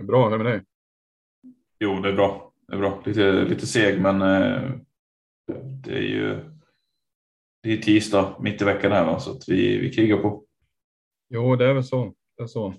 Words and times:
Det 0.00 0.04
är 0.04 0.06
bra, 0.06 0.30
det 0.30 0.38
med 0.38 0.46
dig? 0.46 0.62
Jo, 1.78 2.00
det 2.00 2.08
är 2.08 2.12
bra. 2.12 2.52
Det 2.68 2.74
är 2.74 2.78
bra. 2.78 3.02
Lite, 3.06 3.32
lite 3.32 3.66
seg, 3.66 4.00
men 4.00 4.22
eh, 4.22 4.70
det 5.84 5.92
är 5.92 6.02
ju 6.02 6.40
det 7.62 7.72
är 7.72 7.76
tisdag 7.76 8.36
mitt 8.40 8.62
i 8.62 8.64
veckan 8.64 8.92
här, 8.92 9.06
va? 9.06 9.20
så 9.20 9.30
att 9.30 9.48
vi, 9.48 9.78
vi 9.78 9.92
krigar 9.92 10.16
på. 10.16 10.44
Jo, 11.28 11.56
det 11.56 11.66
är 11.66 11.74
väl 11.74 11.84
så. 11.84 12.14
Det 12.36 12.42
är 12.42 12.46
så. 12.46 12.74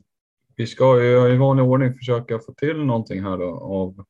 Vi 0.55 0.67
ska 0.67 1.03
ju 1.03 1.33
i 1.33 1.37
vanlig 1.37 1.65
ordning 1.65 1.93
försöka 1.93 2.39
få 2.39 2.53
till 2.53 2.85
någonting 2.85 3.23
här 3.23 3.37
då, 3.37 3.49
av 3.59 4.05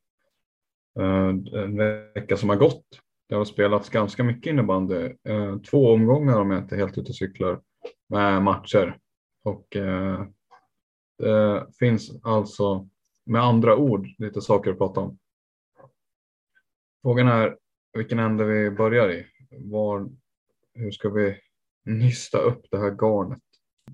eh, 1.00 1.62
en 1.64 1.78
vecka 2.14 2.38
som 2.38 2.50
har 2.50 2.56
gått. 2.56 2.86
Det 3.30 3.36
har 3.36 3.46
spelats 3.46 3.90
ganska 3.90 4.24
mycket 4.24 4.52
innebandy. 4.52 5.16
Eh, 5.24 5.58
två 5.60 5.94
omgångar 5.94 6.40
om 6.40 6.52
jag 6.52 6.64
inte 6.64 6.76
är 6.76 6.80
helt 6.80 6.98
ute 6.98 7.10
och 7.10 7.16
cyklar 7.16 7.62
med 8.10 8.42
matcher. 8.42 8.98
Och 9.44 9.76
eh, 9.76 10.26
det 11.18 11.68
finns 11.80 12.24
alltså 12.24 12.88
med 13.26 13.42
andra 13.42 13.76
ord 13.76 14.08
lite 14.18 14.42
saker 14.42 14.72
att 14.72 14.78
prata 14.78 15.00
om. 15.00 15.18
Frågan 17.02 17.28
är 17.28 17.58
vilken 17.94 18.20
ände 18.20 18.44
vi 18.44 18.72
börjar 18.72 19.12
i. 19.12 19.26
Var, 19.52 20.10
hur 20.74 20.92
ska 20.92 21.10
vi 21.10 21.38
nysta 21.86 22.38
upp 22.38 22.66
det 22.72 22.78
här 22.78 22.92
garnet? 22.92 23.40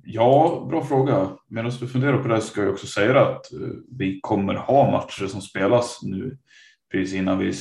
Ja, 0.04 0.66
bra 0.70 0.84
fråga. 0.84 1.30
Medan 1.48 1.72
du 1.80 1.88
funderar 1.88 2.24
på 2.24 2.28
det 2.28 2.42
ska 2.42 2.62
jag 2.62 2.72
också 2.72 2.88
säga 2.88 3.22
att 3.22 3.54
eh, 3.54 3.60
vi 3.98 4.20
kommer 4.22 4.54
ha 4.54 4.92
matcher 4.92 5.28
som 5.28 5.42
spelas 5.42 6.00
nu 6.04 6.38
precis 6.92 7.16
innan 7.16 7.40
vi 7.40 7.54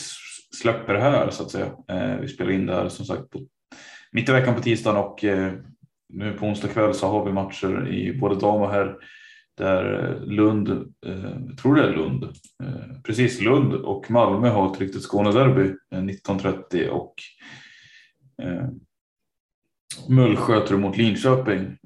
släpper 0.60 0.94
det 0.94 1.00
här 1.00 1.30
så 1.30 1.42
att 1.42 1.50
säga. 1.50 1.66
Eh, 1.88 2.16
vi 2.20 2.28
spelar 2.28 2.50
in 2.50 2.66
det 2.66 2.74
här 2.74 2.88
som 2.88 3.04
sagt 3.04 3.30
på, 3.30 3.46
mitt 4.12 4.28
i 4.28 4.32
veckan 4.32 4.54
på 4.54 4.60
tisdagen 4.60 5.04
och 5.04 5.24
eh, 5.24 5.52
nu 6.08 6.32
på 6.32 6.46
onsdag 6.46 6.68
kväll 6.68 6.94
så 6.94 7.08
har 7.08 7.24
vi 7.24 7.32
matcher 7.32 7.88
i 7.88 8.18
både 8.18 8.34
dam 8.34 8.62
och 8.62 8.70
herr 8.70 8.96
där 9.56 10.04
eh, 10.04 10.26
Lund, 10.26 10.68
eh, 11.06 11.56
tror 11.62 11.74
det 11.74 11.82
är 11.82 11.96
Lund, 11.96 12.24
eh, 12.62 13.00
precis 13.04 13.40
Lund 13.40 13.74
och 13.74 14.10
Malmö 14.10 14.48
har 14.48 14.72
ett 14.72 14.80
riktigt 14.80 15.02
Skånederby 15.02 15.74
eh, 15.92 16.00
19.30 16.00 16.88
och 16.88 17.14
Mullsjö 20.08 20.76
mot 20.76 20.96
Linköping 20.96 21.76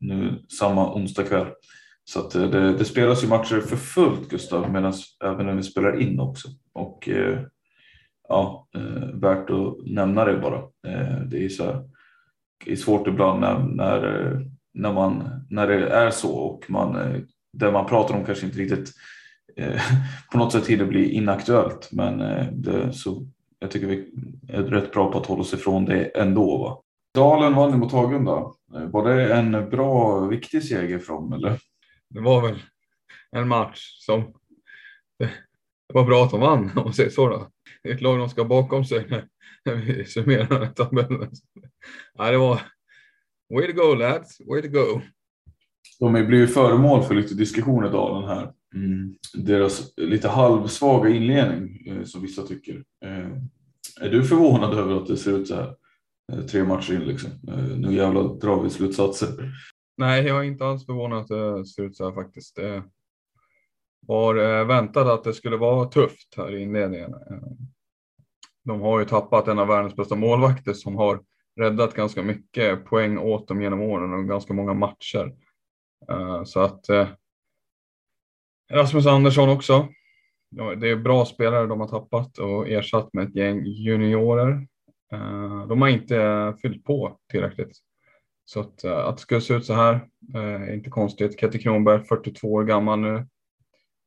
nu 0.00 0.44
samma 0.58 0.94
onsdag 0.94 1.22
kväll. 1.22 1.46
Så 2.04 2.20
att 2.20 2.30
det, 2.30 2.72
det, 2.72 2.84
spelas 2.84 3.24
ju 3.24 3.28
matcher 3.28 3.60
för 3.60 3.76
fullt 3.76 4.28
Gustav, 4.28 4.72
medan 4.72 4.92
även 5.24 5.46
när 5.46 5.54
vi 5.54 5.62
spelar 5.62 6.00
in 6.00 6.20
också. 6.20 6.48
Och 6.72 7.08
ja, 8.28 8.68
värt 9.14 9.50
att 9.50 9.86
nämna 9.86 10.24
det 10.24 10.38
bara. 10.38 10.62
Det 11.26 11.44
är 11.44 11.48
så 11.48 11.64
här, 11.64 11.82
det 12.64 12.72
är 12.72 12.76
svårt 12.76 13.06
ibland 13.06 13.40
när, 13.40 13.58
när, 13.58 14.50
när, 14.74 14.92
man, 14.92 15.46
när 15.50 15.66
det 15.66 15.88
är 15.88 16.10
så 16.10 16.34
och 16.34 16.70
man, 16.70 16.96
eh, 16.96 17.20
det 17.52 17.72
man 17.72 17.86
pratar 17.86 18.14
om 18.14 18.24
kanske 18.24 18.46
inte 18.46 18.58
riktigt 18.58 18.92
eh, 19.56 19.82
på 20.32 20.38
något 20.38 20.52
sätt 20.52 20.66
hinner 20.66 20.84
bli 20.84 21.12
inaktuellt. 21.12 21.88
Men 21.92 22.20
eh, 22.20 22.46
det, 22.52 22.92
så 22.92 23.26
jag 23.58 23.70
tycker 23.70 23.86
vi 23.86 24.12
är 24.48 24.62
rätt 24.62 24.92
bra 24.92 25.12
på 25.12 25.18
att 25.18 25.26
hålla 25.26 25.40
oss 25.40 25.54
ifrån 25.54 25.84
det 25.84 26.04
ändå. 26.04 26.58
Va? 26.58 26.82
Dalen 27.14 27.54
vann 27.54 27.78
mot 27.78 27.92
Hagunda. 27.92 28.52
Var 28.92 29.08
det 29.08 29.34
en 29.34 29.70
bra, 29.70 30.20
viktig 30.26 30.64
seger 30.64 30.98
för 30.98 31.12
dem 31.12 31.32
eller? 31.32 31.58
Det 32.10 32.20
var 32.20 32.42
väl 32.42 32.62
en 33.36 33.48
match 33.48 33.80
som 33.98 34.32
det 35.90 35.94
var 35.94 36.04
bra 36.04 36.24
att 36.24 36.30
de 36.30 36.40
vann 36.40 36.70
om 36.76 36.84
man 36.84 36.92
säger 36.92 37.10
så. 37.10 37.28
Då. 37.28 37.50
Det 37.82 37.90
är 37.90 37.94
ett 37.94 38.00
lag 38.00 38.18
de 38.18 38.28
ska 38.28 38.44
bakom 38.44 38.84
sig 38.84 39.26
när 39.64 39.74
vi 39.74 40.04
summerar 40.04 40.66
tabellen. 40.66 41.30
Ja, 42.14 42.30
det 42.30 42.38
var 42.38 42.60
way 43.50 43.66
to 43.66 43.72
go 43.72 43.94
lads, 43.94 44.40
way 44.46 44.62
to 44.62 44.68
go. 44.68 45.00
De 46.00 46.12
blir 46.12 46.38
ju 46.38 46.46
föremål 46.46 47.02
för 47.02 47.14
lite 47.14 47.34
diskussion 47.34 47.86
i 47.86 47.88
Dalen 47.88 48.28
här. 48.28 48.52
Mm. 48.74 49.14
Deras 49.34 49.92
lite 49.96 50.28
halvsvaga 50.28 51.08
inledning 51.08 52.06
som 52.06 52.22
vissa 52.22 52.42
tycker. 52.42 52.84
Är 54.00 54.10
du 54.10 54.24
förvånad 54.24 54.78
över 54.78 54.96
att 54.96 55.06
det 55.06 55.16
ser 55.16 55.38
ut 55.38 55.48
så 55.48 55.54
här? 55.54 55.74
tre 56.50 56.64
matcher 56.64 56.94
in 56.94 57.00
liksom. 57.00 57.30
Nu 57.76 57.94
jävlar 57.94 58.22
drar 58.22 58.62
vi 58.62 58.70
slutsatser. 58.70 59.28
Nej, 59.96 60.26
jag 60.26 60.38
är 60.38 60.42
inte 60.42 60.66
alls 60.66 60.86
förvånad 60.86 61.18
att 61.18 61.28
det 61.28 61.66
ser 61.66 61.82
ut 61.82 61.96
så 61.96 62.04
här 62.04 62.12
faktiskt. 62.12 62.56
Det 62.56 62.82
var 64.06 64.64
väntat 64.64 65.06
att 65.06 65.24
det 65.24 65.32
skulle 65.32 65.56
vara 65.56 65.84
tufft 65.84 66.34
här 66.36 66.56
i 66.56 66.62
inledningen. 66.62 67.14
De 68.64 68.80
har 68.80 68.98
ju 68.98 69.04
tappat 69.04 69.48
en 69.48 69.58
av 69.58 69.68
världens 69.68 69.96
bästa 69.96 70.16
målvakter 70.16 70.72
som 70.72 70.96
har 70.96 71.20
räddat 71.56 71.94
ganska 71.94 72.22
mycket 72.22 72.84
poäng 72.84 73.18
åt 73.18 73.48
dem 73.48 73.62
genom 73.62 73.80
åren 73.80 74.12
och 74.12 74.28
ganska 74.28 74.54
många 74.54 74.74
matcher. 74.74 75.34
Eh, 76.10 76.44
så 76.44 76.60
att 76.60 76.88
eh, 76.88 77.08
Rasmus 78.72 79.06
Andersson 79.06 79.48
också. 79.48 79.88
Det 80.80 80.88
är 80.88 80.96
bra 80.96 81.24
spelare 81.24 81.66
de 81.66 81.80
har 81.80 81.88
tappat 81.88 82.38
och 82.38 82.68
ersatt 82.68 83.12
med 83.12 83.28
ett 83.28 83.36
gäng 83.36 83.66
juniorer 83.66 84.66
eh, 85.12 85.66
de 85.66 85.82
har 85.82 85.88
inte 85.88 86.54
fyllt 86.62 86.84
på 86.84 87.18
tillräckligt. 87.30 87.78
Så 88.44 88.60
att, 88.60 88.84
att 88.84 89.16
det 89.16 89.22
skulle 89.22 89.40
se 89.40 89.54
ut 89.54 89.64
så 89.64 89.74
här 89.74 90.08
är 90.34 90.74
inte 90.74 90.90
konstigt. 90.90 91.40
Ketty 91.40 91.58
Kronberg, 91.58 92.04
42 92.04 92.52
år 92.52 92.64
gammal 92.64 93.00
nu. 93.00 93.26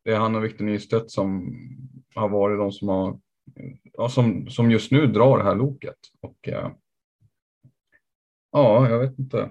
Det 0.04 0.12
är 0.12 0.18
han 0.18 0.36
och 0.36 0.44
Victor 0.44 0.66
Nystedt 0.66 1.12
som 1.12 1.56
har 2.16 2.30
varit 2.30 2.60
de 2.60 2.72
som 2.72 2.88
har 2.88 3.19
som, 4.10 4.50
som 4.50 4.72
just 4.72 4.92
nu 4.92 5.07
drar 5.07 5.38
det 5.38 5.44
här 5.44 5.56
loket. 5.56 5.98
Och, 6.22 6.50
ja, 8.53 8.89
jag 8.89 9.00
vet 9.00 9.19
inte. 9.19 9.50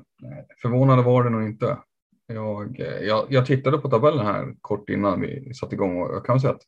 Förvånade 0.63 1.03
var 1.03 1.25
det 1.25 1.31
nog 1.31 1.43
inte. 1.43 1.79
Jag, 2.27 2.81
jag, 3.03 3.27
jag 3.29 3.47
tittade 3.47 3.79
på 3.79 3.89
tabellen 3.89 4.27
här 4.27 4.55
kort 4.61 4.91
innan 4.91 5.21
vi 5.21 5.55
satte 5.55 5.75
igång 5.75 6.03
och 6.03 6.15
jag 6.15 6.25
kan 6.27 6.41
säga 6.41 6.53
att 6.53 6.63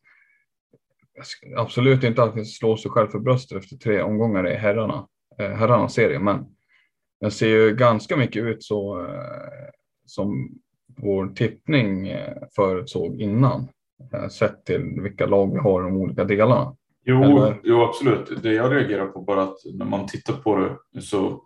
absolut 1.56 2.04
inte 2.04 2.22
att 2.22 2.46
slå 2.46 2.76
sig 2.76 2.90
själv 2.90 3.08
för 3.08 3.18
bröstet 3.18 3.58
efter 3.58 3.76
tre 3.76 4.02
omgångar 4.02 4.48
i 4.48 4.54
herrarna, 4.54 5.06
eh, 5.38 5.50
herrarnas 5.50 5.94
serie, 5.94 6.18
men 6.18 6.46
den 7.20 7.30
ser 7.30 7.48
ju 7.48 7.76
ganska 7.76 8.16
mycket 8.16 8.44
ut 8.44 8.64
så 8.64 9.00
eh, 9.00 9.70
som 10.06 10.48
vår 10.96 11.26
tippning 11.28 12.08
eh, 12.08 12.36
förutsåg 12.56 13.20
innan, 13.20 13.68
eh, 14.14 14.28
sett 14.28 14.64
till 14.64 15.00
vilka 15.00 15.26
lag 15.26 15.52
vi 15.52 15.58
har 15.58 15.80
i 15.80 15.84
de 15.84 15.96
olika 15.96 16.24
delarna. 16.24 16.76
Jo, 17.04 17.52
jo, 17.62 17.82
absolut. 17.82 18.42
Det 18.42 18.52
jag 18.52 18.72
reagerar 18.72 19.06
på 19.06 19.20
bara 19.20 19.42
att 19.42 19.56
när 19.74 19.86
man 19.86 20.06
tittar 20.06 20.34
på 20.34 20.76
det 20.92 21.02
så, 21.02 21.42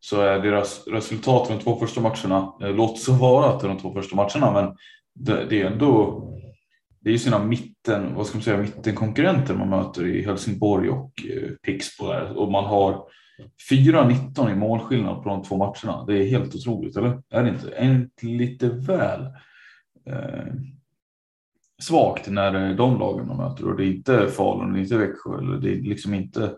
så 0.00 0.20
är 0.20 0.38
deras 0.38 0.86
resultat 0.86 1.50
i 1.50 1.52
de 1.52 1.58
två 1.58 1.76
första 1.76 2.00
matcherna, 2.00 2.52
eh, 2.62 2.74
låt 2.74 2.98
så 2.98 3.12
vara 3.12 3.46
att 3.46 3.60
det 3.60 3.66
är 3.66 3.68
de 3.68 3.78
två 3.78 3.92
första 3.92 4.16
matcherna, 4.16 4.52
men 4.52 4.76
det, 5.14 5.46
det 5.50 5.62
är 5.62 5.66
ändå 5.66 6.26
det 7.00 7.10
är 7.10 7.12
ju 7.12 7.18
sina 7.18 7.44
mitten, 7.44 8.14
vad 8.14 8.26
ska 8.26 8.38
man 8.38 8.42
säga, 8.42 8.58
mittenkonkurrenter 8.58 9.54
man 9.54 9.68
möter 9.68 10.06
i 10.06 10.22
Helsingborg 10.22 10.90
och 10.90 11.12
eh, 11.26 11.50
Pixbo 11.62 12.06
där. 12.06 12.38
och 12.38 12.52
man 12.52 12.64
har 12.64 13.04
4-19 13.70 14.52
i 14.52 14.54
målskillnad 14.54 15.22
på 15.22 15.28
de 15.28 15.42
två 15.42 15.56
matcherna. 15.56 16.04
Det 16.06 16.18
är 16.18 16.28
helt 16.28 16.54
otroligt, 16.54 16.96
eller? 16.96 17.22
Är 17.30 17.42
det 17.42 17.48
inte? 17.48 17.70
Är 17.70 17.94
inte 17.94 18.26
lite 18.26 18.68
väl 18.68 19.20
eh, 20.06 20.54
svagt 21.82 22.28
när 22.28 22.52
det 22.52 22.58
är 22.58 22.74
de 22.74 22.98
lagen 22.98 23.26
man 23.26 23.36
möter 23.36 23.68
och 23.68 23.76
det 23.76 23.84
är 23.84 23.92
inte 23.92 24.28
Falun, 24.28 24.72
det 24.72 24.78
är 24.78 24.82
inte 24.82 24.98
Växjö 24.98 25.38
eller 25.38 25.56
det 25.56 25.72
är 25.72 25.82
liksom 25.82 26.14
inte 26.14 26.52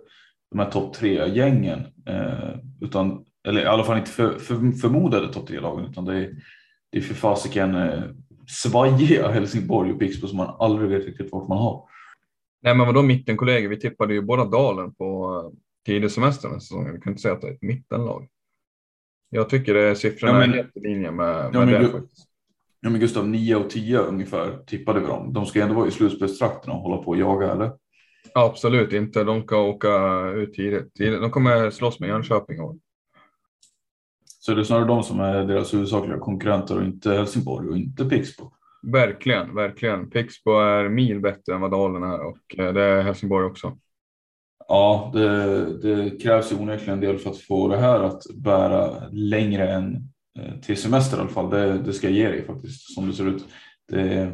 de 0.51 0.59
här 0.59 0.71
topp 0.71 0.95
tre 0.95 1.29
gängen 1.29 1.87
eh, 2.07 2.55
utan 2.81 3.25
eller 3.49 3.63
i 3.63 3.67
alla 3.67 3.85
fall 3.85 3.99
inte 3.99 4.11
för, 4.11 4.39
för, 4.39 4.73
förmodade 4.73 5.33
topp 5.33 5.47
tre 5.47 5.61
lagen 5.61 5.85
utan 5.91 6.05
det 6.05 6.17
är, 6.17 6.35
det 6.91 6.99
är 6.99 7.03
för 7.03 7.15
fasiken 7.15 7.75
eh, 7.75 8.03
svajiga 8.49 9.29
Helsingborg 9.33 9.93
och 9.93 9.99
Pixbo 9.99 10.27
som 10.27 10.37
man 10.37 10.57
aldrig 10.59 10.91
vet 10.91 11.07
riktigt 11.07 11.33
vart 11.33 11.49
man 11.49 11.59
har. 11.59 11.85
Nej 12.63 12.75
men 12.75 12.87
vadå 12.87 13.03
mittenkollegor? 13.03 13.69
Vi 13.69 13.81
tippade 13.81 14.15
ju 14.15 14.23
båda 14.23 14.45
Dalen 14.45 14.95
på 14.95 15.41
eh, 15.45 15.59
tidig 15.87 16.11
semester 16.11 16.49
den 16.49 16.61
säsongen. 16.61 16.95
Vi 16.95 17.01
kan 17.01 17.13
inte 17.13 17.23
säga 17.23 17.35
att 17.35 17.41
det 17.41 17.49
är 17.49 17.53
ett 17.53 17.63
mittenlag. 17.63 18.29
Jag 19.31 19.49
tycker 19.49 19.75
det 19.75 19.97
siffrorna 19.97 20.33
ja, 20.33 20.39
men, 20.39 20.51
är 20.51 20.57
helt 20.57 20.77
i 20.77 20.81
linje 20.81 21.11
med, 21.11 21.51
ja, 21.53 21.65
med 21.65 21.81
det. 21.81 21.89
Faktiskt. 21.89 22.29
Ja 22.81 22.91
men 22.91 23.01
Gustav, 23.01 23.29
9 23.29 23.57
och 23.57 23.71
10 23.71 23.99
ungefär 23.99 24.59
tippade 24.67 25.01
vi 25.01 25.07
dem. 25.07 25.33
De 25.33 25.47
ska 25.47 25.63
ändå 25.63 25.75
vara 25.75 25.89
i 25.89 25.91
slutspelstrakten 25.91 26.73
och 26.73 26.79
hålla 26.79 27.03
på 27.03 27.11
och 27.11 27.17
jaga 27.17 27.53
eller? 27.53 27.73
absolut 28.35 28.93
inte. 28.93 29.25
De 29.25 29.43
ska 29.43 29.63
åka 29.63 30.21
ut 30.31 30.55
tidigt. 30.55 30.95
De 30.95 31.31
kommer 31.31 31.71
slåss 31.71 32.01
med 32.01 32.09
Jönköping. 32.09 32.61
Och... 32.61 32.77
Så 34.45 34.55
det 34.55 34.61
är 34.61 34.65
snarare 34.65 34.85
de 34.85 35.03
som 35.03 35.21
är 35.21 35.45
deras 35.45 35.75
huvudsakliga 35.75 36.19
konkurrenter 36.19 36.77
och 36.77 36.85
inte 36.85 37.13
Helsingborg 37.13 37.69
och 37.69 37.77
inte 37.77 38.05
Pixbo? 38.05 38.53
Verkligen, 38.93 39.55
verkligen. 39.55 40.11
Pixbo 40.11 40.51
är 40.51 40.89
mil 40.89 41.21
bättre 41.21 41.55
än 41.55 41.61
vad 41.61 41.71
Dalen 41.71 42.03
är 42.03 42.21
och 42.27 42.59
eh, 42.59 42.73
det 42.73 42.83
är 42.83 43.03
Helsingborg 43.03 43.47
också. 43.47 43.79
Ja, 44.69 45.11
det, 45.15 45.65
det 45.83 46.23
krävs 46.23 46.53
ju 46.53 46.57
onekligen 46.57 46.95
en 46.95 47.01
del 47.01 47.19
för 47.19 47.31
att 47.31 47.39
få 47.39 47.69
det 47.69 47.77
här 47.77 48.01
att 48.01 48.23
bära 48.35 49.09
längre 49.11 49.69
än 49.73 49.95
eh, 50.39 50.61
till 50.61 50.77
semester 50.77 51.17
i 51.17 51.21
alla 51.21 51.29
fall. 51.29 51.51
Det, 51.51 51.79
det 51.79 51.93
ska 51.93 52.07
jag 52.07 52.17
ge 52.17 52.29
dig 52.29 52.47
faktiskt 52.47 52.95
som 52.95 53.07
det 53.07 53.13
ser 53.13 53.29
ut. 53.29 53.45
Det, 53.89 54.33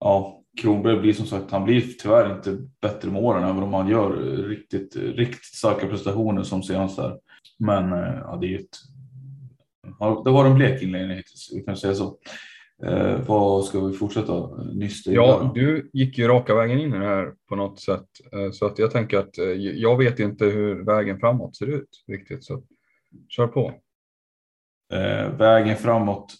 ja, 0.00 0.42
Kronberg 0.62 1.00
blir 1.00 1.12
som 1.12 1.26
sagt, 1.26 1.50
han 1.50 1.64
blir 1.64 1.80
tyvärr 1.80 2.36
inte 2.36 2.58
bättre 2.82 3.10
med 3.10 3.22
åren 3.22 3.44
även 3.44 3.62
om 3.62 3.74
han 3.74 3.88
gör 3.88 4.16
riktigt, 4.48 4.96
riktigt 4.96 5.54
starka 5.54 5.86
prestationer 5.86 6.42
som 6.42 6.62
senast 6.62 6.96
där. 6.96 7.18
Men 7.58 7.92
eh, 7.92 8.18
ja, 8.20 8.38
det 8.40 8.54
är 8.54 8.58
ett, 8.58 8.76
det 10.24 10.30
var 10.30 10.46
en 10.46 10.54
blek 10.54 10.82
inledning 10.82 11.16
hittills, 11.16 11.50
vi 11.54 11.60
kan 11.60 11.76
säga 11.76 11.94
så. 11.94 12.18
Eh, 12.82 13.20
vad 13.26 13.64
ska 13.64 13.80
vi 13.80 13.96
fortsätta 13.96 14.56
nysta? 14.74 15.12
Ja, 15.12 15.52
du 15.54 15.90
gick 15.92 16.18
ju 16.18 16.28
raka 16.28 16.54
vägen 16.54 16.80
in 16.80 16.94
i 16.94 16.98
det 16.98 17.06
här 17.06 17.32
på 17.48 17.56
något 17.56 17.80
sätt. 17.80 18.06
Eh, 18.32 18.50
så 18.52 18.66
att 18.66 18.78
jag 18.78 18.90
tänker 18.90 19.18
att 19.18 19.38
eh, 19.38 19.44
jag 19.54 19.98
vet 19.98 20.18
inte 20.20 20.44
hur 20.44 20.84
vägen 20.84 21.20
framåt 21.20 21.56
ser 21.56 21.66
ut 21.66 21.88
riktigt. 22.06 22.44
Så 22.44 22.62
kör 23.28 23.46
på. 23.46 23.72
Eh, 24.92 25.36
vägen 25.36 25.76
framåt. 25.76 26.34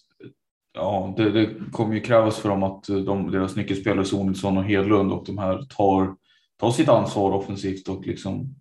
Ja, 0.75 1.15
det, 1.17 1.31
det, 1.31 1.51
kommer 1.73 1.95
ju 1.95 2.01
krävas 2.01 2.39
för 2.39 2.49
dem 2.49 2.63
att 2.63 2.85
de, 2.87 3.31
deras 3.31 3.57
nyckelspelare 3.57 4.05
Sonilsson 4.05 4.59
och 4.59 4.65
Hedlund 4.65 5.13
och 5.13 5.25
de 5.27 5.39
här 5.39 5.63
tar, 5.63 6.17
tar 6.61 6.71
sitt 6.71 6.89
ansvar 6.89 7.33
offensivt 7.33 7.89
och 7.89 8.07
liksom. 8.07 8.55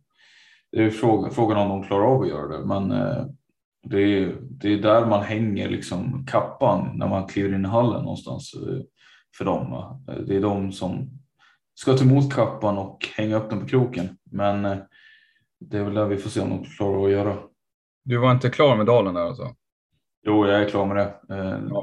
Det 0.73 0.83
är 0.83 0.89
frågan, 0.89 1.31
frågan 1.31 1.57
om 1.57 1.69
de 1.69 1.87
klarar 1.87 2.05
av 2.05 2.21
att 2.21 2.27
göra 2.27 2.47
det, 2.47 2.65
men 2.65 2.91
eh, 2.91 3.25
det 3.83 4.01
är, 4.01 4.35
det 4.41 4.73
är 4.73 4.77
där 4.77 5.05
man 5.05 5.23
hänger 5.23 5.69
liksom 5.69 6.25
kappan 6.25 6.91
när 6.95 7.07
man 7.07 7.27
kliver 7.27 7.55
in 7.55 7.65
i 7.65 7.67
hallen 7.67 8.03
någonstans 8.03 8.53
eh, 8.53 8.81
för 9.37 9.45
dem. 9.45 9.97
Det 10.27 10.35
är 10.35 10.41
de 10.41 10.71
som 10.71 11.09
ska 11.75 11.93
ta 11.93 12.03
emot 12.03 12.33
kappan 12.33 12.77
och 12.77 13.07
hänga 13.15 13.37
upp 13.37 13.49
den 13.49 13.59
på 13.59 13.65
kroken. 13.65 14.17
Men 14.31 14.65
eh, 14.65 14.77
det 15.59 15.77
är 15.77 15.83
väl 15.83 15.93
där 15.93 16.05
vi 16.05 16.17
får 16.17 16.29
se 16.29 16.41
om 16.41 16.49
de 16.49 16.63
klarar 16.63 17.05
att 17.05 17.11
göra. 17.11 17.37
Du 18.05 18.17
var 18.17 18.31
inte 18.31 18.49
klar 18.49 18.75
med 18.75 18.85
Dalen 18.85 19.13
där 19.13 19.21
alltså? 19.21 19.55
Jo, 20.25 20.47
jag 20.47 20.61
är 20.61 20.69
klar 20.69 20.85
med 20.85 20.97
det. 20.97 21.15
Ja. 21.27 21.35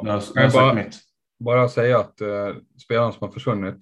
jag, 0.04 0.06
jag, 0.06 0.22
jag 0.34 0.52
bara, 0.52 0.74
mitt. 0.74 1.00
bara 1.44 1.68
säga 1.68 1.98
att 1.98 2.20
eh, 2.20 2.54
spelarna 2.84 3.12
som 3.12 3.26
har 3.26 3.32
försvunnit, 3.32 3.76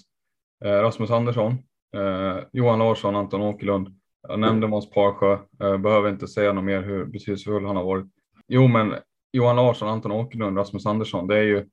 eh, 0.65 0.71
Rasmus 0.71 1.11
Andersson, 1.11 1.53
eh, 1.97 2.37
Johan 2.53 2.79
Larsson, 2.79 3.17
Anton 3.17 3.43
Åkerlund, 3.43 3.98
jag 4.29 4.41
nämnde 4.41 4.67
Måns 4.67 4.91
Parsjö, 4.91 5.39
eh, 5.63 5.79
behöver 5.79 6.09
inte 6.09 6.29
säga 6.29 6.53
något 6.53 6.65
mer 6.65 6.83
hur 6.83 7.05
betydelsefull 7.05 7.65
han 7.65 7.77
har 7.77 7.85
varit. 7.85 8.07
Jo, 8.49 8.69
men 8.69 8.95
Johan 9.33 9.57
Larsson, 9.57 9.89
Anton 9.89 10.13
Åkerlund, 10.13 10.59
Rasmus 10.59 10.87
Andersson, 10.87 11.27
det 11.27 11.39
är 11.39 11.43
ju 11.43 11.67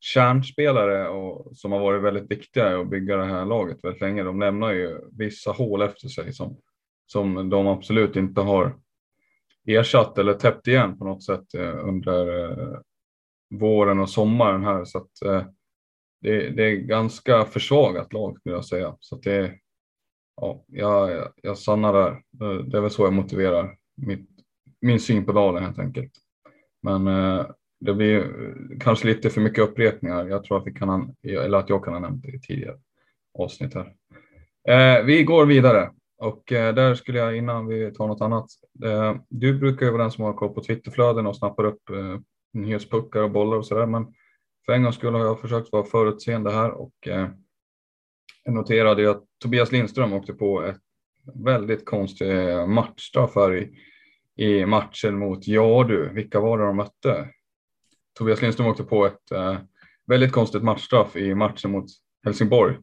kärnspelare 0.00 1.08
och, 1.08 1.56
som 1.56 1.72
har 1.72 1.80
varit 1.80 2.02
väldigt 2.02 2.30
viktiga 2.30 2.72
i 2.72 2.74
att 2.74 2.90
bygga 2.90 3.16
det 3.16 3.24
här 3.24 3.44
laget 3.44 3.84
väldigt 3.84 4.00
länge. 4.00 4.22
De 4.22 4.40
lämnar 4.40 4.72
ju 4.72 5.00
vissa 5.18 5.50
hål 5.50 5.82
efter 5.82 6.08
sig 6.08 6.32
som, 6.32 6.56
som 7.06 7.50
de 7.50 7.66
absolut 7.66 8.16
inte 8.16 8.40
har 8.40 8.76
ersatt 9.66 10.18
eller 10.18 10.34
täppt 10.34 10.68
igen 10.68 10.98
på 10.98 11.04
något 11.04 11.24
sätt 11.24 11.54
eh, 11.54 11.88
under 11.88 12.50
eh, 12.50 12.78
våren 13.50 14.00
och 14.00 14.10
sommaren 14.10 14.64
här. 14.64 14.84
Så 14.84 14.98
att, 14.98 15.22
eh, 15.24 15.44
det, 16.20 16.50
det, 16.50 16.64
är 16.64 16.76
ganska 16.76 17.44
försvagat 17.44 18.12
lag 18.12 18.38
skulle 18.38 18.54
jag 18.54 18.64
säga. 18.64 18.96
Så 19.00 19.16
att 19.16 19.22
det, 19.22 19.54
ja, 20.36 20.64
jag, 20.66 21.28
jag 21.42 21.58
stannar 21.58 21.92
där. 21.92 22.22
Det 22.62 22.76
är 22.76 22.80
väl 22.80 22.90
så 22.90 23.02
jag 23.02 23.12
motiverar 23.12 23.76
mitt, 23.96 24.28
min 24.80 25.00
syn 25.00 25.24
på 25.24 25.32
Dalen 25.32 25.64
helt 25.64 25.78
enkelt. 25.78 26.12
Men 26.82 27.06
eh, 27.06 27.46
det 27.80 27.94
blir 27.94 28.32
kanske 28.80 29.06
lite 29.06 29.30
för 29.30 29.40
mycket 29.40 29.64
upprepningar. 29.64 30.26
Jag 30.26 30.44
tror 30.44 30.58
att, 30.58 30.66
vi 30.66 30.72
kan, 30.72 31.14
eller 31.22 31.58
att 31.58 31.68
jag 31.68 31.84
kan 31.84 31.92
ha 31.92 32.00
nämnt 32.00 32.22
det 32.22 32.28
i 32.28 32.40
tidigare 32.40 32.76
avsnitt 33.38 33.74
här. 33.74 33.94
Eh, 34.68 35.04
vi 35.04 35.24
går 35.24 35.46
vidare 35.46 35.90
och 36.18 36.52
eh, 36.52 36.74
där 36.74 36.94
skulle 36.94 37.18
jag 37.18 37.36
innan 37.36 37.66
vi 37.66 37.92
tar 37.92 38.06
något 38.06 38.20
annat. 38.20 38.46
Eh, 38.84 39.14
du 39.28 39.58
brukar 39.58 39.86
ju 39.86 39.92
vara 39.92 40.02
den 40.02 40.10
som 40.10 40.24
har 40.24 40.32
koll 40.32 40.54
på 40.54 40.62
Twitterflöden 40.62 41.26
och 41.26 41.36
snappar 41.36 41.64
upp 41.64 41.90
eh, 41.90 42.18
nyhetspuckar 42.52 43.22
och 43.22 43.30
bollar 43.30 43.56
och 43.56 43.66
sådär. 43.66 43.86
Men 43.86 44.14
för 44.66 44.72
en 44.72 44.82
gångs 44.82 44.96
skull 44.96 45.14
har 45.14 45.20
jag 45.20 45.40
försökt 45.40 45.72
vara 45.72 45.84
förutseende 45.84 46.50
här 46.50 46.70
och 46.70 46.92
jag 48.44 48.54
noterade 48.54 49.02
ju 49.02 49.10
att 49.10 49.24
Tobias 49.42 49.72
Lindström 49.72 50.12
åkte 50.12 50.32
på 50.32 50.62
ett 50.62 50.80
väldigt 51.34 51.84
konstigt 51.84 52.28
eh, 52.28 52.66
matchstraff 52.66 53.34
här 53.34 53.56
i, 53.56 53.72
i 54.36 54.66
matchen 54.66 55.18
mot, 55.18 55.46
ja 55.46 55.84
du, 55.88 56.08
vilka 56.14 56.40
var 56.40 56.58
det 56.58 56.64
de 56.64 56.76
mötte? 56.76 57.28
Tobias 58.18 58.42
Lindström 58.42 58.68
åkte 58.68 58.84
på 58.84 59.06
ett 59.06 59.30
eh, 59.30 59.58
väldigt 60.06 60.32
konstigt 60.32 60.62
matchstraff 60.62 61.16
i 61.16 61.34
matchen 61.34 61.70
mot 61.70 61.86
Helsingborg 62.24 62.76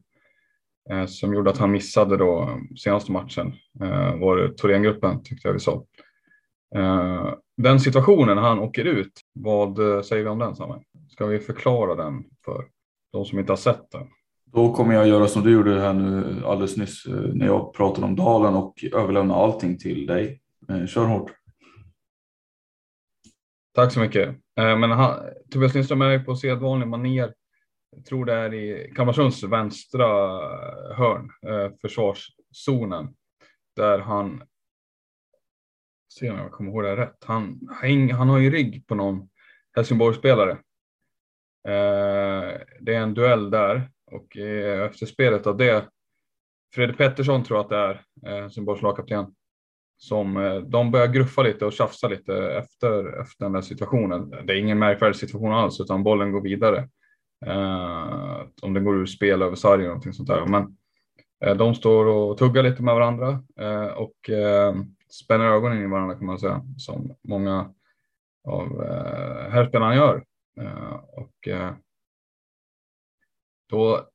Eh, 0.90 1.06
som 1.06 1.34
gjorde 1.34 1.50
att 1.50 1.58
han 1.58 1.70
missade 1.70 2.16
då 2.16 2.60
senaste 2.76 3.12
matchen. 3.12 3.52
Eh, 3.80 4.16
var 4.16 4.36
det 4.36 4.56
Thorengruppen 4.56 5.22
tyckte 5.22 5.48
jag 5.48 5.52
vi 5.52 5.60
sa. 5.60 5.84
Eh, 6.76 7.34
den 7.56 7.80
situationen 7.80 8.36
när 8.36 8.42
han 8.42 8.58
åker 8.58 8.84
ut, 8.84 9.12
vad 9.32 9.78
eh, 9.78 10.02
säger 10.02 10.22
vi 10.22 10.28
om 10.28 10.38
den 10.38 10.56
Samuel? 10.56 10.82
Ska 11.08 11.26
vi 11.26 11.38
förklara 11.38 11.94
den 11.94 12.24
för 12.44 12.64
de 13.12 13.24
som 13.24 13.38
inte 13.38 13.52
har 13.52 13.56
sett 13.56 13.90
den? 13.90 14.08
Då 14.52 14.72
kommer 14.72 14.94
jag 14.94 15.08
göra 15.08 15.28
som 15.28 15.42
du 15.42 15.52
gjorde 15.52 15.80
här 15.80 15.92
nu 15.92 16.42
alldeles 16.46 16.76
nyss 16.76 17.06
eh, 17.06 17.14
när 17.14 17.46
jag 17.46 17.74
pratade 17.74 18.06
om 18.06 18.16
Dalen 18.16 18.54
och 18.54 18.84
överlämna 18.92 19.34
allting 19.34 19.78
till 19.78 20.06
dig. 20.06 20.40
Eh, 20.68 20.86
kör 20.86 21.04
hårt. 21.04 21.30
Tack 23.74 23.92
så 23.92 24.00
mycket. 24.00 24.28
Eh, 24.28 24.78
men 24.78 24.90
han, 24.90 25.20
Tobias 25.50 25.74
Lindström 25.74 26.02
är 26.02 26.18
på 26.18 26.36
sedvanlig 26.36 26.88
manér 26.88 27.34
jag 27.96 28.04
tror 28.04 28.24
det 28.24 28.34
är 28.34 28.54
i 28.54 28.92
Kalmarsunds 28.96 29.42
vänstra 29.42 30.06
hörn, 30.94 31.30
försvarszonen, 31.80 33.14
där 33.76 33.98
han, 33.98 34.42
se 36.12 36.30
om 36.30 36.38
jag 36.38 36.52
kommer 36.52 36.70
ihåg 36.70 36.82
det 36.82 36.96
rätt, 36.96 37.24
han, 37.24 37.60
han, 37.80 38.10
han 38.10 38.28
har 38.28 38.38
ju 38.38 38.50
rygg 38.50 38.86
på 38.86 38.94
någon 38.94 39.28
Helsingborgsspelare. 39.76 40.58
Det 42.80 42.94
är 42.94 43.00
en 43.00 43.14
duell 43.14 43.50
där 43.50 43.90
och 44.12 44.36
eh, 44.36 44.86
efter 44.86 45.06
spelet 45.06 45.46
av 45.46 45.56
det, 45.56 45.84
Fredrik 46.74 46.98
Pettersson 46.98 47.44
tror 47.44 47.58
jag 47.58 47.64
att 47.64 47.70
det 47.70 47.76
är, 47.76 48.02
eh, 48.34 48.42
Helsingborgs 48.42 48.82
lagkapten, 48.82 49.26
som 49.96 50.36
eh, 50.36 50.56
de 50.56 50.90
börjar 50.90 51.06
gruffa 51.06 51.42
lite 51.42 51.66
och 51.66 51.72
tjafsa 51.72 52.08
lite 52.08 52.52
efter, 52.52 53.20
efter 53.20 53.44
den 53.44 53.52
där 53.52 53.60
situationen. 53.60 54.30
Det 54.30 54.52
är 54.52 54.56
ingen 54.56 54.78
märkvärdig 54.78 55.16
situation 55.16 55.52
alls, 55.52 55.80
utan 55.80 56.02
bollen 56.02 56.32
går 56.32 56.40
vidare. 56.40 56.88
Eh, 57.46 58.42
om 58.62 58.74
den 58.74 58.84
går 58.84 58.96
ur 58.96 59.06
spel 59.06 59.42
över 59.42 59.56
sargen 59.56 59.80
och 59.80 59.88
någonting 59.88 60.12
sånt 60.12 60.28
där. 60.28 60.46
Men 60.46 60.76
De 61.58 61.74
står 61.74 62.06
och 62.06 62.38
tuggar 62.38 62.62
lite 62.62 62.82
med 62.82 62.94
varandra 62.94 63.42
och 63.96 64.30
spänner 65.10 65.44
ögonen 65.44 65.82
i 65.82 65.86
varandra 65.86 66.14
kan 66.14 66.26
man 66.26 66.38
säga, 66.38 66.62
som 66.76 67.14
många 67.22 67.74
av 68.48 68.84
herrspelarna 69.50 69.94
gör. 69.94 70.24
Och 71.12 71.48
då 73.70 74.08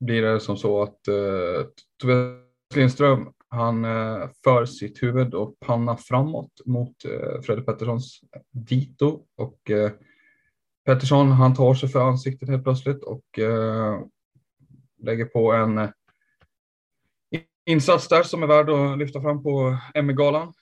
blir 0.00 0.22
det 0.22 0.40
som 0.40 0.56
så 0.56 0.82
att 0.82 1.08
eh, 1.08 1.66
Tobias 2.00 2.40
Lindström 2.74 3.32
han 3.48 3.84
eh, 3.84 4.28
för 4.44 4.64
sitt 4.64 5.02
huvud 5.02 5.34
och 5.34 5.60
panna 5.60 5.96
framåt 5.96 6.60
mot 6.66 7.04
eh, 7.04 7.40
Fredrik 7.42 7.66
Petterssons 7.66 8.20
dito 8.50 9.24
och 9.36 9.70
eh, 9.70 9.92
Pettersson 10.84 11.30
han 11.30 11.54
tar 11.54 11.74
sig 11.74 11.88
för 11.88 12.00
ansiktet 12.00 12.48
helt 12.48 12.64
plötsligt 12.64 13.04
och 13.04 13.38
eh, 13.38 14.00
lägger 15.02 15.24
på 15.24 15.52
en 15.52 15.78
eh, 15.78 15.90
insats 17.66 18.08
där 18.08 18.22
som 18.22 18.42
är 18.42 18.46
värd 18.46 18.70
att 18.70 18.98
lyfta 18.98 19.20
fram 19.20 19.42
på 19.42 19.78
ME-galan. 19.94 20.52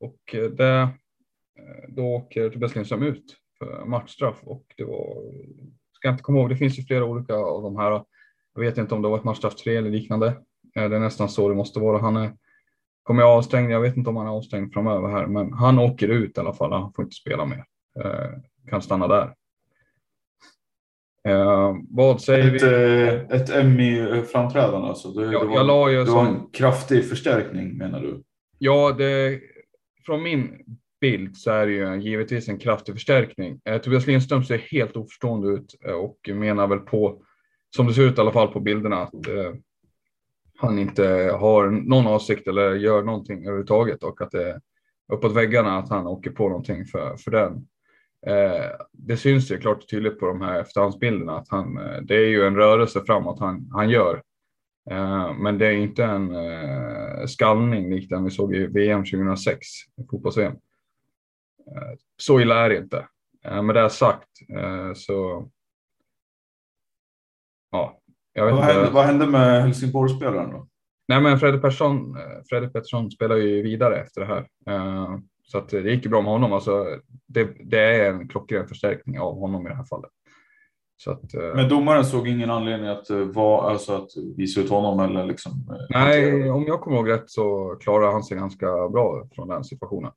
Och 0.00 0.34
det, 0.56 0.88
då 1.88 2.06
åker 2.06 2.50
Tobias 2.50 2.74
Lindström 2.74 3.02
ut 3.02 3.36
matchstraff 3.86 4.36
och 4.42 4.64
det 4.76 4.84
var, 4.84 5.22
ska 5.92 6.08
jag 6.08 6.12
inte 6.14 6.22
komma 6.22 6.38
ihåg, 6.38 6.48
det 6.48 6.56
finns 6.56 6.78
ju 6.78 6.82
flera 6.82 7.04
olika 7.04 7.34
av 7.34 7.62
de 7.62 7.76
här. 7.76 8.04
Jag 8.54 8.60
vet 8.60 8.78
inte 8.78 8.94
om 8.94 9.02
det 9.02 9.08
var 9.08 9.18
ett 9.18 9.24
matchstraff 9.24 9.56
3 9.56 9.76
eller 9.76 9.90
liknande. 9.90 10.36
Det 10.74 10.80
är 10.80 10.88
nästan 10.88 11.28
så 11.28 11.48
det 11.48 11.54
måste 11.54 11.80
vara. 11.80 11.98
Han 11.98 12.16
är, 12.16 12.32
kommer 13.02 13.22
jag 13.22 13.30
avstängd, 13.30 13.72
jag 13.72 13.80
vet 13.80 13.96
inte 13.96 14.10
om 14.10 14.16
han 14.16 14.26
är 14.26 14.30
avstängd 14.30 14.72
framöver 14.72 15.08
här, 15.08 15.26
men 15.26 15.52
han 15.52 15.78
åker 15.78 16.08
ut 16.08 16.36
i 16.36 16.40
alla 16.40 16.52
fall. 16.52 16.72
Han 16.72 16.92
får 16.92 17.04
inte 17.04 17.16
spela 17.16 17.44
mer. 17.44 17.64
Eh, 18.04 18.30
kan 18.70 18.82
stanna 18.82 19.08
där. 19.08 19.34
Eh, 21.28 21.74
vad 21.90 22.20
säger 22.20 22.54
ett, 22.54 22.62
vi? 22.62 23.08
Eh, 23.08 23.40
ett 23.40 23.50
Emmy-framträdande 23.50 24.88
alltså? 24.88 25.08
Det, 25.08 25.32
ja, 25.32 25.40
det, 25.40 25.46
var, 25.46 25.90
det 25.90 26.10
var 26.10 26.26
en 26.26 26.50
kraftig 26.52 27.08
förstärkning 27.08 27.76
menar 27.76 28.00
du? 28.00 28.22
Ja, 28.58 28.92
det, 28.98 29.40
från 30.06 30.22
min 30.22 30.64
bild 31.00 31.36
så 31.36 31.50
är 31.50 31.66
det 31.66 31.72
ju 31.72 32.00
givetvis 32.00 32.48
en 32.48 32.58
kraftig 32.58 32.94
förstärkning. 32.94 33.60
Eh, 33.64 33.78
Tobias 33.78 34.06
Lindström 34.06 34.44
ser 34.44 34.58
helt 34.58 34.96
oförstående 34.96 35.48
ut 35.48 35.74
eh, 35.86 35.94
och 35.94 36.18
menar 36.28 36.66
väl 36.66 36.78
på, 36.78 37.22
som 37.76 37.86
det 37.86 37.94
ser 37.94 38.02
ut 38.02 38.18
i 38.18 38.20
alla 38.20 38.32
fall 38.32 38.48
på 38.48 38.60
bilderna, 38.60 39.02
att 39.02 39.28
eh, 39.28 39.52
han 40.58 40.78
inte 40.78 41.04
har 41.40 41.70
någon 41.70 42.06
avsikt 42.06 42.48
eller 42.48 42.74
gör 42.74 43.02
någonting 43.02 43.46
överhuvudtaget 43.46 44.02
och 44.02 44.22
att 44.22 44.30
det 44.30 44.50
är 44.50 44.60
uppåt 45.12 45.36
väggarna 45.36 45.78
att 45.78 45.90
han 45.90 46.06
åker 46.06 46.30
på 46.30 46.48
någonting 46.48 46.84
för, 46.84 47.16
för 47.16 47.30
den. 47.30 47.66
Eh, 48.26 48.70
det 48.92 49.16
syns 49.16 49.50
ju 49.50 49.58
klart 49.58 49.82
och 49.82 49.88
tydligt 49.88 50.20
på 50.20 50.26
de 50.26 50.40
här 50.40 50.60
efterhandsbilderna 50.60 51.38
att 51.38 51.48
han, 51.48 51.78
eh, 51.78 52.02
det 52.02 52.14
är 52.14 52.28
ju 52.28 52.46
en 52.46 52.56
rörelse 52.56 53.02
framåt 53.06 53.40
han, 53.40 53.70
han 53.72 53.90
gör. 53.90 54.22
Eh, 54.90 55.34
men 55.38 55.58
det 55.58 55.66
är 55.66 55.72
inte 55.72 56.04
en 56.04 56.34
eh, 56.34 57.26
skallning 57.26 57.90
likt 57.94 58.10
den 58.10 58.24
vi 58.24 58.30
såg 58.30 58.54
i 58.54 58.66
VM 58.66 59.04
2006, 59.04 59.66
fotbolls-VM. 60.10 60.56
Eh, 61.74 61.98
så 62.16 62.40
illa 62.40 62.64
är 62.64 62.68
det 62.68 62.76
inte. 62.76 63.08
Eh, 63.44 63.62
med 63.62 63.74
det 63.74 63.90
sagt 63.90 64.28
eh, 64.58 64.92
så 64.94 65.48
ja, 67.70 68.00
vad, 68.34 68.64
hände, 68.64 68.90
vad 68.90 69.04
hände 69.04 69.26
med 69.26 69.62
Helsingborgsspelaren 69.62 70.50
då? 70.50 70.68
Nej, 71.08 71.20
men 71.20 71.38
Fredrik 71.38 71.62
Persson, 71.62 72.16
Fredrik 72.48 72.72
Pettersson 72.72 73.10
spelar 73.10 73.36
ju 73.36 73.62
vidare 73.62 74.00
efter 74.00 74.20
det 74.20 74.26
här. 74.26 74.48
Så 75.42 75.58
att 75.58 75.68
det 75.68 75.80
gick 75.80 76.04
ju 76.04 76.10
bra 76.10 76.22
med 76.22 76.32
honom. 76.32 76.52
Alltså, 76.52 76.86
det, 77.26 77.48
det 77.64 77.78
är 77.78 78.12
en 78.12 78.28
klockren 78.28 78.68
förstärkning 78.68 79.20
av 79.20 79.40
honom 79.40 79.66
i 79.66 79.68
det 79.68 79.76
här 79.76 79.84
fallet. 79.84 80.10
Att, 81.06 81.34
men 81.54 81.68
domaren 81.68 82.04
såg 82.04 82.28
ingen 82.28 82.50
anledning 82.50 82.88
att, 82.88 83.10
var, 83.10 83.70
alltså 83.70 83.92
att 83.92 84.08
visa 84.36 84.60
ut 84.60 84.70
honom 84.70 85.00
eller 85.00 85.26
liksom? 85.26 85.52
Nej, 85.90 86.50
om 86.50 86.64
jag 86.66 86.80
kommer 86.80 86.96
ihåg 86.96 87.10
rätt 87.10 87.30
så 87.30 87.76
klarar 87.80 88.12
han 88.12 88.22
sig 88.22 88.36
ganska 88.36 88.88
bra 88.88 89.28
från 89.34 89.48
den 89.48 89.64
situationen. 89.64 90.12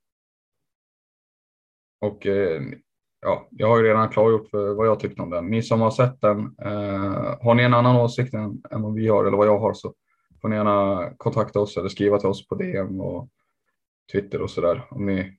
Och 2.02 2.28
ja, 3.22 3.48
jag 3.52 3.68
har 3.68 3.78
ju 3.78 3.84
redan 3.84 4.10
klargjort 4.10 4.50
för 4.50 4.74
vad 4.74 4.88
jag 4.88 5.00
tyckte 5.00 5.22
om 5.22 5.30
den. 5.30 5.46
Ni 5.46 5.64
som 5.64 5.82
har 5.82 5.92
sett 5.92 6.22
den, 6.22 6.40
eh, 6.40 7.38
har 7.42 7.54
ni 7.54 7.64
en 7.64 7.74
annan 7.74 7.96
åsikt 7.96 8.34
än, 8.34 8.62
än 8.72 8.82
vad 8.82 8.94
vi 8.94 9.08
har 9.08 9.26
eller 9.26 9.38
vad 9.38 9.48
jag 9.48 9.60
har 9.60 9.74
så 9.74 9.94
får 10.42 10.50
ni 10.50 10.56
gärna 10.56 11.10
kontakta 11.18 11.60
oss 11.60 11.78
eller 11.78 11.90
skriva 11.90 12.20
till 12.20 12.30
oss 12.30 12.48
på 12.48 12.56
DM 12.56 13.02
och 13.02 13.30
Twitter 14.12 14.42
och 14.42 14.50
så 14.50 14.62
där 14.62 14.88
om 14.90 15.06
ni 15.06 15.38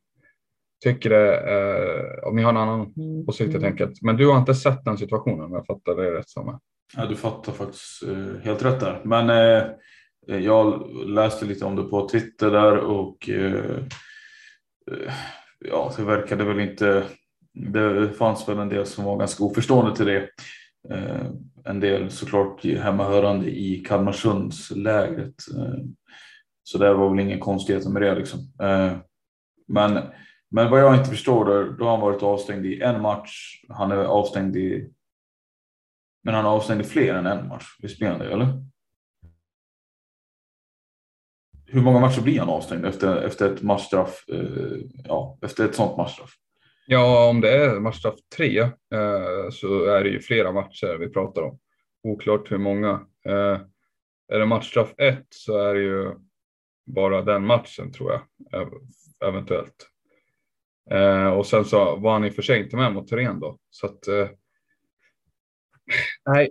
tycker 0.84 1.10
det, 1.10 1.36
eh, 1.36 2.28
om 2.28 2.36
ni 2.36 2.42
har 2.42 2.50
en 2.50 2.56
annan 2.56 2.94
åsikt 3.28 3.52
helt 3.52 3.64
enkelt. 3.64 4.02
Men 4.02 4.16
du 4.16 4.28
har 4.28 4.38
inte 4.38 4.54
sett 4.54 4.84
den 4.84 4.98
situationen 4.98 5.44
om 5.44 5.52
jag 5.52 5.66
fattar 5.66 5.94
det 5.96 6.14
rätt 6.14 6.28
som 6.28 6.58
Ja, 6.96 7.06
du 7.06 7.16
fattar 7.16 7.52
faktiskt 7.52 8.02
eh, 8.02 8.44
helt 8.44 8.64
rätt 8.64 8.80
där. 8.80 9.00
Men 9.04 9.30
eh, 9.30 10.38
jag 10.44 10.90
läste 11.06 11.44
lite 11.44 11.64
om 11.64 11.76
det 11.76 11.82
på 11.82 12.08
Twitter 12.08 12.50
där 12.50 12.76
och 12.76 13.28
eh, 13.28 13.76
eh, 14.90 15.12
ja, 15.68 15.92
det 15.96 16.02
verkade 16.02 16.44
väl 16.44 16.60
inte 16.60 17.04
det 17.52 18.12
fanns 18.12 18.48
väl 18.48 18.58
en 18.58 18.68
del 18.68 18.86
som 18.86 19.04
var 19.04 19.16
ganska 19.16 19.44
oförstående 19.44 19.96
till 19.96 20.06
det. 20.06 20.28
Eh, 20.90 21.26
en 21.64 21.80
del 21.80 22.10
såklart 22.10 22.64
hemmahörande 22.64 23.50
i 23.50 23.84
Kalmarsundslägret. 23.88 25.34
Eh, 25.56 25.84
så 26.62 26.78
det 26.78 26.94
var 26.94 27.10
väl 27.10 27.20
ingen 27.20 27.40
konstighet 27.40 27.88
med 27.88 28.02
det 28.02 28.14
liksom. 28.14 28.40
Eh, 28.62 28.92
men, 29.68 30.02
men 30.50 30.70
vad 30.70 30.80
jag 30.80 30.96
inte 30.96 31.10
förstår, 31.10 31.44
då, 31.44 31.72
då 31.72 31.84
har 31.84 31.90
han 31.90 32.00
varit 32.00 32.22
avstängd 32.22 32.66
i 32.66 32.80
en 32.80 33.02
match. 33.02 33.64
Han 33.68 33.92
är 33.92 33.96
avstängd 33.96 34.56
i. 34.56 34.90
Men 36.24 36.34
han 36.34 36.44
är 36.44 36.48
avstängd 36.48 36.80
i 36.80 36.84
fler 36.84 37.14
än 37.14 37.26
en 37.26 37.48
match. 37.48 37.66
Visst 37.82 37.98
blir 37.98 38.08
han 38.08 38.18
det, 38.18 38.32
eller? 38.32 38.69
Hur 41.72 41.82
många 41.82 42.00
matcher 42.00 42.22
blir 42.22 42.38
han 42.38 42.48
avstängd 42.48 42.86
efter, 42.86 43.22
efter 43.22 43.52
ett 43.52 43.62
matchstraff? 43.62 44.24
Eh, 44.28 44.78
ja, 45.04 45.38
efter 45.42 45.64
ett 45.64 45.74
sånt 45.74 45.96
matchstraff? 45.96 46.30
Ja, 46.86 47.28
om 47.28 47.40
det 47.40 47.50
är 47.50 47.80
matchstraff 47.80 48.14
tre 48.36 48.58
eh, 48.60 49.50
så 49.52 49.84
är 49.84 50.04
det 50.04 50.10
ju 50.10 50.20
flera 50.20 50.52
matcher 50.52 50.96
vi 50.98 51.08
pratar 51.08 51.42
om. 51.42 51.58
Oklart 52.02 52.52
hur 52.52 52.58
många. 52.58 52.90
Eh, 53.26 53.60
är 54.32 54.38
det 54.38 54.46
matchstraff 54.46 54.94
ett 54.98 55.26
så 55.30 55.58
är 55.58 55.74
det 55.74 55.80
ju 55.80 56.10
bara 56.86 57.22
den 57.22 57.46
matchen 57.46 57.92
tror 57.92 58.12
jag, 58.12 58.22
eventuellt. 59.28 59.86
Eh, 60.90 61.26
och 61.26 61.46
sen 61.46 61.64
så 61.64 61.96
var 61.96 62.12
han 62.12 62.24
i 62.24 62.30
och 62.30 62.34
för 62.34 62.42
sig 62.42 62.60
inte 62.60 62.76
med 62.76 62.92
mot 62.92 63.08
Turen 63.08 63.40
då. 63.40 63.58
Så 63.70 63.86
att, 63.86 64.08
eh, 64.08 64.28
Nej, 66.28 66.50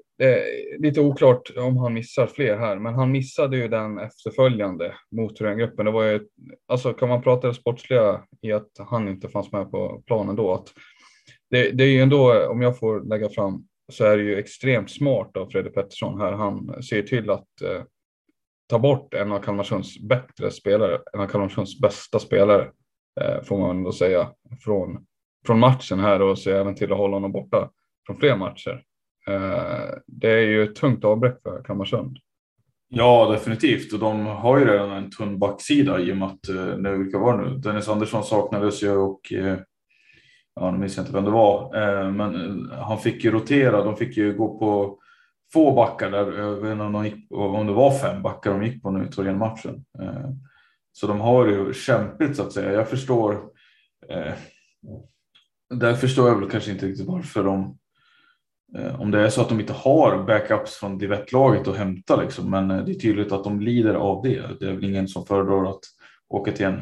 lite 0.80 1.02
oklart 1.02 1.52
om 1.58 1.78
han 1.78 1.94
missar 1.94 2.28
fler 2.28 2.58
här, 2.58 2.80
men 2.80 2.94
han 2.94 3.12
missade 3.12 3.58
ju 3.58 3.68
den 3.68 4.00
efterföljande 4.00 4.94
mot 5.12 5.36
Thorengruppen. 5.36 5.86
Det 5.86 5.92
var 5.92 6.04
ju, 6.04 6.28
alltså 6.68 6.94
kan 6.94 7.10
man 7.10 7.22
prata 7.22 7.48
det 7.48 7.54
sportsliga 7.54 8.24
i 8.42 8.52
att 8.52 8.72
han 8.78 9.08
inte 9.08 9.30
fanns 9.30 9.52
med 9.52 9.72
på 9.72 10.04
planen 10.08 10.36
då? 10.36 10.54
Att 10.54 10.74
det, 11.50 11.72
det 11.72 11.84
är 11.84 11.88
ju 11.88 12.02
ändå, 12.02 12.48
om 12.48 12.62
jag 12.62 12.80
får 12.80 13.02
lägga 13.10 13.30
fram, 13.30 13.68
så 13.92 14.06
är 14.06 14.18
det 14.18 14.24
ju 14.24 14.40
extremt 14.40 14.92
smart 14.92 15.38
av 15.38 15.50
Fredrik 15.50 15.74
Pettersson 15.74 16.22
här. 16.22 16.32
Han 16.32 16.84
ser 16.84 17.02
till 17.02 17.30
att 17.30 17.62
eh, 17.62 17.84
ta 18.70 18.80
bort 18.80 19.14
en 19.14 19.32
av 19.32 19.40
Kalmarsunds 19.40 20.00
bättre 20.00 20.52
spelare, 20.52 21.00
en 21.14 21.20
av 21.20 21.28
Kalmarsunds 21.28 21.80
bästa 21.80 22.20
spelare, 22.20 22.72
eh, 23.22 23.44
får 23.44 23.58
man 23.58 23.78
ändå 23.78 23.92
säga, 23.92 24.30
från, 24.64 25.06
från 25.46 25.60
matchen 25.60 26.00
här 26.00 26.22
och 26.22 26.40
ser 26.40 26.56
även 26.56 26.76
till 26.76 26.92
att 26.92 26.98
hålla 26.98 27.16
honom 27.16 27.32
borta 27.32 27.70
från 28.06 28.18
fler 28.18 28.36
matcher. 28.36 28.84
Eh, 29.28 29.90
det 30.08 30.32
är 30.32 30.42
ju 30.42 30.64
ett 30.64 30.76
tungt 30.76 31.06
avbräck 31.06 31.42
för 31.44 31.64
Kalmarsund. 31.64 32.18
Ja, 32.88 33.30
definitivt. 33.32 33.94
Och 33.94 34.00
de 34.00 34.26
har 34.26 34.60
ju 34.60 34.66
redan 34.66 34.92
en 34.92 35.12
tunn 35.12 35.40
backsida 35.40 36.00
i 36.00 36.12
och 36.12 36.18
med 36.18 36.28
att, 36.28 36.50
eh, 36.50 36.78
nu, 36.78 36.98
vilka 36.98 37.18
var 37.18 37.38
det 37.38 37.50
nu? 37.50 37.58
Dennis 37.58 37.90
Andersson 37.90 38.24
saknades 38.24 38.84
ju 38.84 38.92
och 38.92 39.34
eh, 39.34 39.58
ja, 40.56 40.72
nu 40.72 40.78
minns 40.78 40.98
jag 40.98 41.04
inte 41.04 41.14
vem 41.14 41.26
det 41.26 41.32
var, 41.32 41.72
men 42.12 42.66
han 42.72 43.00
fick 43.00 43.24
ju 43.24 43.32
rotera. 43.32 43.84
De 43.84 43.96
fick 43.96 44.18
ju 44.18 44.38
gå 44.38 44.60
på 44.60 45.00
få 45.54 45.72
backar 45.72 46.12
där, 46.12 46.38
jag 46.40 46.56
vet 46.56 46.72
inte 46.72 46.84
om, 46.84 46.94
de 46.94 47.06
gick, 47.06 47.32
om 47.32 47.68
det 47.68 47.74
var 47.74 47.92
fem 47.92 48.22
backar 48.22 48.52
de 48.52 48.64
gick 48.64 48.84
på 48.84 48.92
nu 48.92 49.10
i 49.18 49.34
matchen. 49.34 49.86
Så 50.92 51.08
de 51.08 51.20
har 51.20 51.48
ju 51.48 51.74
kämpigt 51.74 52.36
så 52.36 52.44
att 52.44 52.54
säga. 52.54 52.72
Jag 52.72 52.90
förstår. 52.90 53.42
Där 55.70 55.94
förstår 55.94 56.28
jag 56.28 56.40
väl 56.40 56.50
kanske 56.50 56.72
inte 56.72 56.86
riktigt 56.86 57.08
varför 57.08 57.44
de 57.44 57.79
Eh, 58.78 59.02
om 59.02 59.12
det 59.12 59.22
är 59.22 59.30
så 59.30 59.42
att 59.42 59.50
de 59.50 59.60
inte 59.60 59.74
har 59.74 60.24
backups 60.24 60.76
från 60.76 60.98
divettlaget 60.98 61.68
att 61.68 61.78
hämta 61.78 62.22
liksom, 62.22 62.50
men 62.50 62.72
eh, 62.72 62.86
det 62.86 62.92
är 62.92 63.00
tydligt 63.00 63.32
att 63.32 63.44
de 63.44 63.62
lider 63.62 63.94
av 63.94 64.24
det. 64.24 64.60
Det 64.60 64.70
är 64.70 64.74
väl 64.74 64.84
ingen 64.84 65.08
som 65.08 65.26
föredrar 65.26 65.70
att 65.70 65.80
åka 66.30 66.52
till 66.52 66.66
en 66.66 66.82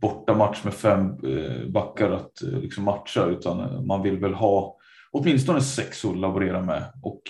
bortamatch 0.00 0.64
med 0.64 0.74
fem 0.74 1.10
eh, 1.24 1.68
backar 1.68 2.10
att 2.10 2.32
liksom 2.42 2.84
matcha 2.84 3.24
utan 3.24 3.86
man 3.86 4.02
vill 4.02 4.18
väl 4.18 4.34
ha 4.34 4.76
åtminstone 5.10 5.60
sex 5.60 6.04
att 6.04 6.16
laborera 6.16 6.62
med 6.62 6.84
och 7.02 7.22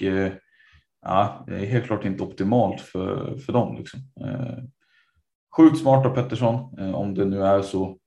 ja, 1.02 1.44
det 1.46 1.54
är 1.54 1.66
helt 1.66 1.86
klart 1.86 2.04
inte 2.04 2.22
optimalt 2.22 2.80
för, 2.80 3.38
för 3.38 3.52
dem. 3.52 3.76
Liksom. 3.76 4.00
Sjukt 5.56 5.78
smart 5.78 6.06
av 6.06 6.10
Pettersson 6.10 6.78
om 6.94 7.14
det 7.14 7.24
nu 7.24 7.42
är 7.42 7.62
så 7.62 7.98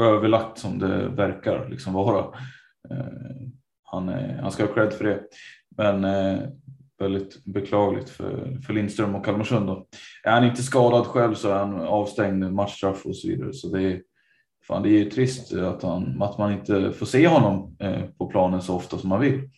överlagt 0.00 0.58
som 0.58 0.78
det 0.78 1.08
verkar 1.08 1.68
liksom 1.68 1.92
vara. 1.92 2.38
Han, 3.94 4.08
han 4.40 4.52
ska 4.52 4.66
ha 4.66 4.74
cred 4.74 4.92
för 4.92 5.04
det. 5.04 5.20
Men 5.76 6.04
eh, 6.04 6.38
väldigt 6.98 7.44
beklagligt 7.44 8.10
för, 8.10 8.58
för 8.66 8.72
Lindström 8.72 9.14
och 9.14 9.24
Kalmarsund. 9.24 9.66
Då. 9.66 9.86
Är 10.24 10.30
han 10.30 10.44
inte 10.44 10.62
skadad 10.62 11.06
själv 11.06 11.34
så 11.34 11.48
är 11.48 11.58
han 11.58 11.80
avstängd 11.80 12.52
matchstraff 12.52 13.06
och 13.06 13.16
så 13.16 13.28
vidare. 13.28 13.52
Så 13.52 13.68
det 13.68 13.82
är, 13.82 14.02
fan, 14.66 14.82
det 14.82 14.90
är 14.90 15.10
trist 15.10 15.52
att, 15.52 15.82
han, 15.82 16.22
att 16.22 16.38
man 16.38 16.52
inte 16.52 16.92
får 16.92 17.06
se 17.06 17.28
honom 17.28 17.76
eh, 17.80 18.04
på 18.18 18.26
planen 18.26 18.62
så 18.62 18.76
ofta 18.76 18.98
som 18.98 19.08
man 19.08 19.20
vill. 19.20 19.50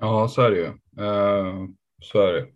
Ja, 0.00 0.28
så 0.28 0.42
är 0.42 0.50
det 0.50 0.56
ju. 0.56 0.66
Uh, 1.04 1.68
så 2.02 2.20
är 2.20 2.32
det. 2.32 2.46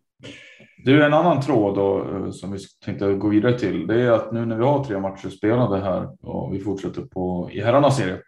Du, 0.85 1.05
en 1.05 1.15
annan 1.15 1.41
tråd 1.41 1.75
då, 1.75 2.17
eh, 2.17 2.31
som 2.31 2.53
vi 2.53 2.59
tänkte 2.85 3.15
gå 3.15 3.29
vidare 3.29 3.59
till, 3.59 3.87
det 3.87 4.03
är 4.03 4.11
att 4.11 4.33
nu 4.33 4.47
när 4.47 4.57
vi 4.57 4.65
har 4.65 4.85
tre 4.85 4.99
matcher 4.99 5.29
spelade 5.29 5.81
här 5.81 6.09
och 6.23 6.55
vi 6.55 6.61
fortsätter 6.61 7.03
på 7.03 7.51
i 7.53 7.61
herrarnas 7.61 7.97
serie 7.97 8.19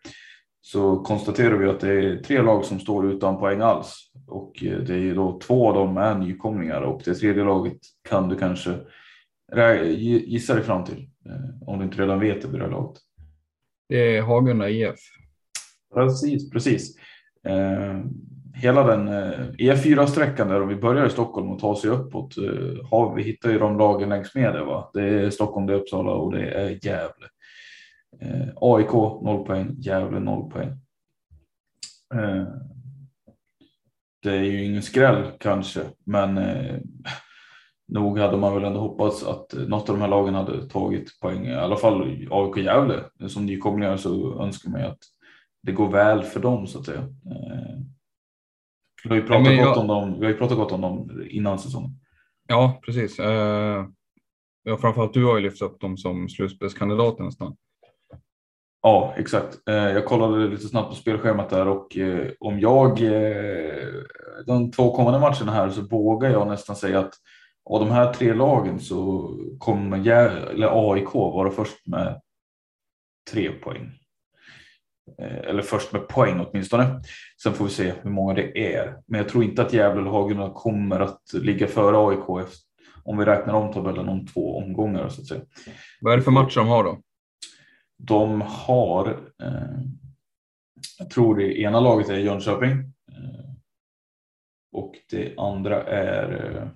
så 0.61 0.97
konstaterar 0.97 1.57
vi 1.57 1.69
att 1.69 1.81
det 1.81 1.93
är 1.93 2.17
tre 2.17 2.43
lag 2.43 2.64
som 2.64 2.81
står 2.81 3.12
utan 3.12 3.38
poäng 3.38 3.61
alls 3.61 4.11
och 4.26 4.64
eh, 4.64 4.79
det 4.79 4.95
är 4.95 5.14
då 5.14 5.38
två 5.38 5.69
av 5.69 5.75
dem 5.75 5.97
är 5.97 6.14
nykomlingar 6.14 6.83
och 6.83 7.02
det 7.05 7.14
tredje 7.14 7.45
laget 7.45 7.79
kan 8.09 8.29
du 8.29 8.37
kanske 8.37 8.79
gissa 10.26 10.55
dig 10.55 10.62
fram 10.62 10.85
till 10.85 11.09
eh, 11.26 11.69
om 11.69 11.79
du 11.79 11.85
inte 11.85 12.02
redan 12.02 12.21
vet 12.21 12.43
det 12.43 12.49
vid 12.49 12.61
det 12.61 12.64
här 12.64 12.73
laget. 12.73 12.99
Det 13.88 14.17
är 14.17 14.23
Hagunda 14.23 14.71
IF. 14.71 15.00
Precis, 15.95 16.50
precis. 16.50 16.97
Eh, 17.49 18.00
hela 18.55 18.83
den 18.83 19.09
E4-sträckan 19.59 20.49
där 20.49 20.62
om 20.62 20.69
vi 20.69 20.76
börjar 20.76 21.07
i 21.07 21.11
Stockholm 21.11 21.50
och 21.50 21.59
tar 21.59 21.75
sig 21.75 21.90
uppåt 21.90 22.35
har 22.90 23.14
vi 23.14 23.23
hittar 23.23 23.50
ju 23.50 23.59
de 23.59 23.79
lagen 23.79 24.09
längs 24.09 24.35
med 24.35 24.55
det. 24.55 24.64
Va? 24.64 24.90
Det 24.95 25.02
är 25.02 25.31
Stockholm, 25.31 25.67
det 25.67 25.73
är 25.73 25.76
Uppsala 25.76 26.11
och 26.11 26.33
det 26.33 26.50
är 26.50 26.87
Gävle. 26.87 27.26
Eh, 28.19 28.49
AIK 28.57 28.93
0 28.93 29.47
poäng, 29.47 29.75
Gävle 29.79 30.21
0 30.21 30.50
poäng. 30.50 30.69
Eh, 32.14 32.47
det 34.23 34.31
är 34.31 34.43
ju 34.43 34.64
ingen 34.64 34.83
skräll 34.83 35.31
kanske, 35.40 35.81
men 36.05 36.38
eh, 36.38 36.79
nog 37.88 38.19
hade 38.19 38.37
man 38.37 38.55
väl 38.55 38.64
ändå 38.64 38.81
hoppats 38.81 39.25
att 39.25 39.52
något 39.69 39.88
av 39.88 39.95
de 39.97 40.00
här 40.00 40.09
lagen 40.09 40.35
hade 40.35 40.69
tagit 40.69 41.21
poäng. 41.21 41.47
I 41.47 41.55
alla 41.55 41.76
fall 41.76 42.26
AIK 42.31 42.57
Gävle 42.57 43.05
som 43.29 43.47
nykomlingar 43.47 43.97
så 43.97 44.43
önskar 44.43 44.71
man 44.71 44.81
ju 44.81 44.87
att 44.87 45.02
det 45.62 45.73
går 45.73 45.90
väl 45.90 46.23
för 46.23 46.40
dem 46.40 46.67
så 46.67 46.79
att 46.79 46.87
säga. 46.87 47.09
Vi 49.02 49.09
har 49.09 49.17
ju 49.17 49.23
pratat, 49.23 49.52
jag... 49.52 49.67
gott, 49.67 49.76
om 49.76 49.87
dem, 49.87 50.19
vi 50.19 50.25
har 50.25 50.33
ju 50.33 50.38
pratat 50.38 50.57
gott 50.57 50.73
om 50.73 50.81
dem 50.81 51.26
innan 51.31 51.59
säsongen. 51.59 51.90
Ja, 52.49 52.81
precis. 52.87 53.19
Ja, 54.62 54.76
framförallt 54.76 55.14
du 55.14 55.25
har 55.25 55.37
ju 55.37 55.43
lyft 55.43 55.62
upp 55.62 55.81
dem 55.81 55.97
som 55.97 56.29
slutspelskandidater 56.29 57.25
nästan. 57.25 57.57
Ja, 58.82 59.14
exakt. 59.16 59.68
Eh, 59.68 59.75
jag 59.75 60.04
kollade 60.04 60.49
lite 60.49 60.68
snabbt 60.68 60.88
på 60.88 60.94
spelschemat 60.94 61.50
där 61.50 61.68
och 61.68 61.96
eh, 61.96 62.30
om 62.40 62.60
jag 62.60 63.02
eh, 63.02 63.87
de 64.46 64.70
två 64.70 64.96
kommande 64.96 65.20
matcherna 65.20 65.52
här 65.52 65.70
så 65.70 65.82
vågar 65.82 66.30
jag 66.30 66.49
nästan 66.49 66.76
säga 66.76 66.99
att 66.99 67.14
av 67.64 67.80
de 67.80 67.90
här 67.90 68.12
tre 68.12 68.34
lagen 68.34 68.80
så 68.80 69.30
kommer 69.58 70.08
eller 70.08 70.92
AIK 70.92 71.14
vara 71.14 71.50
först 71.50 71.87
med 71.87 72.20
tre 73.30 73.50
poäng. 73.50 73.90
Eller 75.18 75.62
först 75.62 75.92
med 75.92 76.08
poäng 76.08 76.46
åtminstone. 76.46 77.02
Sen 77.42 77.52
får 77.52 77.64
vi 77.64 77.70
se 77.70 77.92
hur 78.02 78.10
många 78.10 78.34
det 78.34 78.75
är. 78.75 78.96
Men 79.06 79.18
jag 79.18 79.28
tror 79.28 79.44
inte 79.44 79.62
att 79.62 79.72
Gävle 79.72 80.00
eller 80.00 80.10
Hagunda 80.10 80.50
kommer 80.54 81.00
att 81.00 81.22
ligga 81.32 81.66
före 81.66 81.96
AIK 82.08 82.49
om 83.04 83.18
vi 83.18 83.25
räknar 83.25 83.54
om 83.54 83.72
tabellen 83.72 84.08
om 84.08 84.26
två 84.26 84.58
omgångar 84.58 85.08
så 85.08 85.20
att 85.20 85.26
säga. 85.26 85.40
Vad 86.00 86.12
är 86.12 86.16
det 86.16 86.22
för 86.22 86.30
matcher 86.30 86.56
de 86.56 86.68
har 86.68 86.84
då? 86.84 86.99
De 88.02 88.40
har, 88.40 89.09
eh, 89.42 89.80
jag 90.99 91.11
tror 91.11 91.37
det 91.37 91.61
ena 91.61 91.80
laget 91.80 92.09
är 92.09 92.19
Jönköping 92.19 92.71
eh, 93.12 93.50
och 94.73 94.95
det 95.11 95.38
andra 95.38 95.85
är 95.85 96.57
eh, 96.57 96.69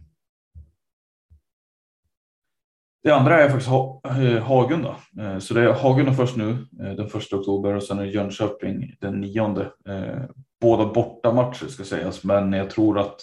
det 3.04 3.14
andra 3.14 3.42
är 3.42 3.48
faktiskt 3.48 3.70
ha, 3.70 4.00
eh, 4.04 4.42
Hagunda. 4.42 4.96
Eh, 5.20 5.38
så 5.38 5.54
det 5.54 5.60
är 5.60 5.72
Hagunda 5.72 6.12
först 6.12 6.36
nu 6.36 6.50
eh, 6.50 6.92
den 6.92 7.08
första 7.08 7.36
oktober 7.36 7.74
och 7.74 7.82
sen 7.82 7.98
är 7.98 8.04
Jönköping 8.04 8.96
den 9.00 9.20
nionde. 9.20 9.72
Eh, 9.88 10.22
båda 10.60 10.92
bortamatcher 10.92 11.66
ska 11.66 11.84
sägas, 11.84 12.24
men 12.24 12.52
jag 12.52 12.70
tror 12.70 12.98
att 12.98 13.20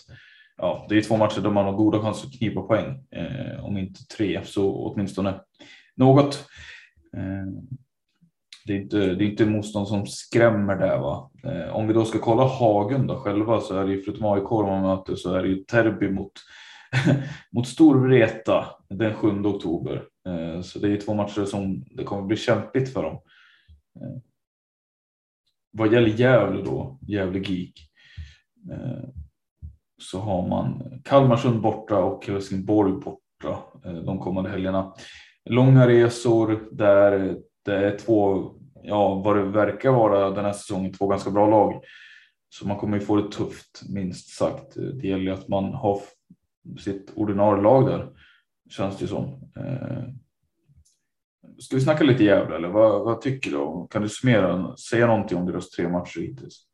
ja, 0.58 0.86
det 0.90 0.98
är 0.98 1.02
två 1.02 1.18
matcher 1.18 1.42
där 1.42 1.50
man 1.50 1.66
har 1.66 1.74
goda 1.74 2.00
chanser 2.00 2.28
att 2.28 2.38
knipa 2.38 2.62
poäng. 2.62 3.06
Eh, 3.12 3.66
om 3.66 3.78
inte 3.78 4.08
tre 4.08 4.42
så 4.46 4.76
åtminstone 4.76 5.40
något 5.96 6.50
eh, 7.18 7.48
det 8.66 8.74
är 8.74 8.78
inte, 8.78 8.98
det 8.98 9.24
är 9.24 9.30
inte 9.30 9.46
motstånd 9.46 9.88
som 9.88 10.08
skrämmer 10.08 10.76
där. 10.76 10.98
Va? 10.98 11.32
Eh, 11.44 11.76
om 11.76 11.88
vi 11.88 11.94
då 11.94 12.06
ska 12.06 12.20
kolla 12.20 12.44
Hagen 12.44 13.08
då 13.08 13.16
själva 13.16 13.60
så 13.60 13.78
är 13.78 13.86
det 13.86 13.92
ju 13.92 14.02
förutom 14.02 14.26
AIK 14.26 14.52
man 14.52 14.82
möter 14.82 15.16
så 15.16 15.34
är 15.34 15.44
det 15.44 15.50
ju 15.50 15.56
Terby 15.56 16.10
mot, 16.10 16.32
mot 17.52 17.68
Storvreta 17.68 18.66
den 18.90 19.14
7 19.14 19.44
oktober. 19.46 20.04
Eh, 20.28 20.62
så 20.62 20.80
det 20.80 20.88
är 20.88 20.92
ju 20.92 20.98
två 20.98 21.14
matcher 21.14 21.46
som 21.46 21.86
det 21.92 22.04
kommer 22.04 22.22
bli 22.22 22.38
kämpigt 22.38 22.94
för 22.94 23.04
dem. 23.04 23.20
Eh, 24.02 24.18
vad 25.72 25.94
gäller 25.94 26.10
Gävle 26.10 26.62
då, 26.64 27.00
Gävle 27.02 27.40
Geek, 27.40 27.90
eh, 28.72 29.10
så 30.02 30.20
har 30.20 30.48
man 30.48 30.84
Kalmarsund 31.04 31.62
borta 31.62 31.98
och 31.98 32.28
Helsingborg 32.28 32.94
borta 32.94 33.60
eh, 33.86 33.94
de 33.94 34.20
kommande 34.20 34.50
helgerna. 34.50 34.94
Långa 35.50 35.88
resor 35.88 36.70
där 36.72 37.30
eh, 37.30 37.36
Eh, 37.68 37.92
två, 37.92 38.52
ja 38.84 39.22
vad 39.26 39.36
det 39.36 39.44
verkar 39.44 39.92
vara 39.92 40.30
den 40.30 40.46
här 40.46 40.54
säsongen, 40.54 40.94
två 40.94 41.08
ganska 41.08 41.32
bra 41.32 41.50
lag. 41.50 41.84
Så 42.50 42.68
man 42.68 42.78
kommer 42.78 43.00
ju 43.00 43.06
få 43.06 43.16
det 43.16 43.32
tufft 43.32 43.82
minst 43.90 44.30
sagt. 44.30 44.74
Det 44.76 45.08
gäller 45.08 45.24
ju 45.24 45.32
att 45.32 45.48
man 45.48 45.64
har 45.74 46.00
sitt 46.80 47.12
ordinarie 47.16 47.62
lag 47.62 47.88
där 47.88 48.10
känns 48.70 48.98
det 48.98 49.08
som. 49.08 49.52
Eh, 49.56 50.04
ska 51.60 51.76
vi 51.76 51.82
snacka 51.82 52.04
lite 52.04 52.24
Gävle 52.24 52.56
eller 52.56 52.68
vad, 52.68 53.06
vad 53.06 53.22
tycker 53.22 53.52
du? 53.52 53.88
Kan 53.90 54.02
du 54.02 54.10
summera, 54.10 54.78
säga 54.78 55.08
någonting 55.08 55.38
om 55.38 55.46
deras 55.46 55.70
tre 55.70 55.90
matcher 55.90 56.20
hittills? 56.20 56.68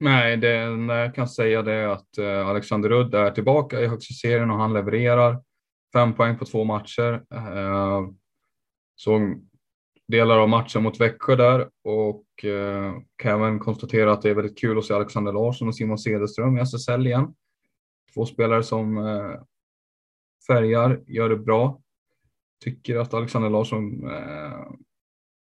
Nej, 0.00 0.36
det 0.36 0.48
jag 0.48 1.14
kan 1.14 1.28
säga 1.28 1.62
det 1.62 1.72
är 1.72 1.88
att 1.88 2.18
eh, 2.18 2.48
Alexander 2.48 2.88
Rudd 2.88 3.14
är 3.14 3.30
tillbaka 3.30 3.80
i 3.80 3.86
högsta 3.86 4.14
serien 4.14 4.50
och 4.50 4.58
han 4.58 4.72
levererar 4.72 5.42
fem 5.92 6.14
poäng 6.14 6.38
på 6.38 6.44
två 6.44 6.64
matcher. 6.64 7.22
Eh, 7.34 8.08
såg 8.96 9.47
delar 10.08 10.38
av 10.38 10.48
matchen 10.48 10.82
mot 10.82 11.00
Växjö 11.00 11.36
där 11.36 11.68
och 11.84 12.44
eh, 12.44 12.94
kan 13.16 13.40
även 13.40 13.58
konstatera 13.58 14.12
att 14.12 14.22
det 14.22 14.30
är 14.30 14.34
väldigt 14.34 14.58
kul 14.58 14.78
att 14.78 14.84
se 14.84 14.94
Alexander 14.94 15.32
Larsson 15.32 15.68
och 15.68 15.74
Simon 15.74 15.98
Cederström 15.98 16.58
i 16.58 16.60
SSL 16.60 17.06
igen. 17.06 17.34
Två 18.14 18.26
spelare 18.26 18.62
som 18.62 18.98
eh, 18.98 19.40
färgar, 20.46 21.00
gör 21.06 21.28
det 21.28 21.36
bra. 21.36 21.80
Tycker 22.64 22.96
att 22.96 23.14
Alexander 23.14 23.50
Larsson, 23.50 24.10
eh, 24.10 24.66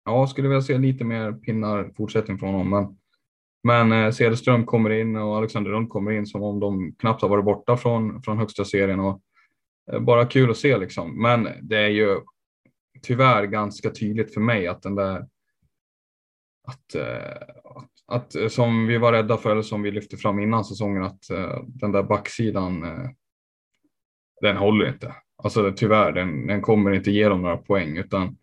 ja, 0.06 0.28
skulle 0.28 0.48
vilja 0.48 0.62
se 0.62 0.78
lite 0.78 1.04
mer 1.04 1.32
pinnar 1.32 1.92
fortsättning 1.98 2.38
från 2.38 2.54
honom. 2.54 2.70
Men, 2.70 2.98
men 3.90 4.06
eh, 4.06 4.12
Cederström 4.12 4.66
kommer 4.66 4.90
in 4.90 5.16
och 5.16 5.38
Alexander 5.38 5.72
Lund 5.72 5.90
kommer 5.90 6.12
in 6.12 6.26
som 6.26 6.44
om 6.44 6.60
de 6.60 6.96
knappt 7.00 7.22
har 7.22 7.30
varit 7.30 7.46
borta 7.46 7.78
från, 7.78 8.22
från 8.24 8.38
högsta 8.38 8.66
serien. 8.66 9.00
Och, 9.00 9.22
eh, 9.92 10.00
bara 10.00 10.26
kul 10.26 10.52
att 10.52 10.58
se 10.58 10.78
liksom. 10.78 11.22
Men 11.22 11.48
det 11.62 11.78
är 11.78 11.90
ju 11.90 12.20
tyvärr 13.02 13.46
ganska 13.46 13.90
tydligt 13.90 14.34
för 14.34 14.42
mig 14.42 14.68
att 14.68 14.82
den 14.82 14.96
där 14.96 15.28
att, 16.68 16.96
eh, 16.96 17.42
att, 17.76 17.92
att 18.08 18.36
eh, 18.36 18.48
som 18.48 18.88
vi 18.88 18.98
var 18.98 19.12
rädda 19.12 19.38
för 19.38 19.52
eller 19.52 19.62
som 19.62 19.82
vi 19.82 19.92
lyfte 19.92 20.18
fram 20.18 20.40
innan 20.40 20.66
säsongen 20.66 21.04
att 21.04 21.30
eh, 21.30 21.64
den 21.66 21.92
där 21.92 22.04
backsidan 22.04 22.84
eh, 22.84 23.10
den 24.42 24.58
håller 24.58 24.88
inte. 24.88 25.16
Alltså 25.44 25.74
tyvärr, 25.76 26.12
den, 26.12 26.48
den 26.48 26.62
kommer 26.62 26.92
inte 26.92 27.12
ge 27.12 27.30
dem 27.30 27.42
några 27.42 27.58
poäng 27.58 27.98
utan 27.98 28.38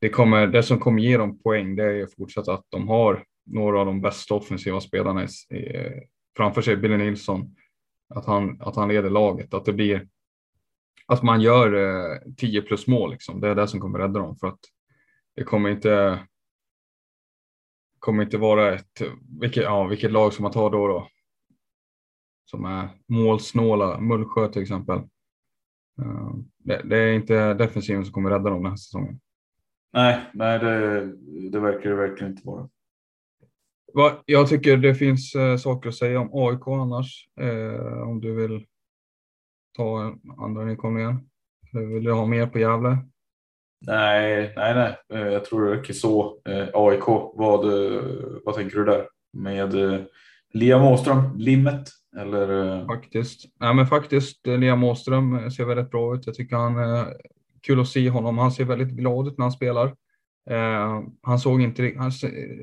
det, 0.00 0.08
kommer, 0.08 0.46
det 0.46 0.62
som 0.62 0.78
kommer 0.78 1.02
ge 1.02 1.16
dem 1.16 1.42
poäng 1.42 1.76
det 1.76 1.84
är 1.84 2.06
fortsatt 2.16 2.48
att 2.48 2.64
de 2.68 2.88
har 2.88 3.24
några 3.46 3.80
av 3.80 3.86
de 3.86 4.00
bästa 4.00 4.34
offensiva 4.34 4.80
spelarna 4.80 5.24
i, 5.24 5.56
i, 5.56 5.90
framför 6.36 6.62
sig, 6.62 6.76
Billy 6.76 6.96
Nilsson, 6.96 7.56
att 8.14 8.26
han, 8.26 8.60
att 8.60 8.76
han 8.76 8.88
leder 8.88 9.10
laget, 9.10 9.54
att 9.54 9.64
det 9.64 9.72
blir 9.72 10.08
att 11.12 11.22
man 11.22 11.40
gör 11.40 11.74
eh, 11.74 12.18
10 12.36 12.62
plus 12.62 12.86
mål. 12.86 13.10
Liksom. 13.10 13.40
Det 13.40 13.48
är 13.48 13.54
det 13.54 13.68
som 13.68 13.80
kommer 13.80 13.98
rädda 13.98 14.20
dem 14.20 14.36
för 14.36 14.46
att 14.46 14.60
det 15.36 15.44
kommer 15.44 15.70
inte. 15.70 16.18
Kommer 17.98 18.24
inte 18.24 18.38
vara 18.38 18.74
ett 18.74 19.02
vilket, 19.40 19.62
ja, 19.62 19.86
vilket 19.86 20.12
lag 20.12 20.32
som 20.32 20.42
man 20.42 20.52
tar 20.52 20.70
då, 20.70 20.88
då. 20.88 21.08
Som 22.44 22.64
är 22.64 22.88
målsnåla, 23.08 24.00
Mullsjö 24.00 24.48
till 24.48 24.62
exempel. 24.62 24.98
Uh, 26.00 26.34
det, 26.58 26.82
det, 26.84 26.98
är 26.98 27.12
inte 27.12 27.54
defensiven 27.54 28.04
som 28.04 28.12
kommer 28.12 28.30
rädda 28.30 28.50
dem 28.50 28.62
den 28.62 28.72
här 28.72 28.76
säsongen. 28.76 29.20
Nej, 29.92 30.20
nej 30.34 30.58
det, 30.58 31.06
det 31.50 31.60
verkar 31.60 31.90
det 31.90 31.96
verkligen 31.96 32.32
inte 32.32 32.46
vara. 32.46 32.68
Jag 34.26 34.48
tycker 34.48 34.76
det 34.76 34.94
finns 34.94 35.34
äh, 35.34 35.56
saker 35.56 35.88
att 35.88 35.94
säga 35.94 36.20
om 36.20 36.30
AIK 36.32 36.66
annars. 36.66 37.28
Äh, 37.40 38.08
om 38.08 38.20
du 38.20 38.34
vill 38.34 38.66
ta 39.76 40.14
andra 40.38 40.64
nykomlingen? 40.64 41.20
Eller 41.72 41.86
vill 41.86 42.04
du 42.04 42.12
ha 42.12 42.26
mer 42.26 42.46
på 42.46 42.58
Gävle? 42.58 42.96
Nej, 43.86 44.52
nej, 44.56 44.74
nej. 44.74 44.96
Eh, 45.20 45.32
jag 45.32 45.44
tror 45.44 45.64
det 45.64 45.72
räcker 45.76 45.92
så. 45.94 46.38
Eh, 46.48 46.68
AIK, 46.74 47.06
vad, 47.34 47.64
eh, 47.94 48.02
vad 48.44 48.54
tänker 48.54 48.76
du 48.76 48.84
där 48.84 49.08
med 49.32 49.74
Liam 50.54 50.82
Åström, 50.82 51.36
Limmet 51.36 51.88
Eller? 52.16 52.78
eh, 52.80 52.86
Faktiskt. 52.86 53.44
Nej, 53.60 53.74
men 53.74 53.86
faktiskt, 53.86 54.46
eh, 54.46 54.58
Liam 54.58 54.84
Åström 54.84 55.50
ser 55.50 55.64
väldigt 55.64 55.90
bra 55.90 56.14
ut. 56.14 56.26
Jag 56.26 56.34
tycker 56.34 56.56
han 56.56 56.76
är 56.78 57.16
kul 57.62 57.80
att 57.80 57.88
se 57.88 58.10
honom. 58.10 58.38
Han 58.38 58.52
ser 58.52 58.64
väldigt 58.64 58.88
glad 58.96 59.28
ut 59.28 59.38
när 59.38 59.44
han 59.44 59.52
spelar. 59.52 59.86
Eh, 60.50 61.00
han 61.22 61.38
såg 61.38 61.62
inte 61.62 61.92
han, 61.98 62.10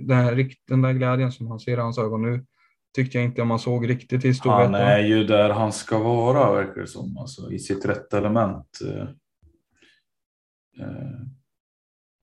den, 0.01 0.17
här, 0.17 0.49
den 0.67 0.81
där 0.81 0.93
glädjen 0.93 1.31
som 1.31 1.47
han 1.47 1.59
ser 1.59 1.71
i 1.77 1.81
hans 1.81 1.97
ögon 1.97 2.21
nu 2.21 2.45
tyckte 2.95 3.17
jag 3.17 3.25
inte 3.25 3.43
man 3.43 3.60
såg 3.60 3.89
riktigt 3.89 4.25
i 4.25 4.28
Han 4.28 4.36
Storvreta. 4.36 4.78
är 4.80 4.99
ju 5.08 5.23
där 5.23 5.49
han 5.49 5.71
ska 5.73 5.99
vara 5.99 6.52
verkar 6.56 6.82
det 6.82 6.88
som. 6.88 7.17
Alltså, 7.17 7.52
I 7.52 7.60
sitt 7.60 7.86
rätta 7.86 8.17
element. 8.17 8.80
Eh, 8.88 9.02
eh, 10.86 11.21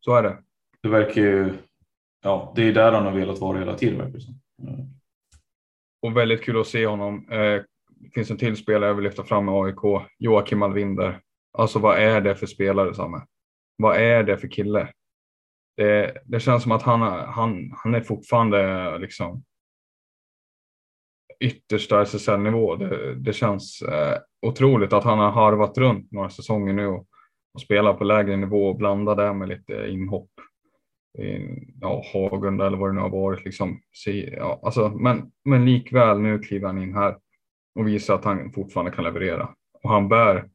Så 0.00 0.14
är 0.14 0.22
det. 0.22 0.38
Det 0.82 0.88
verkar 0.88 1.20
ju. 1.22 1.54
Ja, 2.22 2.52
det 2.56 2.62
är 2.68 2.72
där 2.72 2.92
han 2.92 3.04
har 3.04 3.12
velat 3.12 3.38
vara 3.38 3.58
hela 3.58 3.74
tiden 3.74 3.98
verkar 3.98 4.12
det 4.12 4.20
som. 4.20 4.40
Och 6.02 6.16
väldigt 6.16 6.42
kul 6.44 6.60
att 6.60 6.66
se 6.66 6.86
honom. 6.86 7.28
Eh, 7.30 7.62
det 7.98 8.10
finns 8.14 8.30
en 8.30 8.36
till 8.38 8.56
spelare 8.56 8.90
jag 8.90 8.94
vill 8.94 9.04
lyfta 9.04 9.24
fram 9.24 9.44
med 9.44 9.54
AIK, 9.54 10.06
Joakim 10.18 10.62
Alvinder. 10.62 11.20
Alltså 11.58 11.78
vad 11.78 11.98
är 11.98 12.20
det 12.20 12.36
för 12.36 12.46
spelare, 12.46 12.94
Samme? 12.94 13.20
Vad 13.76 13.96
är 13.96 14.22
det 14.22 14.38
för 14.38 14.48
kille? 14.48 14.92
Det, 15.76 16.22
det 16.24 16.40
känns 16.40 16.62
som 16.62 16.72
att 16.72 16.82
han, 16.82 17.00
han, 17.28 17.72
han 17.76 17.94
är 17.94 18.00
fortfarande 18.00 18.98
liksom 18.98 19.44
yttersta 21.40 22.02
SSL-nivå. 22.02 22.76
Det, 22.76 23.14
det 23.14 23.32
känns 23.32 23.82
eh, 23.82 24.18
otroligt 24.46 24.92
att 24.92 25.04
han 25.04 25.18
har 25.18 25.30
harvat 25.30 25.78
runt 25.78 26.12
några 26.12 26.30
säsonger 26.30 26.72
nu 26.72 26.86
och, 26.86 27.06
och 27.54 27.60
spelar 27.60 27.94
på 27.94 28.04
lägre 28.04 28.36
nivå 28.36 28.68
och 28.68 28.76
blandar 28.76 29.16
det 29.16 29.34
med 29.34 29.48
lite 29.48 29.86
inhopp. 29.88 30.30
I, 31.18 31.38
ja, 31.80 32.02
Hagunda 32.12 32.66
eller 32.66 32.78
vad 32.78 32.90
det 32.90 32.94
nu 32.94 33.00
har 33.00 33.10
varit. 33.10 33.44
Liksom. 33.44 33.80
Se, 34.04 34.34
ja, 34.36 34.60
alltså, 34.62 34.88
men, 34.88 35.32
men 35.44 35.64
likväl 35.64 36.20
nu 36.20 36.38
kliver 36.38 36.66
han 36.66 36.82
in 36.82 36.94
här 36.94 37.16
och 37.74 37.88
visar 37.88 38.14
att 38.14 38.24
han 38.24 38.52
fortfarande 38.52 38.92
kan 38.92 39.04
leverera. 39.04 39.48
Och 39.82 39.90
han 39.90 40.08
bär 40.08 40.48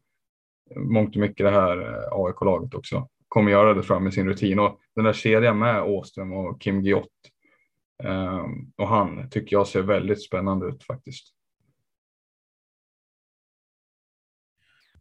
mångt 0.76 1.16
och 1.16 1.22
mycket 1.22 1.46
det 1.46 1.52
här 1.52 1.78
eh, 1.78 2.26
AIK-laget 2.26 2.74
också. 2.74 3.08
Kommer 3.28 3.52
göra 3.52 3.74
det 3.74 3.84
fram 3.84 4.04
med 4.04 4.14
sin 4.14 4.28
rutin. 4.28 4.60
Och 4.60 4.80
den 4.96 5.06
där 5.06 5.14
kedjan 5.14 5.60
med 5.60 5.84
Åström 5.84 6.34
och 6.34 6.62
Kim 6.62 6.82
Giott 6.82 7.08
och 8.78 8.88
han 8.88 9.30
tycker 9.30 9.56
jag 9.56 9.68
ser 9.68 9.82
väldigt 9.82 10.24
spännande 10.24 10.68
ut 10.68 10.84
faktiskt. 10.84 11.34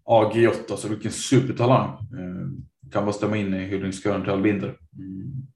Ja, 0.04 0.32
G8, 0.34 0.70
alltså 0.70 0.88
vilken 0.88 1.12
supertalang. 1.12 1.88
Eh, 1.88 2.90
kan 2.90 3.04
bara 3.04 3.12
stämma 3.12 3.36
in 3.36 3.54
i 3.54 3.58
hyllningskören 3.58 4.22
till 4.22 4.30
Albinder. 4.30 4.78
Mm. 4.98 5.46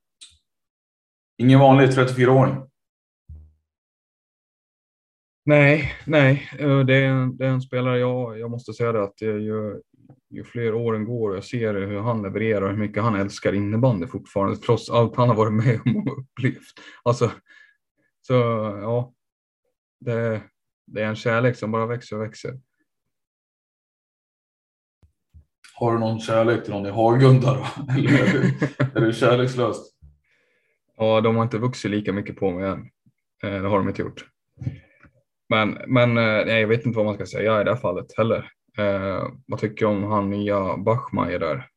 Ingen 1.38 1.60
vanlig 1.60 1.88
34-åring. 1.88 2.56
Nej, 5.46 5.92
nej, 6.06 6.50
eh, 6.58 6.80
det 6.80 6.94
är 6.94 7.08
en, 7.08 7.36
det 7.36 7.46
är 7.46 7.50
en 7.50 7.60
spelare 7.60 7.98
jag, 7.98 8.38
jag 8.38 8.50
måste 8.50 8.72
säga 8.72 8.92
det 8.92 9.02
att 9.02 9.16
det 9.16 9.26
är 9.26 9.80
ju, 10.34 10.44
fler 10.44 10.74
åren 10.74 11.04
går 11.04 11.30
och 11.30 11.36
jag 11.36 11.44
ser 11.44 11.74
hur 11.74 12.00
han 12.00 12.22
levererar 12.22 12.62
och 12.62 12.70
hur 12.70 12.76
mycket 12.76 13.02
han 13.02 13.14
älskar 13.14 13.52
innebandy 13.52 14.06
fortfarande 14.06 14.56
trots 14.56 14.90
allt 14.90 15.16
han 15.16 15.28
har 15.28 15.36
varit 15.36 15.52
med 15.52 15.80
om 15.84 16.08
och 16.08 16.18
upplevt. 16.18 16.74
Alltså, 17.02 17.30
så 18.20 18.32
ja, 18.82 19.14
det, 20.00 20.42
det 20.86 21.02
är 21.02 21.06
en 21.06 21.16
kärlek 21.16 21.56
som 21.56 21.70
bara 21.70 21.86
växer 21.86 22.16
och 22.16 22.22
växer. 22.22 22.60
Har 25.74 25.92
du 25.92 25.98
någon 25.98 26.20
kärlek 26.20 26.64
till 26.64 26.72
någon 26.72 26.86
i 26.86 26.90
Hagunda 26.90 27.54
då? 27.54 27.92
Eller 27.92 28.10
är 28.12 28.32
du, 28.32 28.54
är 28.94 29.00
du 29.00 29.12
kärlekslöst? 29.12 29.94
Ja, 30.96 31.20
de 31.20 31.36
har 31.36 31.42
inte 31.42 31.58
vuxit 31.58 31.90
lika 31.90 32.12
mycket 32.12 32.36
på 32.36 32.50
mig 32.50 32.68
än. 32.68 32.90
Eh, 33.42 33.62
Det 33.62 33.68
har 33.68 33.78
de 33.78 33.88
inte 33.88 34.02
gjort. 34.02 34.24
Men, 35.48 35.78
men 35.86 36.18
eh, 36.18 36.46
nej, 36.46 36.60
jag 36.60 36.68
vet 36.68 36.86
inte 36.86 36.96
vad 36.96 37.06
man 37.06 37.14
ska 37.14 37.26
säga 37.26 37.60
i 37.60 37.64
det 37.64 37.70
här 37.70 37.80
fallet 37.80 38.06
heller. 38.16 38.50
Eh, 38.78 39.28
vad 39.46 39.60
tycker 39.60 39.86
du 39.86 39.92
om 39.92 40.04
han 40.04 40.30
nya 40.30 40.76
Bachmeier 40.76 41.38
där? 41.38 41.68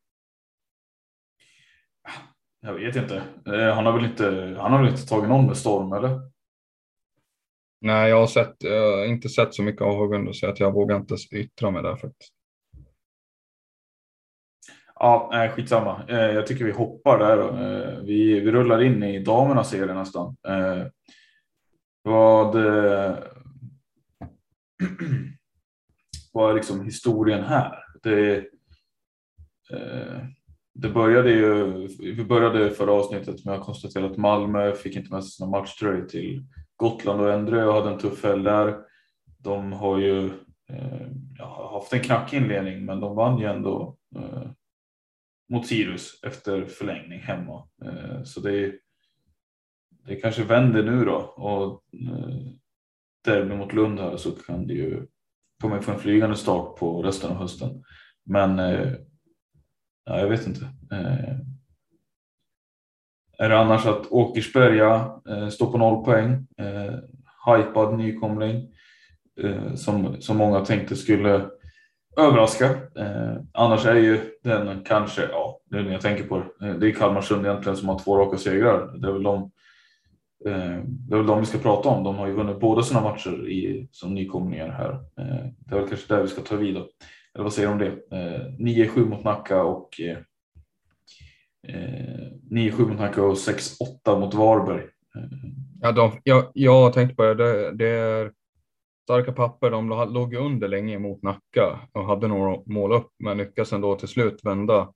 Jag 2.61 2.73
vet 2.73 2.95
inte. 2.95 3.15
Eh, 3.45 3.75
Han 3.75 3.85
har 3.85 3.93
väl 3.93 4.05
inte, 4.05 4.55
han 4.59 4.71
har 4.73 4.79
väl 4.83 4.91
inte 4.91 5.07
tagit 5.07 5.29
någon 5.29 5.45
med 5.45 5.57
storm 5.57 5.93
eller? 5.93 6.19
Nej, 7.81 8.09
jag 8.09 8.19
har 8.19 8.27
sett, 8.27 8.63
eh, 8.63 9.09
inte 9.09 9.29
sett 9.29 9.53
så 9.53 9.63
mycket 9.63 9.81
av 9.81 9.95
Hagunda 9.97 10.33
så 10.33 10.47
att 10.49 10.59
jag 10.59 10.71
vågar 10.73 10.97
inte 10.97 11.15
yttra 11.31 11.71
mig 11.71 11.83
där 11.83 11.95
faktiskt. 11.95 12.33
Ja, 14.95 15.29
nej, 15.31 15.49
skitsamma. 15.49 16.03
Eh, 16.07 16.17
Jag 16.17 16.47
tycker 16.47 16.65
vi 16.65 16.71
hoppar 16.71 17.19
där. 17.19 17.37
Eh, 17.39 17.99
Vi, 18.03 18.39
vi 18.39 18.51
rullar 18.51 18.81
in 18.81 19.03
i 19.03 19.23
damernas 19.23 19.69
serie 19.69 19.93
nästan. 19.93 20.37
Eh, 20.47 20.85
Vad, 22.03 22.55
eh, 22.55 23.17
vad 26.37 26.51
är 26.51 26.55
liksom 26.55 26.85
historien 26.85 27.43
här? 27.43 27.83
Det, 28.03 28.37
eh, 29.73 30.23
det 30.73 30.89
började 30.89 31.31
ju, 31.31 31.87
vi 31.99 32.25
började 32.25 32.71
förra 32.71 32.91
avsnittet 32.91 33.45
med 33.45 33.53
att 33.53 33.65
konstatera 33.65 34.05
att 34.05 34.17
Malmö 34.17 34.73
fick 34.73 34.95
inte 34.95 35.13
med 35.13 35.23
sig 35.23 35.31
sina 35.31 35.49
matchtröjor 35.49 36.05
till 36.05 36.45
Gotland 36.75 37.21
och 37.21 37.33
Endre 37.33 37.65
och 37.65 37.73
hade 37.73 37.89
en 37.89 37.99
tuff 37.99 38.23
helg 38.23 38.43
där. 38.43 38.77
De 39.39 39.73
har 39.73 39.97
ju 39.97 40.25
eh, 40.69 41.07
ja, 41.37 41.71
haft 41.73 41.93
en 41.93 41.99
knackig 41.99 42.37
inledning 42.37 42.85
men 42.85 42.99
de 42.99 43.15
vann 43.15 43.39
ju 43.39 43.45
ändå 43.45 43.97
eh, 44.15 44.51
mot 45.49 45.67
Sirius 45.67 46.19
efter 46.23 46.65
förlängning 46.65 47.19
hemma. 47.19 47.67
Eh, 47.85 48.23
så 48.23 48.39
det, 48.39 48.75
det 50.05 50.15
kanske 50.15 50.43
vänder 50.43 50.83
nu 50.83 51.05
då 51.05 51.17
och 51.17 51.83
eh, 51.93 52.37
derby 53.25 53.55
mot 53.55 53.73
Lund 53.73 53.99
här 53.99 54.17
så 54.17 54.31
kan 54.31 54.67
det 54.67 54.73
ju 54.73 55.07
kommer 55.61 55.81
få 55.81 55.91
en 55.91 55.99
flygande 55.99 56.35
start 56.35 56.75
på 56.79 57.03
resten 57.03 57.31
av 57.31 57.37
hösten. 57.37 57.83
Men 58.25 58.59
eh, 58.59 58.91
ja, 60.05 60.19
jag 60.19 60.27
vet 60.27 60.47
inte. 60.47 60.61
Eh, 60.91 61.35
är 63.37 63.49
det 63.49 63.59
annars 63.59 63.85
att 63.85 64.11
Åkersberga 64.11 65.11
eh, 65.29 65.47
står 65.47 65.71
på 65.71 65.77
noll 65.77 66.05
poäng, 66.05 66.47
eh, 66.57 66.93
hypad 67.45 67.97
nykomling 67.97 68.67
eh, 69.41 69.73
som, 69.75 70.21
som 70.21 70.37
många 70.37 70.65
tänkte 70.65 70.95
skulle 70.95 71.49
överraska. 72.17 72.65
Eh, 72.95 73.35
annars 73.53 73.85
är 73.85 73.95
ju 73.95 74.19
den 74.43 74.83
kanske, 74.83 75.21
ja, 75.31 75.59
nu 75.69 75.83
när 75.83 75.91
jag 75.91 76.01
tänker 76.01 76.23
på 76.23 76.37
det, 76.37 76.67
eh, 76.67 76.75
det 76.75 76.87
är 76.87 76.91
Kalmarsund 76.91 77.45
egentligen 77.45 77.77
som 77.77 77.89
har 77.89 77.99
två 77.99 78.17
raka 78.17 78.37
segrar. 78.37 78.97
Det 78.97 79.07
är 79.07 79.11
väl 79.11 79.23
de, 79.23 79.51
Eh, 80.45 80.83
det 80.85 81.15
är 81.15 81.17
väl 81.17 81.25
de 81.25 81.39
vi 81.39 81.45
ska 81.45 81.57
prata 81.57 81.89
om. 81.89 82.03
De 82.03 82.15
har 82.15 82.27
ju 82.27 82.33
vunnit 82.33 82.59
båda 82.59 82.83
sina 82.83 83.01
matcher 83.01 83.49
i, 83.49 83.87
som 83.91 84.13
nykomlingar 84.13 84.69
här. 84.69 84.91
Eh, 84.93 85.45
det 85.59 85.75
är 85.75 85.79
väl 85.79 85.87
kanske 85.87 86.15
där 86.15 86.21
vi 86.21 86.27
ska 86.27 86.41
ta 86.41 86.55
vid 86.55 86.75
då. 86.75 86.89
Eller 87.33 87.43
vad 87.43 87.53
säger 87.53 87.67
du 87.67 87.73
om 87.73 87.79
det? 87.79 88.17
Eh, 88.17 88.41
9-7 88.59 89.09
mot 89.09 89.23
Nacka 89.23 89.63
och 89.63 90.01
eh, 90.01 90.17
eh 91.67 92.31
9-7 92.51 92.87
mot 92.87 92.99
Nacka 92.99 93.23
och 93.23 93.33
6-8 93.33 94.19
mot 94.19 94.33
Varberg. 94.33 94.83
Eh, 95.15 95.49
Ja, 95.81 95.91
de, 95.91 96.11
jag, 96.23 96.51
jag 96.53 96.93
tänkte 96.93 97.15
på 97.15 97.23
det, 97.23 97.35
det, 97.35 97.71
det 97.71 97.87
är 97.87 98.31
starka 99.03 99.31
papper. 99.31 99.71
De 99.71 99.89
låg 99.89 100.33
under 100.33 100.67
länge 100.67 100.99
mot 100.99 101.23
Nacka 101.23 101.79
och 101.91 102.05
hade 102.05 102.27
några 102.27 102.61
mål 102.65 102.91
upp, 102.91 103.11
men 103.19 103.37
lyckades 103.37 103.73
ändå 103.73 103.95
till 103.95 104.07
slut 104.07 104.39
vända 104.43 104.93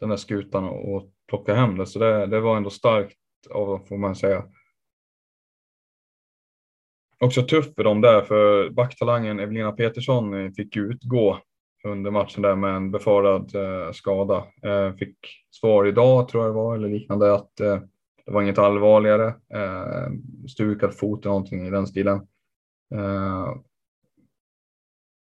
den 0.00 0.08
där 0.08 0.16
skutan 0.16 0.64
och, 0.64 0.94
och 0.94 1.10
plocka 1.28 1.54
hem 1.54 1.78
det. 1.78 1.86
Så 1.86 1.98
det, 1.98 2.26
det 2.26 2.40
var 2.40 2.56
ändå 2.56 2.70
starkt 2.70 3.16
av 3.50 3.86
får 3.88 3.98
man 3.98 4.14
säga. 4.14 4.44
Också 7.24 7.42
tufft 7.42 7.74
för 7.74 7.84
dem 7.84 8.00
där, 8.00 8.22
för 8.22 8.70
backtalangen 8.70 9.40
Evelina 9.40 9.72
Petersson 9.72 10.34
eh, 10.34 10.50
fick 10.52 10.76
utgå 10.76 11.38
under 11.84 12.10
matchen 12.10 12.42
där 12.42 12.56
med 12.56 12.76
en 12.76 12.90
befarad 12.90 13.54
eh, 13.54 13.92
skada. 13.92 14.44
Eh, 14.62 14.94
fick 14.94 15.16
svar 15.50 15.86
idag 15.86 16.28
tror 16.28 16.44
jag 16.44 16.52
det 16.52 16.56
var, 16.56 16.74
eller 16.74 16.88
liknande, 16.88 17.34
att 17.34 17.60
eh, 17.60 17.78
det 18.26 18.32
var 18.32 18.42
inget 18.42 18.58
allvarligare. 18.58 19.26
Eh, 19.54 20.08
stukad 20.48 20.94
fot 20.98 21.24
eller 21.24 21.30
någonting 21.30 21.66
i 21.66 21.70
den 21.70 21.86
stilen. 21.86 22.16
Eh, 22.94 23.54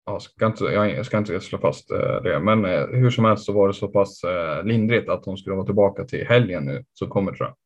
ja, 0.06 0.20
ska 0.20 0.46
inte, 0.46 0.64
jag 0.64 1.06
ska 1.06 1.18
inte 1.18 1.40
slå 1.40 1.59
fast 1.59 1.90
eh, 1.90 2.22
det, 2.22 2.40
men 2.40 2.64
eh, 2.64 2.87
hur 2.87 3.11
som 3.11 3.24
helst 3.24 3.44
så 3.44 3.52
var 3.52 3.68
det 3.68 3.74
så 3.74 3.88
pass 3.88 4.24
eh, 4.24 4.64
lindrigt 4.64 5.09
att 5.09 5.24
hon 5.24 5.37
skulle 5.37 5.56
vara 5.56 5.66
tillbaka 5.66 6.04
till 6.04 6.26
helgen 6.26 6.64
nu 6.64 6.85
som 6.92 7.09
kommer 7.09 7.32
tror 7.32 7.48
jag 7.48 7.56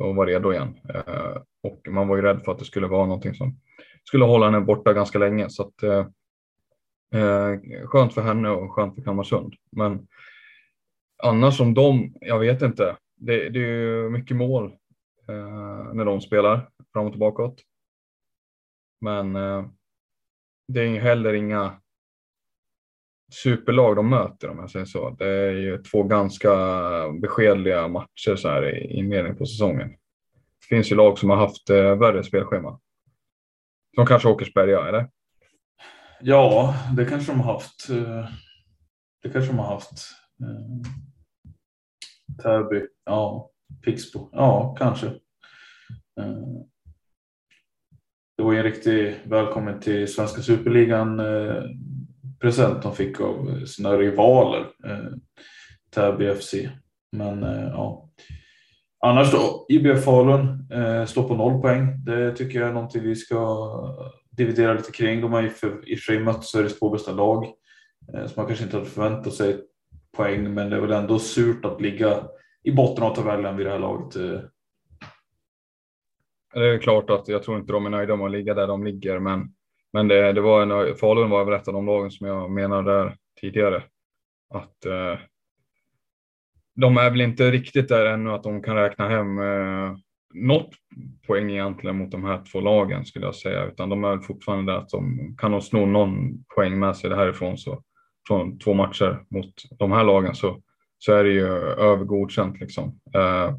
och 0.00 0.14
vara 0.14 0.30
redo 0.30 0.52
igen. 0.52 0.78
Eh, 0.94 1.36
och 1.62 1.88
man 1.88 2.08
var 2.08 2.16
ju 2.16 2.22
rädd 2.22 2.42
för 2.44 2.52
att 2.52 2.58
det 2.58 2.64
skulle 2.64 2.86
vara 2.86 3.06
någonting 3.06 3.34
som 3.34 3.56
skulle 4.04 4.24
hålla 4.24 4.46
henne 4.46 4.60
borta 4.60 4.92
ganska 4.92 5.18
länge. 5.18 5.50
Så 5.50 5.62
att, 5.62 5.82
eh, 5.82 6.06
eh, 7.20 7.58
skönt 7.84 8.14
för 8.14 8.22
henne 8.22 8.48
och 8.50 8.72
skönt 8.72 8.94
för 8.94 9.02
Kalmarsund. 9.02 9.54
Men 9.72 10.06
annars 11.22 11.56
som 11.56 11.74
de, 11.74 12.14
jag 12.20 12.38
vet 12.38 12.62
inte. 12.62 12.96
Det, 13.16 13.48
det 13.48 13.58
är 13.58 13.72
ju 13.72 14.10
mycket 14.10 14.36
mål 14.36 14.64
eh, 15.28 15.92
när 15.94 16.04
de 16.04 16.20
spelar 16.20 16.70
fram 16.92 17.06
och 17.06 17.12
tillbaka. 17.12 17.62
Men 19.00 19.36
eh, 19.36 19.64
det 20.68 20.80
är 20.80 21.00
heller 21.00 21.34
inga 21.34 21.80
superlag 23.32 23.96
de 23.96 24.08
möter 24.08 24.48
om 24.48 24.58
jag 24.58 24.70
säger 24.70 24.86
så. 24.86 25.10
Det 25.10 25.28
är 25.28 25.52
ju 25.52 25.82
två 25.82 26.02
ganska 26.02 26.52
beskedliga 27.20 27.88
matcher 27.88 28.36
så 28.36 28.48
här 28.48 28.76
i 28.76 28.98
inledningen 28.98 29.38
på 29.38 29.46
säsongen. 29.46 29.88
Det 29.88 30.66
finns 30.68 30.92
ju 30.92 30.96
lag 30.96 31.18
som 31.18 31.30
har 31.30 31.36
haft 31.36 31.70
eh, 31.70 31.98
värre 31.98 32.24
spelschema. 32.24 32.80
Som 33.94 34.06
kanske 34.06 34.28
Åkersberga, 34.28 34.88
eller? 34.88 35.08
Ja, 36.22 36.74
det 36.96 37.04
kanske 37.04 37.32
de 37.32 37.40
har 37.40 37.52
haft. 37.52 37.90
Eh, 37.90 38.28
det 39.22 39.30
kanske 39.30 39.52
de 39.52 39.58
har 39.58 39.66
haft. 39.66 39.92
Eh, 40.42 40.90
Täby, 42.42 42.86
ja. 43.04 43.50
Pixbo, 43.84 44.28
ja 44.32 44.74
kanske. 44.78 45.06
Eh, 46.20 46.44
det 48.36 48.42
var 48.42 48.52
ju 48.52 48.58
en 48.58 48.64
riktig 48.64 49.16
välkommen 49.24 49.80
till 49.80 50.12
svenska 50.12 50.42
superligan 50.42 51.22
present 52.40 52.82
de 52.82 52.94
fick 52.94 53.20
av 53.20 53.64
sina 53.66 53.96
rivaler 53.96 54.66
Täby 55.90 56.34
FC. 56.34 56.54
Men 57.16 57.42
ja. 57.42 58.10
Annars 59.02 59.32
då, 59.32 59.66
IBF 59.68 60.04
Falun 60.04 60.68
eh, 60.72 61.04
står 61.04 61.28
på 61.28 61.34
noll 61.34 61.60
poäng. 61.60 62.04
Det 62.04 62.36
tycker 62.36 62.60
jag 62.60 62.68
är 62.68 62.72
någonting 62.72 63.02
vi 63.02 63.16
ska 63.16 63.36
eh, 63.36 64.06
dividera 64.30 64.74
lite 64.74 64.92
kring. 64.92 65.20
De 65.20 65.32
har 65.32 65.42
i 65.42 65.48
och 65.48 65.52
för 65.52 65.96
sig 65.96 66.18
mött 66.18 66.44
Sveriges 66.44 66.78
två 66.78 66.90
bästa 66.90 67.12
lag. 67.12 67.44
Eh, 68.14 68.26
så 68.26 68.32
man 68.40 68.46
kanske 68.46 68.64
inte 68.64 68.76
hade 68.76 68.88
förväntat 68.88 69.34
sig 69.34 69.60
poäng, 70.16 70.54
men 70.54 70.70
det 70.70 70.76
är 70.76 70.80
väl 70.80 70.92
ändå 70.92 71.18
surt 71.18 71.64
att 71.64 71.80
ligga 71.80 72.24
i 72.62 72.72
botten 72.72 73.04
av 73.04 73.14
tabellen 73.14 73.56
vid 73.56 73.66
det 73.66 73.72
här 73.72 73.78
laget. 73.78 74.16
Eh. 74.16 74.40
Det 76.54 76.74
är 76.74 76.78
klart 76.78 77.10
att 77.10 77.28
jag 77.28 77.42
tror 77.42 77.58
inte 77.58 77.72
de 77.72 77.86
är 77.86 77.90
nöjda 77.90 78.16
med 78.16 78.26
att 78.26 78.32
ligga 78.32 78.54
där 78.54 78.66
de 78.66 78.84
ligger, 78.84 79.18
men, 79.18 79.54
men 79.92 80.08
det, 80.08 80.32
det 80.32 80.40
var 80.40 80.62
en, 80.62 80.96
Falun 80.96 81.30
var 81.30 81.44
väl 81.44 81.60
ett 81.60 81.68
av 81.68 81.74
de 81.74 81.86
lagen 81.86 82.10
som 82.10 82.26
jag 82.26 82.50
menade 82.50 82.92
där 82.92 83.16
tidigare. 83.40 83.82
Att 84.54 84.86
eh, 84.86 85.18
de 86.76 86.96
är 86.96 87.10
väl 87.10 87.20
inte 87.20 87.50
riktigt 87.50 87.88
där 87.88 88.06
ännu 88.06 88.30
att 88.30 88.42
de 88.42 88.62
kan 88.62 88.76
räkna 88.76 89.08
hem 89.08 89.38
eh, 89.38 89.96
något 90.34 90.70
poäng 91.26 91.50
egentligen 91.50 91.96
mot 91.96 92.10
de 92.10 92.24
här 92.24 92.44
två 92.52 92.60
lagen 92.60 93.04
skulle 93.04 93.24
jag 93.24 93.34
säga, 93.34 93.64
utan 93.64 93.88
de 93.88 94.04
är 94.04 94.18
fortfarande 94.18 94.72
där 94.72 94.78
att 94.78 94.88
de 94.88 95.34
kan 95.38 95.50
nog 95.50 95.62
sno 95.62 95.86
någon 95.86 96.44
poäng 96.54 96.78
med 96.78 96.96
sig 96.96 97.10
härifrån. 97.10 97.58
Så 97.58 97.82
från 98.28 98.58
två 98.58 98.74
matcher 98.74 99.24
mot 99.30 99.54
de 99.78 99.92
här 99.92 100.04
lagen 100.04 100.34
så, 100.34 100.62
så 100.98 101.12
är 101.12 101.24
det 101.24 101.30
ju 101.30 101.46
övergodkänt 101.46 102.60
liksom. 102.60 103.00
Eh, 103.14 103.54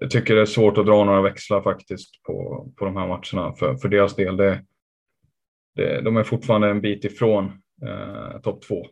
jag 0.00 0.10
tycker 0.10 0.34
det 0.34 0.40
är 0.40 0.46
svårt 0.46 0.78
att 0.78 0.86
dra 0.86 1.04
några 1.04 1.22
växlar 1.22 1.62
faktiskt 1.62 2.22
på, 2.22 2.68
på 2.76 2.84
de 2.84 2.96
här 2.96 3.08
matcherna 3.08 3.54
för, 3.54 3.76
för 3.76 3.88
deras 3.88 4.16
del. 4.16 4.36
Det, 4.36 4.64
det, 5.74 6.00
de 6.00 6.16
är 6.16 6.24
fortfarande 6.24 6.68
en 6.68 6.80
bit 6.80 7.04
ifrån 7.04 7.44
eh, 7.86 8.40
topp 8.40 8.62
två. 8.62 8.86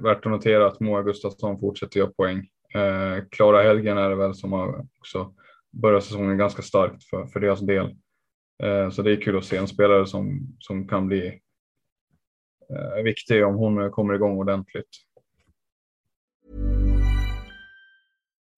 Värt 0.00 0.26
att 0.26 0.32
notera 0.32 0.66
att 0.66 0.80
Moa 0.80 1.02
Gustafsson 1.02 1.60
fortsätter 1.60 2.00
göra 2.00 2.10
poäng. 2.10 2.38
Eh, 2.74 3.24
Klara 3.30 3.62
Helgen 3.62 3.98
är 3.98 4.10
det 4.10 4.16
väl 4.16 4.34
som 4.34 4.52
har 4.52 4.86
också 4.98 5.34
börjat 5.72 6.04
säsongen 6.04 6.38
ganska 6.38 6.62
starkt 6.62 7.04
för, 7.04 7.26
för 7.26 7.40
deras 7.40 7.60
del. 7.60 7.96
Eh, 8.62 8.90
så 8.90 9.02
det 9.02 9.12
är 9.12 9.20
kul 9.20 9.38
att 9.38 9.44
se 9.44 9.56
en 9.56 9.68
spelare 9.68 10.06
som, 10.06 10.56
som 10.58 10.88
kan 10.88 11.06
bli 11.06 11.40
eh, 12.70 13.02
viktig 13.04 13.46
om 13.46 13.54
hon 13.54 13.90
kommer 13.90 14.14
igång 14.14 14.38
ordentligt. 14.38 14.88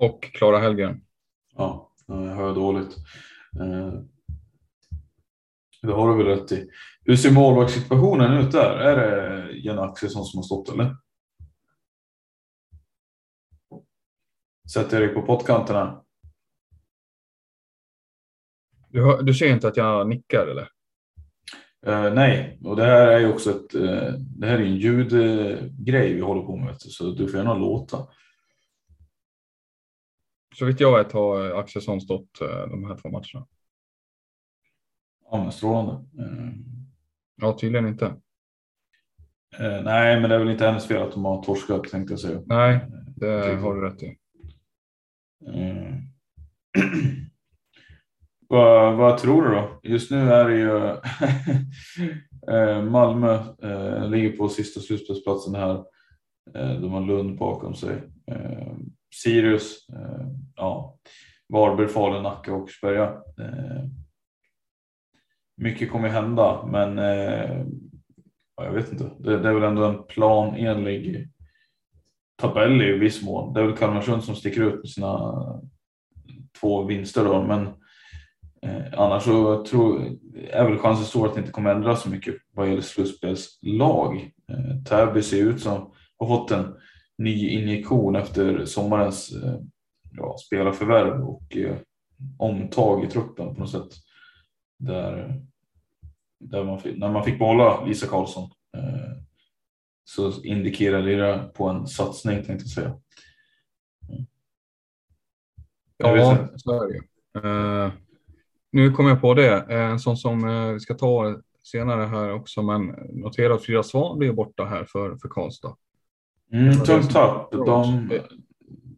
Och 0.00 0.22
Klara 0.22 0.58
Hellgren. 0.58 1.00
Ja, 1.56 1.92
jag 2.06 2.14
hör 2.14 2.54
dåligt. 2.54 2.96
Eh, 3.60 3.92
det 5.82 5.92
har 5.92 6.08
du 6.08 6.24
väl 6.24 6.38
rätt 6.38 6.52
i. 6.52 6.70
Hur 7.04 7.16
ser 7.16 7.32
målvaktssituationen 7.32 8.32
ut 8.32 8.52
där? 8.52 8.78
Är 8.78 8.96
det 8.96 9.52
Jenny 9.52 9.80
Axelsson 9.80 10.24
som 10.24 10.38
har 10.38 10.42
stått 10.42 10.68
eller? 10.68 10.96
Sätter 14.72 15.00
dig 15.00 15.08
på 15.08 15.22
pottkanterna. 15.22 16.04
Du, 18.88 19.22
du 19.22 19.34
ser 19.34 19.52
inte 19.52 19.68
att 19.68 19.76
jag 19.76 20.08
nickar 20.08 20.46
eller? 20.46 20.68
Uh, 21.86 22.14
nej, 22.14 22.60
och 22.64 22.76
det 22.76 22.84
här 22.84 23.06
är 23.06 23.18
ju 23.18 23.32
också 23.32 23.50
ett, 23.50 23.74
uh, 23.74 24.12
det 24.18 24.46
här 24.46 24.58
är 24.58 24.62
en 24.62 24.76
ljudgrej 24.76 26.14
vi 26.14 26.20
håller 26.20 26.42
på 26.42 26.56
med, 26.56 26.74
så 26.78 27.10
du 27.10 27.28
får 27.28 27.38
gärna 27.38 27.54
låta. 27.54 28.06
Så 30.60 30.66
vitt 30.66 30.80
jag 30.80 30.98
vet 30.98 31.12
har 31.12 31.50
Axelsson 31.50 32.00
stått 32.00 32.40
eh, 32.40 32.68
de 32.70 32.84
här 32.84 32.96
två 32.96 33.08
matcherna. 33.08 33.46
Ja, 35.30 35.42
men 35.42 35.52
strålande. 35.52 35.92
Eh, 35.92 36.52
ja, 37.36 37.58
tydligen 37.60 37.86
inte. 37.86 38.06
Eh, 39.58 39.82
nej, 39.82 40.20
men 40.20 40.30
det 40.30 40.34
är 40.34 40.38
väl 40.38 40.50
inte 40.50 40.66
hennes 40.66 40.86
fel 40.86 41.02
att 41.02 41.12
de 41.12 41.24
har 41.24 41.42
torskat 41.42 41.84
tänkte 41.84 42.12
jag 42.12 42.20
säga. 42.20 42.42
Nej, 42.46 42.86
det 43.16 43.56
har 43.56 43.74
du 43.74 43.80
rätt 43.80 44.02
i. 44.02 44.16
vad, 48.48 48.96
vad, 48.96 49.18
tror 49.18 49.42
du 49.42 49.50
då? 49.50 49.80
Just 49.82 50.10
nu 50.10 50.32
är 50.32 50.48
det 50.48 50.58
ju 50.58 50.96
Malmö 52.90 53.34
eh, 53.62 54.08
ligger 54.08 54.36
på 54.36 54.48
sista 54.48 54.80
slutspelsplatsen 54.80 55.54
här. 55.54 55.84
de 56.52 56.92
har 56.92 57.00
Lund 57.00 57.38
bakom 57.38 57.74
sig. 57.74 58.02
Sirius, 59.14 59.88
eh, 59.88 60.26
ja, 60.56 60.98
Varberg, 61.48 61.88
Falun, 61.88 62.22
Nacka 62.22 62.54
och 62.54 62.62
Åkersberga. 62.62 63.04
Eh, 63.40 63.84
mycket 65.56 65.90
kommer 65.90 66.08
hända, 66.08 66.66
men 66.66 66.98
eh, 66.98 67.66
jag 68.56 68.72
vet 68.72 68.92
inte. 68.92 69.10
Det, 69.18 69.38
det, 69.38 69.48
är 69.48 69.54
väl 69.54 69.62
ändå 69.62 69.84
en 69.84 70.06
planenlig 70.06 71.28
tabell 72.40 72.82
i 72.82 72.98
viss 72.98 73.22
mån. 73.22 73.52
Det 73.52 73.60
är 73.60 73.64
väl 73.64 73.76
Kalmarsund 73.76 74.24
som 74.24 74.34
sticker 74.34 74.62
ut 74.62 74.74
med 74.74 74.88
sina 74.88 75.32
två 76.60 76.82
vinster 76.82 77.24
då, 77.24 77.42
men 77.42 77.66
eh, 78.62 79.00
annars 79.00 79.22
så 79.22 79.64
tror, 79.64 80.16
är 80.50 80.68
väl 80.68 80.78
chansen 80.78 81.06
stor 81.06 81.26
att 81.26 81.34
det 81.34 81.40
inte 81.40 81.52
kommer 81.52 81.74
ändras 81.74 82.02
så 82.02 82.10
mycket 82.10 82.34
vad 82.54 82.68
gäller 82.68 82.80
slutspelslag. 82.80 84.30
Eh, 84.52 84.82
Täby 84.88 85.22
ser 85.22 85.42
ut 85.42 85.60
som 85.60 85.92
har 86.18 86.26
fått 86.26 86.50
en 86.50 86.74
ny 87.20 87.48
injektion 87.48 88.16
efter 88.16 88.64
sommarens 88.64 89.32
eh, 89.32 89.60
ja, 90.12 90.36
spelarförvärv 90.38 91.28
och 91.28 91.56
eh, 91.56 91.76
omtag 92.38 93.04
i 93.04 93.06
truppen 93.06 93.54
på 93.54 93.60
något 93.60 93.70
sätt. 93.70 93.88
Där, 94.78 95.42
där 96.40 96.64
man, 96.64 96.80
när 96.96 97.12
man 97.12 97.24
fick 97.24 97.38
behålla 97.38 97.84
Lisa 97.84 98.06
Karlsson 98.06 98.50
eh, 98.76 99.22
så 100.04 100.42
indikerade 100.42 101.16
det 101.16 101.50
på 101.54 101.68
en 101.68 101.86
satsning 101.86 102.36
tänkte 102.36 102.64
jag 102.64 102.68
säga. 102.68 103.00
Ja, 105.96 106.48
så 106.56 106.82
är 106.82 106.92
det. 106.92 107.00
Uh, 107.48 107.92
nu 108.72 108.92
kom 108.92 109.06
jag 109.06 109.20
på 109.20 109.34
det, 109.34 109.60
en 109.60 109.98
sån 109.98 110.16
som 110.16 110.44
uh, 110.44 110.72
vi 110.72 110.80
ska 110.80 110.94
ta 110.94 111.40
senare 111.62 112.04
här 112.04 112.32
också, 112.32 112.62
men 112.62 112.86
notera 113.12 113.54
att 113.54 113.62
Frida 113.62 113.82
Svan 113.82 114.18
blir 114.18 114.32
borta 114.32 114.64
här 114.64 114.84
för, 114.84 115.16
för 115.16 115.28
Karlstad. 115.28 115.76
Mm, 116.52 116.72
tungt 116.72 117.10
tapp. 117.10 117.50
De, 117.50 118.08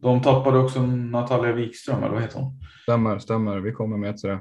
de 0.01 0.21
tappade 0.21 0.59
också 0.59 0.81
Natalia 0.85 1.53
Wikström, 1.53 2.03
eller 2.03 2.13
vad 2.13 2.21
heter 2.21 2.39
hon? 2.39 2.59
Stämmer, 2.83 3.19
stämmer. 3.19 3.59
Vi 3.59 3.71
kommer 3.71 3.97
med 3.97 4.17
till 4.17 4.29
det. 4.29 4.39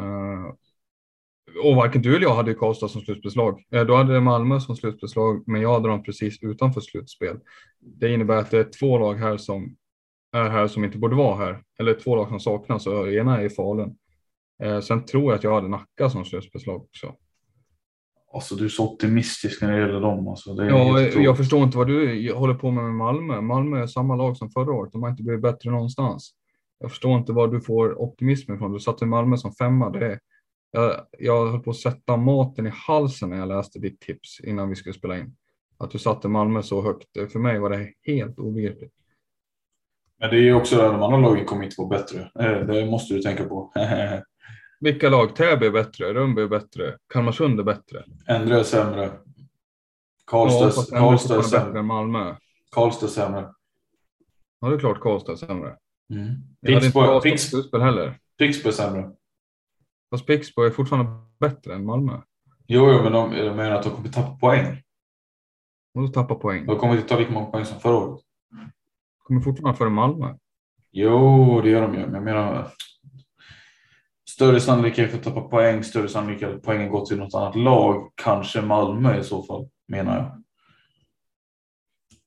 Uh, 0.00 0.54
och 1.64 1.76
varken 1.76 2.02
du 2.02 2.16
eller 2.16 2.26
jag 2.26 2.34
hade 2.34 2.54
Karlstad 2.54 2.88
som 2.88 3.00
slutspelslag. 3.00 3.62
Uh, 3.74 3.80
du 3.84 3.94
hade 3.94 4.20
Malmö 4.20 4.60
som 4.60 4.76
slutspelslag, 4.76 5.44
men 5.46 5.60
jag 5.60 5.72
hade 5.72 5.88
dem 5.88 6.02
precis 6.02 6.42
utanför 6.42 6.80
slutspel. 6.80 7.38
Det 7.80 8.14
innebär 8.14 8.36
att 8.36 8.50
det 8.50 8.58
är 8.58 8.70
två 8.80 8.98
lag 8.98 9.14
här 9.14 9.36
som 9.36 9.76
är 10.32 10.50
här 10.50 10.68
som 10.68 10.84
inte 10.84 10.98
borde 10.98 11.16
vara 11.16 11.36
här. 11.36 11.62
Eller 11.78 11.94
två 11.94 12.16
lag 12.16 12.28
som 12.28 12.40
saknas 12.40 12.86
och 12.86 13.12
ena 13.12 13.40
är 13.40 13.44
i 13.44 13.50
Falun. 13.50 13.96
Uh, 14.64 14.80
sen 14.80 15.04
tror 15.04 15.24
jag 15.24 15.34
att 15.34 15.44
jag 15.44 15.54
hade 15.54 15.68
Nacka 15.68 16.10
som 16.10 16.24
slutspelslag 16.24 16.82
också. 16.82 17.14
Alltså 18.34 18.54
du 18.54 18.64
är 18.64 18.68
så 18.68 18.92
optimistisk 18.92 19.62
när 19.62 19.72
det 19.72 19.80
gäller 19.80 20.00
dem. 20.00 20.28
Alltså, 20.28 20.54
det 20.54 20.64
är 20.64 20.68
Ja, 20.68 21.00
jag 21.00 21.36
förstår 21.36 21.62
inte 21.62 21.78
vad 21.78 21.86
du 21.86 22.32
håller 22.32 22.54
på 22.54 22.70
med 22.70 22.84
med 22.84 22.94
Malmö. 22.94 23.40
Malmö 23.40 23.82
är 23.82 23.86
samma 23.86 24.16
lag 24.16 24.36
som 24.36 24.50
förra 24.50 24.72
året. 24.72 24.92
De 24.92 25.02
har 25.02 25.10
inte 25.10 25.22
blivit 25.22 25.42
bättre 25.42 25.70
någonstans. 25.70 26.34
Jag 26.78 26.90
förstår 26.90 27.18
inte 27.18 27.32
var 27.32 27.48
du 27.48 27.60
får 27.60 28.02
optimism 28.02 28.54
ifrån. 28.54 28.72
Du 28.72 28.80
satte 28.80 29.06
Malmö 29.06 29.36
som 29.36 29.52
femma. 29.52 29.90
Det 29.90 30.06
är, 30.06 30.18
jag, 30.70 30.94
jag 31.18 31.50
höll 31.50 31.60
på 31.60 31.70
att 31.70 31.76
sätta 31.76 32.16
maten 32.16 32.66
i 32.66 32.70
halsen 32.74 33.30
när 33.30 33.36
jag 33.38 33.48
läste 33.48 33.78
ditt 33.78 34.00
tips 34.00 34.40
innan 34.40 34.68
vi 34.68 34.74
skulle 34.74 34.94
spela 34.94 35.18
in. 35.18 35.36
Att 35.78 35.90
du 35.90 35.98
satte 35.98 36.28
Malmö 36.28 36.62
så 36.62 36.82
högt. 36.82 37.32
För 37.32 37.38
mig 37.38 37.58
var 37.58 37.70
det 37.70 37.88
helt 38.06 38.38
obegripligt. 38.38 38.92
Men 40.20 40.30
det 40.30 40.36
är 40.36 40.40
ju 40.42 40.54
också 40.54 40.80
att 40.80 40.92
de 40.92 41.02
andra 41.02 41.18
lagen 41.18 41.44
kommer 41.44 41.64
inte 41.64 41.74
vara 41.78 41.88
bättre. 41.88 42.30
Eh, 42.40 42.66
Det 42.66 42.86
måste 42.86 43.14
du 43.14 43.22
tänka 43.22 43.44
på. 43.44 43.72
Vilka 44.82 45.08
lag? 45.10 45.36
Täby 45.36 45.66
är 45.66 45.70
bättre, 45.70 46.14
Rönnby 46.14 46.42
är 46.42 46.48
bättre, 46.48 46.96
Kalmarsund 47.14 47.60
är 47.60 47.64
bättre. 47.64 48.04
Ändre 48.26 48.58
är 48.58 48.62
sämre. 48.62 49.02
Ja, 49.02 49.10
Karlstad, 50.24 50.96
ändå 50.96 51.08
Karlstad, 51.08 51.38
är 51.38 51.42
sämre. 51.42 51.78
än 51.78 51.86
Malmö. 51.86 52.36
Karlstad 52.70 53.06
är 53.06 53.10
sämre. 53.10 53.52
Ja, 54.60 54.68
det 54.68 54.74
är 54.74 54.78
klart 54.78 55.00
Karlstad 55.00 55.32
är 55.32 55.36
sämre. 55.36 55.76
Mm. 56.10 57.20
Pixbo, 57.22 57.78
heller. 57.78 58.18
Är 58.38 58.70
sämre. 58.70 59.10
Fast 60.10 60.26
Pixbo 60.26 60.62
är 60.62 60.70
fortfarande 60.70 61.10
bättre 61.40 61.74
än 61.74 61.84
Malmö. 61.84 62.20
Jo, 62.66 62.92
jo 62.92 63.02
men 63.02 63.12
de, 63.12 63.32
jag 63.32 63.56
menar 63.56 63.70
att 63.70 63.82
de 63.82 63.90
kommer 63.90 64.08
tappa 64.08 64.36
poäng. 64.36 64.82
Och 65.94 66.02
då 66.02 66.08
tappar 66.08 66.34
poäng. 66.34 66.66
De 66.66 66.78
kommer 66.78 66.96
inte 66.96 67.08
ta 67.08 67.18
lika 67.18 67.32
många 67.32 67.46
poäng 67.46 67.64
som 67.64 67.80
förra 67.80 67.96
året. 67.96 68.20
Kommer 69.18 69.40
fortfarande 69.40 69.78
före 69.78 69.90
Malmö. 69.90 70.34
Jo, 70.92 71.60
det 71.60 71.70
gör 71.70 71.82
de 71.82 71.94
ju. 71.94 72.00
Men 72.00 72.14
jag 72.14 72.22
menar 72.22 72.72
större 74.34 74.60
sannolikhet 74.60 75.10
för 75.10 75.18
att 75.18 75.24
tappa 75.24 75.40
poäng, 75.40 75.84
större 75.84 76.08
sannolikhet 76.08 76.50
att 76.50 76.62
poängen 76.62 76.88
går 76.88 77.06
till 77.06 77.18
något 77.18 77.34
annat 77.34 77.56
lag. 77.56 78.12
Kanske 78.14 78.62
Malmö 78.62 79.18
i 79.18 79.24
så 79.24 79.42
fall, 79.42 79.68
menar 79.88 80.16
jag. 80.16 80.42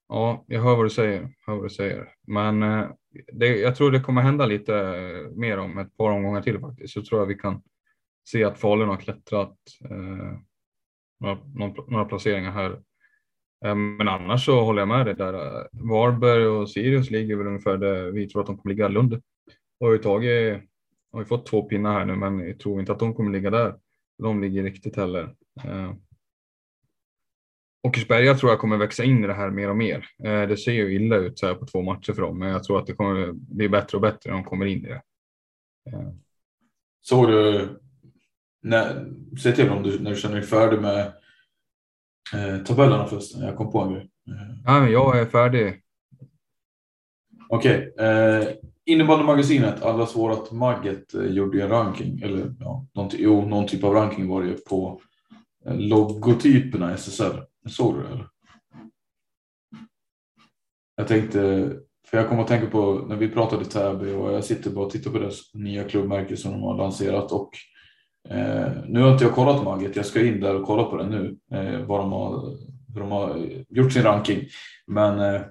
Ja, 0.08 0.44
jag 0.48 0.62
hör 0.62 0.76
vad 0.76 0.86
du 0.86 0.90
säger. 0.90 1.30
Hör 1.48 1.56
vad 1.56 1.66
du 1.66 1.70
säger. 1.70 2.10
Men 2.28 2.64
eh, 2.64 2.88
det, 3.34 3.48
jag 3.48 3.76
tror 3.76 3.92
det 3.92 4.00
kommer 4.00 4.22
hända 4.22 4.46
lite 4.46 4.76
eh, 4.76 5.32
mer 5.36 5.58
om 5.58 5.78
ett 5.78 5.98
par 5.98 6.12
omgångar 6.12 6.42
till 6.42 6.60
faktiskt. 6.60 6.94
Så 6.94 7.04
tror 7.04 7.22
jag 7.22 7.28
vi 7.28 7.36
kan 7.36 7.62
se 8.30 8.44
att 8.44 8.60
Falun 8.60 8.90
har 8.90 8.98
klättrat 8.98 9.58
eh, 9.90 10.38
några, 11.20 11.38
några, 11.54 11.84
några 11.88 12.06
placeringar 12.06 12.52
här. 12.52 12.72
Eh, 13.66 13.76
men 13.76 14.08
annars 14.08 14.46
så 14.46 14.62
håller 14.62 14.82
jag 14.82 14.88
med 14.88 15.06
dig 15.06 15.16
där. 15.16 15.34
Varberg 15.72 16.48
och 16.48 16.70
Sirius 16.70 17.12
ligger 17.12 17.36
väl 17.36 17.48
ungefär 17.48 17.78
där 17.78 18.12
vi 18.12 18.30
tror 18.30 18.42
att 18.42 18.48
de 18.48 18.58
kommer 18.58 18.76
ligga. 18.76 18.88
Lund 18.88 19.22
har 19.80 19.92
ju 19.92 19.98
tagit, 19.98 20.62
har 21.16 21.22
ju 21.22 21.26
fått 21.26 21.46
två 21.46 21.62
pinnar 21.62 21.94
här 22.00 22.06
nu, 22.06 22.16
men 22.16 22.40
jag 22.40 22.60
tror 22.60 22.80
inte 22.80 22.92
att 22.92 23.00
de 23.00 23.14
kommer 23.14 23.32
ligga 23.32 23.50
där. 23.50 23.76
De 24.18 24.42
ligger 24.42 24.64
riktigt 24.64 24.96
heller. 24.96 25.36
Eh, 25.64 25.94
Åkersberga 27.88 28.34
tror 28.36 28.52
jag 28.52 28.60
kommer 28.60 28.78
växa 28.78 29.04
in 29.04 29.24
i 29.24 29.28
det 29.28 29.34
här 29.34 29.50
mer 29.50 29.70
och 29.70 29.78
mer. 29.78 30.06
Eh, 30.24 30.48
Det 30.48 30.58
ser 30.58 30.72
ju 30.72 30.96
illa 30.96 31.16
ut 31.16 31.40
så 31.40 31.48
här 31.48 31.56
på 31.56 31.66
två 31.66 31.82
matcher 31.82 32.14
för 32.14 32.22
dem, 32.22 32.40
men 32.40 32.50
jag 32.50 32.64
tror 32.64 32.80
att 32.80 32.88
det 32.88 32.94
kommer 32.94 33.32
bli 33.32 33.70
bättre 33.70 33.98
och 33.98 34.02
bättre 34.02 34.30
när 34.30 34.34
de 34.38 34.44
kommer 34.44 34.66
in 34.66 34.86
i 34.86 34.88
det. 34.88 35.02
Eh, 35.94 36.12
Såg 37.02 37.28
du, 37.28 37.70
när, 38.62 39.06
säg 39.44 39.56
till 39.56 39.70
om 39.70 39.84
du, 39.84 40.00
när 40.00 40.10
du 40.12 40.16
känner 40.18 40.36
dig 40.36 40.44
färdig 40.46 40.82
med 40.82 41.14
eh, 42.36 42.58
tabellerna 42.64 43.06
förresten. 43.06 43.42
Jag 43.42 43.58
kom 43.58 43.72
på 43.72 43.80
en 43.80 43.94
grej. 43.94 44.10
Eh, 44.28 44.56
Ja, 44.66 44.80
men 44.80 44.92
jag 44.92 45.20
är 45.20 45.26
färdig. 45.26 45.82
Okej, 47.50 47.94
eh, 48.00 48.48
innebandymagasinet, 48.86 49.84
allas 49.84 50.16
vårat 50.16 50.52
Magget, 50.52 51.14
eh, 51.14 51.26
gjorde 51.26 51.58
ju 51.58 51.64
en 51.64 51.70
ranking, 51.70 52.22
eller 52.22 52.56
ja, 52.60 52.86
någon, 52.94 53.10
jo, 53.14 53.46
någon 53.46 53.68
typ 53.68 53.84
av 53.84 53.94
ranking 53.94 54.28
var 54.28 54.42
det 54.42 54.48
ju 54.48 54.56
på 54.56 55.02
eh, 55.66 55.76
logotyperna 55.78 56.92
i 56.92 56.94
SSL. 56.94 57.42
Såg 57.68 57.96
du 57.96 58.02
det 58.02 58.10
eller? 58.10 58.28
Jag 60.96 61.08
tänkte, 61.08 61.72
för 62.08 62.18
jag 62.18 62.30
kom 62.30 62.40
att 62.40 62.48
tänka 62.48 62.68
på 62.68 63.06
när 63.10 63.16
vi 63.16 63.30
pratade 63.30 63.66
Täby 63.66 64.14
och 64.14 64.34
jag 64.34 64.44
sitter 64.44 64.72
bara 64.72 64.86
och 64.86 64.92
tittar 64.92 65.12
på 65.12 65.20
deras 65.20 65.54
nya 65.54 65.84
klubbmärke 65.84 66.38
som 66.38 66.52
de 66.52 66.62
har 66.62 66.78
lanserat 66.78 67.32
och 67.32 67.50
eh, 68.30 68.72
nu 68.88 69.02
har 69.02 69.12
inte 69.12 69.24
jag 69.24 69.34
kollat 69.34 69.64
Magget, 69.64 69.96
jag 69.96 70.06
ska 70.06 70.26
in 70.26 70.40
där 70.40 70.56
och 70.56 70.68
kolla 70.68 70.84
på 70.84 70.98
det 70.98 71.10
nu, 71.10 71.38
eh, 71.52 71.86
vad 71.86 72.00
de 72.00 72.12
har, 72.12 72.58
hur 72.94 73.00
de 73.00 73.12
har 73.12 73.38
eh, 73.38 73.62
gjort 73.70 73.94
sin 73.94 74.04
ranking. 74.04 74.44
Men 74.88 75.20
eh, 75.20 75.42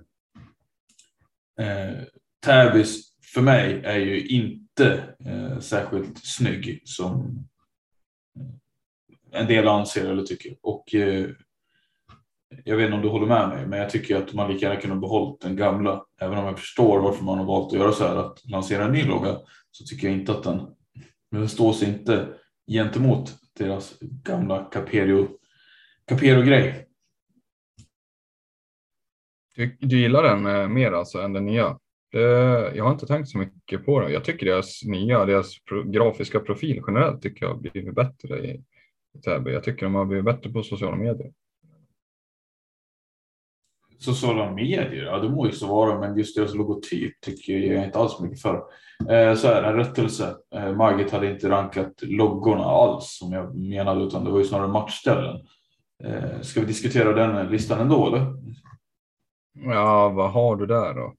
Eh, 1.61 2.05
Täbys 2.45 3.14
för 3.35 3.43
mig 3.43 3.81
är 3.85 3.99
ju 3.99 4.27
inte 4.27 5.15
eh, 5.25 5.59
särskilt 5.59 6.27
snygg 6.27 6.83
som 6.85 7.39
eh, 8.39 9.41
en 9.41 9.47
del 9.47 9.69
anser 9.69 10.11
eller 10.11 10.23
tycker. 10.23 10.57
Och 10.63 10.95
eh, 10.95 11.27
jag 12.65 12.77
vet 12.77 12.85
inte 12.85 12.97
om 12.97 13.03
du 13.03 13.09
håller 13.09 13.27
med 13.27 13.49
mig, 13.49 13.67
men 13.67 13.79
jag 13.79 13.91
tycker 13.91 14.17
att 14.17 14.35
man 14.35 14.53
lika 14.53 14.67
gärna 14.67 14.81
kunde 14.81 14.97
behållit 14.97 15.41
den 15.41 15.57
gamla. 15.57 16.05
Även 16.21 16.39
om 16.39 16.45
jag 16.45 16.59
förstår 16.59 17.01
varför 17.01 17.25
man 17.25 17.39
har 17.39 17.45
valt 17.45 17.73
att 17.73 17.79
göra 17.79 17.93
så 17.93 18.07
här, 18.07 18.17
att 18.17 18.45
lansera 18.45 18.85
en 18.85 18.93
ny 18.93 19.05
logga, 19.05 19.37
så 19.71 19.85
tycker 19.85 20.09
jag 20.09 20.17
inte 20.17 20.33
att 20.33 20.43
den, 20.43 20.57
men 21.31 21.41
den 21.41 21.49
står 21.49 21.73
sig 21.73 21.89
inte 21.89 22.29
gentemot 22.71 23.33
deras 23.59 23.99
gamla 24.01 24.65
caperio 24.65 25.29
Capero-grej. 26.07 26.89
Du, 29.55 29.77
du 29.81 30.01
gillar 30.01 30.23
den 30.23 30.47
eh, 30.47 30.69
mer 30.69 30.93
alltså 30.93 31.19
än 31.19 31.33
den 31.33 31.47
nya? 31.47 31.79
Det, 32.15 32.77
jag 32.77 32.85
har 32.85 32.93
inte 32.93 33.07
tänkt 33.07 33.29
så 33.29 33.39
mycket 33.39 33.87
på 33.87 34.01
den. 34.01 34.13
Jag 34.13 34.25
tycker 34.25 34.47
deras 34.47 34.85
nya, 34.85 35.25
deras 35.25 35.55
grafiska 35.85 36.41
profil 36.41 36.83
generellt 36.87 37.23
tycker 37.23 37.47
jag 37.47 37.53
har 37.53 37.61
blivit 37.61 37.95
bättre 37.95 38.47
i, 38.47 38.65
i 39.15 39.21
Täby. 39.25 39.53
Jag 39.53 39.65
tycker 39.65 39.87
de 39.87 39.95
har 39.95 40.05
blivit 40.05 40.25
bättre 40.25 40.51
på 40.51 40.63
sociala 40.63 40.97
medier. 40.97 41.33
Sociala 43.99 44.53
medier, 44.53 45.05
ja 45.05 45.19
det 45.19 45.29
må 45.29 45.47
ju 45.47 45.53
så 45.53 45.67
vara, 45.67 46.01
men 46.01 46.19
just 46.19 46.37
deras 46.37 46.55
logotyp 46.55 47.21
tycker 47.21 47.53
jag 47.53 47.85
inte 47.85 47.99
alls 47.99 48.21
mycket 48.21 48.43
för. 48.43 48.55
Eh, 49.09 49.35
så 49.35 49.47
här, 49.47 49.63
en 49.63 49.77
rättelse. 49.77 50.37
Eh, 50.55 50.77
Margit 50.77 51.11
hade 51.11 51.31
inte 51.31 51.49
rankat 51.51 52.03
loggorna 52.03 52.65
alls 52.65 53.19
som 53.19 53.33
jag 53.33 53.55
menade, 53.55 54.05
utan 54.05 54.25
det 54.25 54.31
var 54.31 54.39
ju 54.39 54.45
snarare 54.45 54.69
matchställen. 54.69 55.47
Eh, 56.05 56.41
ska 56.41 56.61
vi 56.61 56.67
diskutera 56.67 57.13
den 57.13 57.47
listan 57.47 57.81
ändå 57.81 58.07
eller? 58.07 58.27
Ja, 59.55 60.09
vad 60.09 60.31
har 60.31 60.57
du 60.57 60.67
där 60.67 60.95
då? 60.95 61.15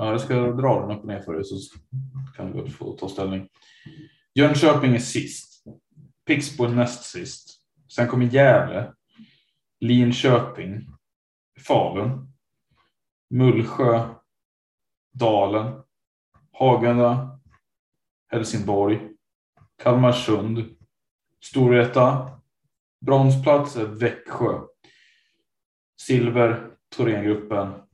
Ja, 0.00 0.10
jag 0.10 0.20
ska 0.20 0.34
dra 0.34 0.80
den 0.80 0.96
upp 0.96 1.00
och 1.00 1.08
ner 1.08 1.20
för 1.20 1.34
dig 1.34 1.44
så 1.44 1.56
kan 2.36 2.52
du 2.52 2.70
få 2.70 2.92
ta 2.92 3.08
ställning. 3.08 3.48
Jönköping 4.34 4.94
är 4.94 4.98
sist. 4.98 5.64
Pixbo 6.26 6.64
är 6.64 6.68
näst 6.68 7.04
sist. 7.04 7.62
Sen 7.92 8.08
kommer 8.08 8.26
Gävle. 8.26 8.94
Linköping. 9.80 10.86
Falun. 11.66 12.32
Mullsjö. 13.30 14.08
Dalen. 15.12 15.82
Hagunda. 16.52 17.40
Helsingborg. 18.28 19.10
Kalmarsund. 19.82 20.76
Storvreta. 21.44 22.30
Bronsplats 23.00 23.76
är 23.76 23.86
Växjö. 23.86 24.60
Silver. 26.00 26.70
Thorengruppen. 26.96 27.87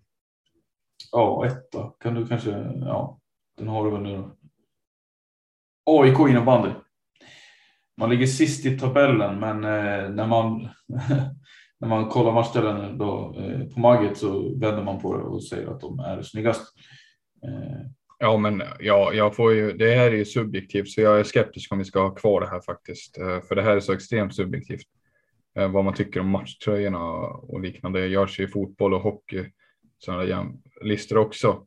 Ja, 1.15 1.47
etta. 1.47 1.93
Kan 2.01 2.15
du 2.15 2.27
kanske, 2.27 2.51
ja, 2.81 3.19
den 3.59 3.69
har 3.69 3.85
du 3.85 3.91
väl 3.91 4.03
nu 4.03 4.17
då. 4.17 4.37
AIK 5.87 6.19
innebandy. 6.31 6.71
Man 7.97 8.11
ligger 8.11 8.27
sist 8.27 8.67
i 8.67 8.79
tabellen, 8.79 9.41
men 9.41 9.65
eh, 9.65 10.11
när 10.11 10.27
man 10.27 10.69
när 11.81 11.89
man 11.89 12.09
kollar 12.09 12.33
matchställen 12.33 12.99
då, 12.99 13.35
eh, 13.39 13.67
på 13.75 13.81
Magget 13.81 14.19
så 14.19 14.59
vänder 14.59 14.83
man 14.85 15.01
på 15.01 15.17
det 15.17 15.23
och 15.23 15.45
säger 15.45 15.69
att 15.69 15.81
de 15.81 15.99
är 15.99 16.23
snyggast. 16.23 16.75
Eh, 17.45 17.87
Ja, 18.19 18.37
men 18.37 18.63
ja, 18.81 19.13
jag 19.13 19.37
får 19.37 19.53
ju, 19.53 19.73
det 19.73 19.95
här 19.95 20.07
är 20.07 20.17
ju 20.17 20.25
subjektivt, 20.25 20.89
så 20.89 21.01
jag 21.01 21.21
är 21.21 21.25
skeptisk 21.25 21.73
om 21.73 21.79
vi 21.79 21.85
ska 21.85 22.01
ha 22.01 22.11
kvar 22.15 22.41
det 22.41 22.47
här 22.51 22.61
faktiskt. 22.61 23.19
Eh, 23.19 23.41
För 23.41 23.55
det 23.55 23.63
här 23.63 23.77
är 23.77 23.81
så 23.81 23.93
extremt 23.93 24.35
subjektivt. 24.37 24.87
Eh, 25.59 25.69
Vad 25.73 25.85
man 25.85 25.95
tycker 25.95 26.21
om 26.21 26.29
matchtröjorna 26.29 27.05
och 27.29 27.61
liknande. 27.61 28.01
Det 28.01 28.07
görs 28.07 28.41
ju 28.41 28.45
i 28.45 28.49
fotboll 28.49 28.95
och 28.95 29.01
hockey, 29.01 29.45
sådana 30.05 30.23
där 30.25 30.47
listor 30.81 31.19
också. 31.19 31.67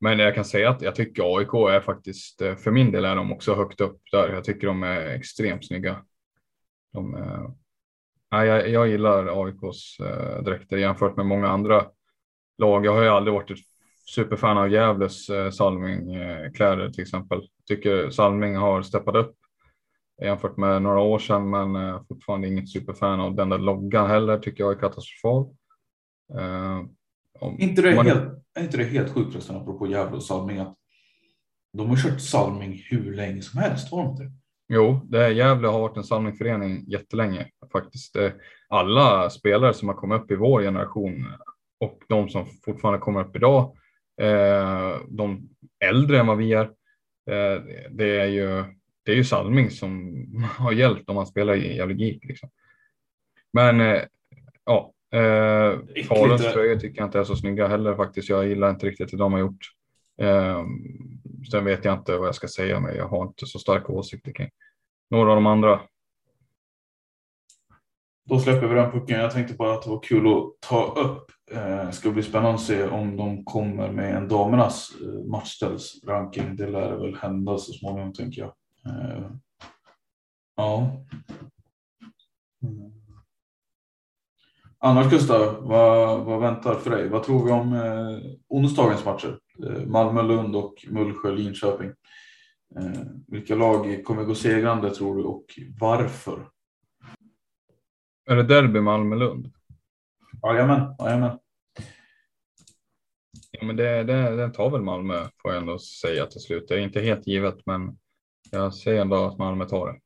Men 0.00 0.18
jag 0.18 0.34
kan 0.34 0.44
säga 0.44 0.70
att 0.70 0.82
jag 0.82 0.94
tycker 0.94 1.36
AIK 1.36 1.54
är 1.54 1.80
faktiskt, 1.80 2.42
eh, 2.42 2.56
för 2.56 2.70
min 2.70 2.92
del 2.92 3.04
är 3.04 3.16
de 3.16 3.32
också 3.32 3.54
högt 3.54 3.80
upp 3.80 4.00
där. 4.12 4.28
Jag 4.28 4.44
tycker 4.44 4.66
de 4.66 4.82
är 4.82 5.06
extremt 5.06 5.66
snygga. 5.66 6.04
De, 6.92 7.14
eh, 7.14 7.50
nej, 8.32 8.48
jag, 8.48 8.68
jag 8.68 8.88
gillar 8.88 9.44
AIKs 9.44 10.00
eh, 10.00 10.42
dräkter 10.42 10.76
jämfört 10.76 11.16
med 11.16 11.26
många 11.26 11.48
andra 11.48 11.86
lag. 12.58 12.86
Jag 12.86 12.92
har 12.92 13.02
ju 13.02 13.08
aldrig 13.08 13.34
varit 13.34 13.50
ett 13.50 13.58
superfan 14.14 14.58
av 14.58 14.70
Gävles 14.70 15.26
Salming-kläder 15.52 16.90
till 16.90 17.02
exempel. 17.02 17.42
Tycker 17.68 18.10
Salming 18.10 18.56
har 18.56 18.82
steppat 18.82 19.14
upp 19.14 19.34
jämfört 20.22 20.56
med 20.56 20.82
några 20.82 21.00
år 21.00 21.18
sedan, 21.18 21.50
men 21.50 22.04
fortfarande 22.04 22.48
inget 22.48 22.68
superfan 22.68 23.20
av 23.20 23.34
den 23.34 23.48
där 23.48 23.58
loggan 23.58 24.10
heller. 24.10 24.38
Tycker 24.38 24.64
jag 24.64 24.72
är 24.72 24.80
katastrofal. 24.80 25.54
Eh, 27.40 27.48
om, 27.48 27.56
inte, 27.60 27.82
det 27.82 27.94
man- 27.94 28.06
helt, 28.06 28.44
är 28.54 28.62
inte 28.62 28.76
det 28.76 28.84
helt 28.84 29.12
sjukt 29.14 29.32
förresten, 29.32 29.56
apropå 29.56 29.86
Gävle 29.86 30.16
och 30.16 30.22
Salming, 30.22 30.58
att 30.58 30.76
de 31.72 31.88
har 31.88 31.96
kört 31.96 32.20
Salming 32.20 32.82
hur 32.90 33.14
länge 33.14 33.42
som 33.42 33.60
helst, 33.60 33.90
har 33.90 34.02
de 34.02 34.10
inte? 34.10 34.32
Jo, 34.72 35.00
det 35.04 35.24
är 35.24 35.30
Gävle 35.30 35.68
har 35.68 35.80
varit 35.80 35.96
en 35.96 36.04
samlingsförening 36.04 36.84
jättelänge 36.86 37.46
faktiskt. 37.72 38.16
Alla 38.68 39.30
spelare 39.30 39.74
som 39.74 39.88
har 39.88 39.94
kommit 39.94 40.20
upp 40.22 40.30
i 40.30 40.34
vår 40.34 40.62
generation 40.62 41.26
och 41.80 41.98
de 42.08 42.28
som 42.28 42.46
fortfarande 42.64 42.98
kommer 43.00 43.20
upp 43.24 43.36
idag, 43.36 43.76
eh, 44.20 44.96
de 45.08 45.48
äldre 45.84 46.18
än 46.20 46.26
vad 46.26 46.38
vi 46.38 46.52
är, 46.52 46.64
eh, 47.30 47.62
det 47.90 48.20
är 48.20 48.26
ju, 48.26 48.64
det 49.04 49.12
är 49.12 49.16
ju 49.16 49.24
Salming 49.24 49.70
som 49.70 50.14
har 50.58 50.72
hjälpt 50.72 51.08
om 51.08 51.14
man 51.14 51.26
spelar 51.26 51.54
i 51.54 51.76
Gävle 51.76 51.94
GIK. 51.94 52.24
Liksom. 52.24 52.50
Men 53.52 53.80
eh, 55.12 56.04
Faluns 56.04 56.52
tröjor 56.52 56.76
tycker 56.76 57.00
jag 57.00 57.06
inte 57.08 57.18
är 57.18 57.24
så 57.24 57.36
snygga 57.36 57.68
heller 57.68 57.96
faktiskt. 57.96 58.28
Jag 58.28 58.48
gillar 58.48 58.70
inte 58.70 58.86
riktigt 58.86 59.10
det 59.10 59.16
de 59.16 59.32
har 59.32 59.40
gjort. 59.40 59.66
Sen 61.50 61.64
vet 61.64 61.84
jag 61.84 61.94
inte 61.94 62.16
vad 62.16 62.28
jag 62.28 62.34
ska 62.34 62.48
säga, 62.48 62.80
men 62.80 62.96
jag 62.96 63.08
har 63.08 63.26
inte 63.26 63.46
så 63.46 63.58
starka 63.58 63.92
åsikter 63.92 64.32
kring 64.32 64.48
några 65.10 65.30
av 65.30 65.36
de 65.36 65.46
andra. 65.46 65.80
Då 68.28 68.40
släpper 68.40 68.68
vi 68.68 68.74
den 68.74 68.90
pucken. 68.90 69.20
Jag 69.20 69.30
tänkte 69.30 69.54
bara 69.54 69.74
att 69.74 69.82
det 69.82 69.90
var 69.90 70.02
kul 70.02 70.26
att 70.26 70.60
ta 70.60 70.86
upp. 70.86 71.30
Eh, 71.50 71.90
ska 71.90 72.10
bli 72.10 72.22
spännande 72.22 72.54
att 72.54 72.60
se 72.60 72.88
om 72.88 73.16
de 73.16 73.44
kommer 73.44 73.92
med 73.92 74.16
en 74.16 74.28
damernas 74.28 74.90
eh, 75.02 75.24
matchställsranking. 75.30 76.56
Det 76.56 76.70
lär 76.70 76.96
väl 76.96 77.16
hända 77.16 77.58
så 77.58 77.72
småningom 77.72 78.12
tänker 78.12 78.40
jag. 78.40 78.52
Eh, 78.86 79.30
ja. 80.56 81.04
Mm. 82.62 82.97
Annars 84.80 85.10
Gustav, 85.10 85.62
vad, 85.62 86.24
vad 86.24 86.40
väntar 86.40 86.74
för 86.74 86.90
dig? 86.90 87.08
Vad 87.08 87.22
tror 87.22 87.44
vi 87.44 87.50
om 87.50 87.72
eh, 87.72 88.30
onsdagens 88.48 89.04
matcher? 89.04 89.38
Eh, 89.66 89.86
Malmö-Lund 89.86 90.56
och 90.56 90.74
Mullsjö-Linköping. 90.88 91.92
Eh, 92.76 93.02
vilka 93.26 93.54
lag 93.54 94.04
kommer 94.04 94.24
gå 94.24 94.34
segrande 94.34 94.94
tror 94.94 95.16
du 95.16 95.22
och 95.22 95.44
varför? 95.80 96.48
Är 98.30 98.36
det 98.36 98.42
derby 98.42 98.80
Malmö-Lund? 98.80 99.52
Jajamän, 100.42 100.94
jajamän. 100.98 101.38
Ja, 103.50 103.66
men 103.66 103.76
det, 103.76 104.04
det, 104.04 104.36
det 104.36 104.50
tar 104.50 104.70
väl 104.70 104.82
Malmö 104.82 105.26
får 105.42 105.52
jag 105.52 105.60
ändå 105.60 105.78
säga 105.78 106.26
till 106.26 106.40
slut. 106.40 106.68
Det 106.68 106.74
är 106.74 106.78
inte 106.78 107.00
helt 107.00 107.26
givet, 107.26 107.66
men 107.66 107.98
jag 108.50 108.74
säger 108.74 109.00
ändå 109.00 109.16
att 109.16 109.38
Malmö 109.38 109.64
tar 109.64 109.86
det. 109.86 110.00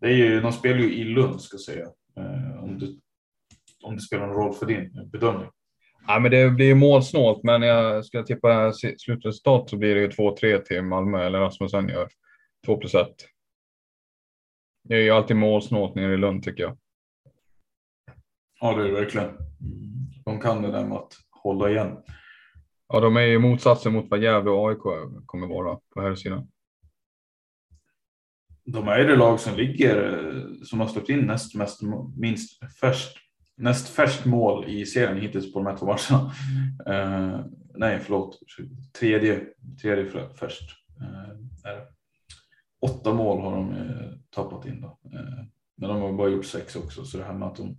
det 0.00 0.06
är 0.06 0.16
ju, 0.16 0.40
de 0.40 0.52
spelar 0.52 0.78
ju 0.78 0.94
i 0.94 1.04
Lund 1.04 1.40
ska 1.40 1.54
jag 1.54 1.60
säga. 1.60 1.86
Eh, 2.16 2.64
om, 2.64 2.78
du, 2.78 3.00
om 3.82 3.94
det 3.94 4.02
spelar 4.02 4.26
någon 4.26 4.36
roll 4.36 4.54
för 4.54 4.66
din 4.66 5.10
bedömning. 5.12 5.48
Ja, 6.06 6.18
men 6.18 6.30
det 6.30 6.50
blir 6.50 6.74
målsnålt, 6.74 7.42
men 7.42 7.62
jag 7.62 8.04
ska 8.04 8.22
tippa 8.22 8.72
slutresultat 8.72 9.70
så 9.70 9.76
blir 9.76 9.94
det 9.94 10.00
ju 10.00 10.08
2-3 10.08 10.58
till 10.58 10.82
Malmö 10.82 11.26
eller 11.26 11.38
Rasmussen 11.38 11.88
gör 11.88 12.08
2 12.66 12.76
plus 12.76 12.94
1. 12.94 13.08
Det 14.84 14.94
är 14.94 15.00
ju 15.00 15.10
alltid 15.10 15.36
målsnålt 15.36 15.94
nere 15.94 16.14
i 16.14 16.16
Lund 16.16 16.42
tycker 16.42 16.62
jag. 16.62 16.78
Ja, 18.60 18.74
det 18.76 18.82
är 18.82 18.86
det 18.88 18.94
verkligen. 18.94 19.30
De 20.24 20.40
kan 20.40 20.62
det 20.62 20.70
där 20.70 20.84
med 20.84 20.98
att 20.98 21.12
hålla 21.30 21.70
igen. 21.70 21.98
Ja, 22.88 23.00
de 23.00 23.16
är 23.16 23.20
ju 23.20 23.38
motsatsen 23.38 23.92
mot 23.92 24.10
vad 24.10 24.22
Gävle 24.22 24.50
och 24.50 24.68
AIK 24.68 24.82
kommer 25.26 25.46
vara 25.46 25.78
på 25.94 26.00
här 26.00 26.14
sidan. 26.14 26.48
De 28.64 28.88
är 28.88 29.04
det 29.04 29.16
lag 29.16 29.40
som 29.40 29.56
ligger 29.56 30.28
som 30.64 30.80
har 30.80 30.86
släppt 30.86 31.08
in 31.08 31.26
näst 31.26 31.54
mest 31.54 31.80
minst 32.16 32.80
färskt 32.80 33.18
näst 33.62 33.88
färskt 33.88 34.24
mål 34.24 34.64
i 34.68 34.86
serien 34.86 35.20
hittills 35.20 35.52
på 35.52 35.58
de 35.58 35.66
här 35.66 35.76
två 35.76 35.86
matcherna. 35.86 36.32
Uh, 36.88 37.46
nej, 37.74 38.00
förlåt. 38.00 38.38
Tredje, 38.98 39.40
tredje 39.82 40.10
färskt. 40.40 40.70
Uh, 41.00 41.82
Åtta 42.80 43.14
mål 43.14 43.40
har 43.40 43.52
de 43.52 43.70
uh, 43.70 44.12
tappat 44.30 44.66
in 44.66 44.80
då. 44.80 44.98
men 45.76 45.88
de 45.88 46.00
har 46.00 46.12
bara 46.12 46.28
gjort 46.28 46.44
sex 46.44 46.76
också, 46.76 47.04
så 47.04 47.18
det 47.18 47.24
här 47.24 47.34
med 47.34 47.48
att 47.48 47.56
de 47.56 47.76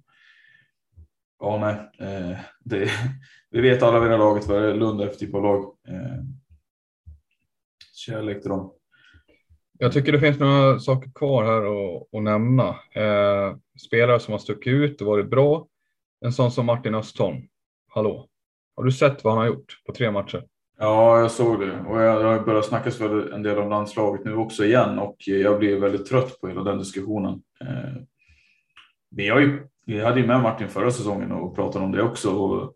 Ja, 1.39 1.57
nej. 1.97 2.39
det, 2.59 2.89
vi 3.49 3.61
vet 3.61 3.83
alla 3.83 3.99
vid 3.99 4.11
det 4.11 4.17
laget 4.17 4.47
vad 4.47 4.77
Lund 4.77 5.01
är 5.01 5.07
för 5.07 5.15
typ 5.15 5.35
av 5.35 5.43
lag. 5.43 5.75
Kärlek 7.93 8.41
till 8.41 8.49
dem. 8.49 8.73
Jag 9.83 9.93
tycker 9.93 10.11
det 10.11 10.19
finns 10.19 10.39
några 10.39 10.79
saker 10.79 11.11
kvar 11.15 11.43
här 11.43 11.61
att, 11.61 12.07
att 12.13 12.23
nämna. 12.23 12.69
Eh, 12.69 13.55
spelare 13.85 14.19
som 14.19 14.31
har 14.31 14.39
stuckit 14.39 14.73
ut 14.73 15.01
och 15.01 15.07
varit 15.07 15.29
bra. 15.29 15.67
En 16.23 16.33
sån 16.33 16.51
som 16.51 16.65
Martin 16.65 16.95
Östholm. 16.95 17.41
Hallå, 17.89 18.27
har 18.75 18.83
du 18.83 18.91
sett 18.91 19.23
vad 19.23 19.33
han 19.33 19.41
har 19.41 19.47
gjort 19.47 19.81
på 19.85 19.93
tre 19.93 20.11
matcher? 20.11 20.43
Ja, 20.79 21.19
jag 21.19 21.31
såg 21.31 21.59
det 21.59 21.79
och 21.79 22.01
jag 22.01 22.23
har 22.23 22.39
börjat 22.39 22.65
snackas 22.65 23.01
väl 23.01 23.33
en 23.33 23.43
del 23.43 23.57
om 23.57 23.69
landslaget 23.69 24.25
nu 24.25 24.35
också 24.35 24.65
igen 24.65 24.99
och 24.99 25.15
jag 25.27 25.59
blir 25.59 25.79
väldigt 25.79 26.05
trött 26.05 26.41
på 26.41 26.47
hela 26.47 26.63
den 26.63 26.77
diskussionen. 26.77 27.41
Eh, 27.61 28.01
vi, 29.09 29.29
har 29.29 29.39
ju, 29.39 29.67
vi 29.85 30.01
hade 30.01 30.19
ju 30.19 30.27
med 30.27 30.41
Martin 30.41 30.69
förra 30.69 30.91
säsongen 30.91 31.31
och 31.31 31.55
pratade 31.55 31.85
om 31.85 31.91
det 31.91 32.03
också. 32.03 32.31
Och 32.35 32.73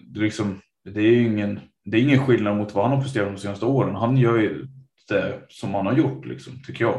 det, 0.00 0.20
liksom, 0.20 0.60
det 0.84 1.00
är 1.00 1.20
ingen, 1.20 1.60
det 1.84 1.96
är 1.96 2.02
ingen 2.02 2.26
skillnad 2.26 2.56
mot 2.56 2.74
vad 2.74 2.84
han 2.84 2.96
har 2.96 3.02
presterat 3.02 3.34
de 3.34 3.40
senaste 3.40 3.66
åren. 3.66 3.94
Han 3.94 4.16
gör 4.16 4.38
ju 4.38 4.66
det 5.08 5.42
som 5.48 5.74
han 5.74 5.86
har 5.86 5.92
gjort, 5.94 6.24
liksom, 6.24 6.62
tycker 6.66 6.84
jag. 6.84 6.96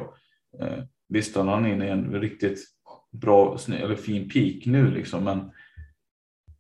Eh, 0.60 0.84
visst, 1.10 1.36
han 1.36 1.66
är 1.66 1.74
inne 1.74 1.88
i 1.88 1.90
en 1.90 2.12
riktigt 2.22 2.60
bra 3.14 3.58
eller 3.68 3.96
fin 3.96 4.30
peak 4.30 4.66
nu 4.66 4.92
liksom, 4.92 5.24
men 5.24 5.52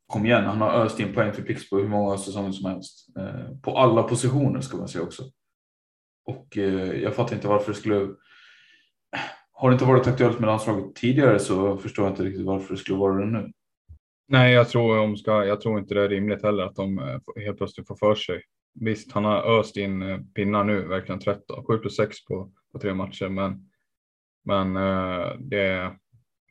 kom 0.08 0.26
igen, 0.26 0.46
han 0.46 0.62
har 0.62 0.72
öst 0.72 1.00
in 1.00 1.14
poäng 1.14 1.34
för 1.34 1.42
Pixbo 1.42 1.78
hur 1.78 1.88
många 1.88 2.18
säsonger 2.18 2.52
som 2.52 2.70
helst. 2.70 3.18
Eh, 3.18 3.58
på 3.62 3.78
alla 3.78 4.04
positioner 4.04 4.62
ska 4.62 4.78
man 4.78 4.88
säga 4.88 5.04
också. 5.04 5.24
Och 6.26 6.58
eh, 6.58 7.02
jag 7.02 7.16
fattar 7.16 7.36
inte 7.36 7.48
varför 7.48 7.72
det 7.72 7.78
skulle. 7.78 8.10
Har 9.52 9.70
det 9.70 9.74
inte 9.74 9.86
varit 9.86 10.08
aktuellt 10.08 10.40
med 10.40 10.48
landslaget 10.48 10.96
tidigare 10.96 11.40
så 11.40 11.78
förstår 11.78 12.06
jag 12.06 12.12
inte 12.12 12.24
riktigt 12.24 12.46
varför 12.46 12.74
det 12.74 12.80
skulle 12.80 12.98
vara 12.98 13.26
det 13.26 13.32
nu. 13.32 13.52
Nej, 14.28 14.54
jag 14.54 14.70
tror, 14.70 14.98
de 14.98 15.18
ska, 15.18 15.46
jag 15.46 15.62
tror 15.62 15.80
inte 15.80 15.94
det 15.94 16.02
är 16.02 16.10
rimligt 16.10 16.44
heller 16.44 16.64
att 16.64 16.76
de 16.76 17.00
eh, 17.00 17.20
helt 17.36 17.58
plötsligt 17.58 17.88
får 17.88 17.96
för 17.96 18.16
sig. 18.16 18.44
Visst, 18.80 19.12
han 19.12 19.26
har 19.26 19.60
öst 19.60 19.78
in 19.78 20.02
eh, 20.02 20.20
pinnar 20.36 20.64
nu, 20.64 20.88
verkligen 20.88 21.20
13, 21.20 21.66
7 21.66 21.78
plus 21.78 21.96
6 21.96 22.26
på, 22.26 22.52
på 22.72 22.80
tre 22.80 22.94
matcher, 22.94 23.30
men, 23.30 23.70
men 24.46 24.76
eh, 24.76 25.36
det, 25.40 25.94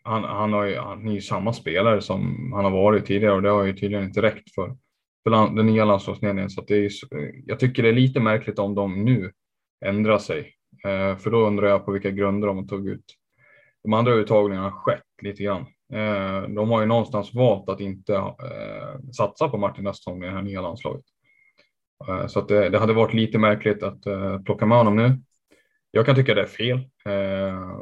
han, 0.05 0.25
han, 0.25 0.53
har 0.53 0.65
ju, 0.65 0.77
han 0.77 1.09
är 1.09 1.13
ju 1.13 1.21
samma 1.21 1.53
spelare 1.53 2.01
som 2.01 2.53
han 2.53 2.65
har 2.65 2.71
varit 2.71 3.07
tidigare 3.07 3.35
och 3.35 3.43
det 3.43 3.51
har 3.51 3.65
ju 3.65 3.73
tydligen 3.73 4.05
inte 4.05 4.23
räckt 4.23 4.55
för, 4.55 4.77
för 5.23 5.31
land, 5.31 5.57
den 5.57 5.67
nya 5.67 5.85
landslagsledningen. 5.85 6.51
Så 6.51 6.61
det 6.61 6.75
är, 6.75 6.85
eh, 6.85 7.31
jag 7.47 7.61
tycker 7.61 7.83
det 7.83 7.89
är 7.89 7.93
lite 7.93 8.21
märkligt 8.21 8.59
om 8.59 8.75
de 8.75 9.05
nu 9.05 9.33
ändrar 9.85 10.19
sig. 10.19 10.55
Eh, 10.85 11.17
för 11.17 11.31
då 11.31 11.47
undrar 11.47 11.69
jag 11.69 11.85
på 11.85 11.93
vilka 11.93 12.11
grunder 12.11 12.49
de 12.49 12.69
tog 12.69 12.89
ut. 12.89 13.05
De 13.83 13.93
andra 13.93 14.13
uttagningarna 14.13 14.71
har 14.71 14.81
skett 14.81 15.03
lite 15.23 15.43
grann. 15.43 15.67
Eh, 15.93 16.49
de 16.49 16.71
har 16.71 16.81
ju 16.81 16.87
någonstans 16.87 17.35
valt 17.35 17.69
att 17.69 17.81
inte 17.81 18.15
eh, 18.15 19.11
satsa 19.17 19.49
på 19.49 19.59
Martin 19.59 19.87
Östholm 19.87 20.23
i 20.23 20.27
det 20.27 20.33
här 20.33 20.43
nya 20.43 20.61
landslaget. 20.61 21.05
Eh, 22.09 22.27
så 22.27 22.39
att 22.39 22.49
det, 22.49 22.69
det, 22.69 22.79
hade 22.79 22.93
varit 22.93 23.15
lite 23.15 23.39
märkligt 23.39 23.83
att 23.83 24.07
eh, 24.07 24.43
plocka 24.43 24.67
med 24.67 24.79
honom 24.79 24.97
nu. 24.97 25.19
Jag 25.91 26.07
kan 26.07 26.15
tycka 26.15 26.35
det 26.35 26.43
är 26.43 26.47
fel. 26.47 26.79
Eh, 27.05 27.79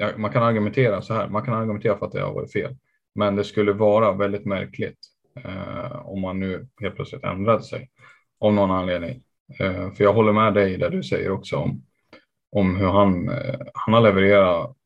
Ja, 0.00 0.10
man 0.16 0.32
kan 0.32 0.42
argumentera 0.42 1.02
så 1.02 1.14
här, 1.14 1.28
man 1.28 1.42
kan 1.42 1.54
argumentera 1.54 1.98
för 1.98 2.06
att 2.06 2.12
det 2.12 2.20
har 2.20 2.34
varit 2.34 2.52
fel, 2.52 2.76
men 3.14 3.36
det 3.36 3.44
skulle 3.44 3.72
vara 3.72 4.12
väldigt 4.12 4.44
märkligt 4.44 4.98
eh, 5.44 6.06
om 6.06 6.20
man 6.20 6.40
nu 6.40 6.68
helt 6.80 6.96
plötsligt 6.96 7.24
ändrade 7.24 7.62
sig 7.62 7.90
av 8.38 8.54
någon 8.54 8.70
anledning. 8.70 9.22
Eh, 9.60 9.92
för 9.92 10.04
jag 10.04 10.12
håller 10.12 10.32
med 10.32 10.54
dig 10.54 10.76
där 10.76 10.90
du 10.90 11.02
säger 11.02 11.30
också 11.30 11.56
om, 11.56 11.82
om 12.52 12.76
hur 12.76 12.86
han, 12.86 13.28
eh, 13.28 13.60
han 13.74 13.94
har 13.94 14.00
levererat 14.00 14.76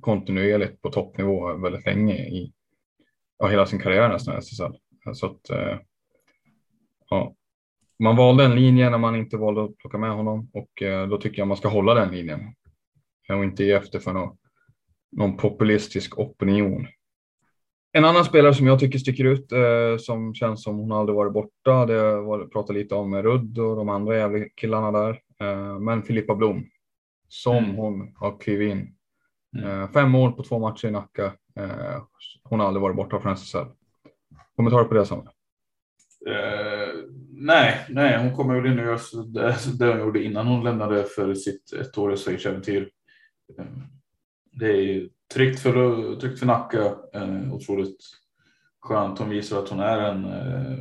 kontinuerligt 0.00 0.82
på 0.82 0.90
toppnivå 0.90 1.56
väldigt 1.56 1.86
länge 1.86 2.14
i 2.14 2.52
ja, 3.38 3.46
hela 3.46 3.66
sin 3.66 3.80
karriär 3.80 4.08
nästan 4.08 4.34
i 4.34 4.38
SSL. 4.38 4.72
Så 5.14 5.26
att, 5.26 5.50
eh, 5.50 5.78
ja. 7.10 7.34
Man 7.98 8.16
valde 8.16 8.44
en 8.44 8.54
linje 8.54 8.90
när 8.90 8.98
man 8.98 9.16
inte 9.16 9.36
valde 9.36 9.64
att 9.64 9.76
plocka 9.76 9.98
med 9.98 10.10
honom 10.10 10.50
och 10.52 10.82
eh, 10.82 11.08
då 11.08 11.18
tycker 11.18 11.38
jag 11.38 11.48
man 11.48 11.56
ska 11.56 11.68
hålla 11.68 11.94
den 11.94 12.10
linjen 12.10 12.54
och 13.28 13.44
inte 13.44 13.64
ge 13.64 13.72
efter 13.72 13.98
för 13.98 14.12
något 14.12 14.38
någon 15.16 15.36
populistisk 15.36 16.18
opinion. 16.18 16.86
En 17.92 18.04
annan 18.04 18.24
spelare 18.24 18.54
som 18.54 18.66
jag 18.66 18.80
tycker 18.80 18.98
sticker 18.98 19.24
ut, 19.24 19.52
eh, 19.52 19.96
som 19.98 20.34
känns 20.34 20.62
som 20.62 20.78
hon 20.78 20.92
aldrig 20.92 21.16
varit 21.16 21.32
borta, 21.32 21.86
det 21.86 22.20
var 22.20 22.46
pratat 22.46 22.76
lite 22.76 22.94
om 22.94 23.22
Rudd 23.22 23.58
och 23.58 23.76
de 23.76 23.88
andra 23.88 24.16
jävla 24.16 24.44
killarna 24.54 24.92
där. 24.92 25.20
Eh, 25.40 25.78
men 25.78 26.02
Filippa 26.02 26.34
Blom, 26.34 26.66
som 27.28 27.64
mm. 27.64 27.76
hon 27.76 28.12
har 28.16 28.40
klivit 28.40 28.72
in. 28.72 28.94
Mm. 29.58 29.80
Eh, 29.80 29.90
fem 29.90 30.10
mål 30.10 30.32
på 30.32 30.42
två 30.42 30.58
matcher 30.58 30.88
i 30.88 30.90
Nacka. 30.90 31.24
Eh, 31.56 32.02
hon 32.42 32.60
har 32.60 32.66
aldrig 32.66 32.82
varit 32.82 32.96
borta 32.96 33.20
från 33.20 33.32
SSL. 33.32 33.66
Kommentarer 34.56 34.84
på 34.84 34.94
det 34.94 35.06
Samuel? 35.06 35.28
Uh, 36.28 37.04
nej, 37.32 37.86
nej, 37.88 38.18
hon 38.18 38.36
kommer 38.36 38.60
väl 38.60 38.72
in 38.72 38.78
och 38.78 38.84
gör 38.84 39.32
det, 39.32 39.56
det 39.78 39.92
hon 39.92 40.00
gjorde 40.00 40.24
innan 40.24 40.46
hon 40.46 40.64
lämnade 40.64 41.04
för 41.04 41.34
sitt 41.34 41.72
ettåriga 41.72 42.16
Schweiz-äventyr 42.16 42.90
det 44.54 44.66
är 44.66 45.08
tryggt 45.34 45.60
för, 45.60 46.16
tryggt 46.20 46.38
för 46.38 46.46
Nacka. 46.46 46.94
Eh, 47.14 47.52
otroligt 47.52 47.96
skönt. 48.80 49.18
Hon 49.18 49.30
visar 49.30 49.58
att 49.58 49.68
hon 49.68 49.80
är 49.80 49.98
en, 49.98 50.24
eh, 50.24 50.78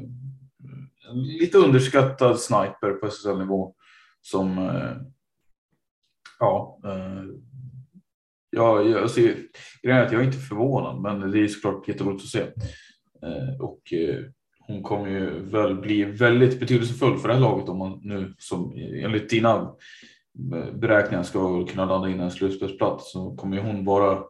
en 1.09 1.23
lite 1.23 1.57
underskattad 1.57 2.39
sniper 2.39 2.93
på 2.93 3.07
SSL-nivå 3.07 3.75
som 4.21 4.57
eh, 4.57 4.91
ja, 6.39 6.79
eh, 6.85 7.23
Ja, 8.55 8.81
jag, 8.81 9.01
alltså, 9.01 9.21
grejen 9.21 9.99
är 9.99 10.05
att 10.05 10.11
jag 10.11 10.21
är 10.21 10.25
inte 10.25 10.37
förvånad, 10.37 11.01
men 11.01 11.31
det 11.31 11.39
är 11.39 11.47
såklart 11.47 11.87
jätteroligt 11.87 12.23
att 12.23 12.29
se. 12.29 12.41
Eh, 13.23 13.61
och 13.61 13.93
eh, 13.93 14.19
hon 14.59 14.83
kommer 14.83 15.09
ju 15.09 15.49
väl 15.49 15.75
bli 15.75 16.03
väldigt 16.03 16.59
betydelsefull 16.59 17.17
för 17.17 17.27
det 17.27 17.33
här 17.33 17.41
laget 17.41 17.69
om 17.69 17.77
man 17.77 17.99
nu 18.03 18.33
som 18.37 18.73
enligt 18.77 19.29
dina 19.29 19.75
beräkningar 20.73 21.23
ska 21.23 21.65
kunna 21.65 21.85
landa 21.85 22.09
in 22.09 22.19
en 22.19 22.31
slutspelsplats 22.31 23.11
så 23.11 23.35
kommer 23.35 23.57
ju 23.57 23.63
hon 23.63 23.85
vara 23.85 24.23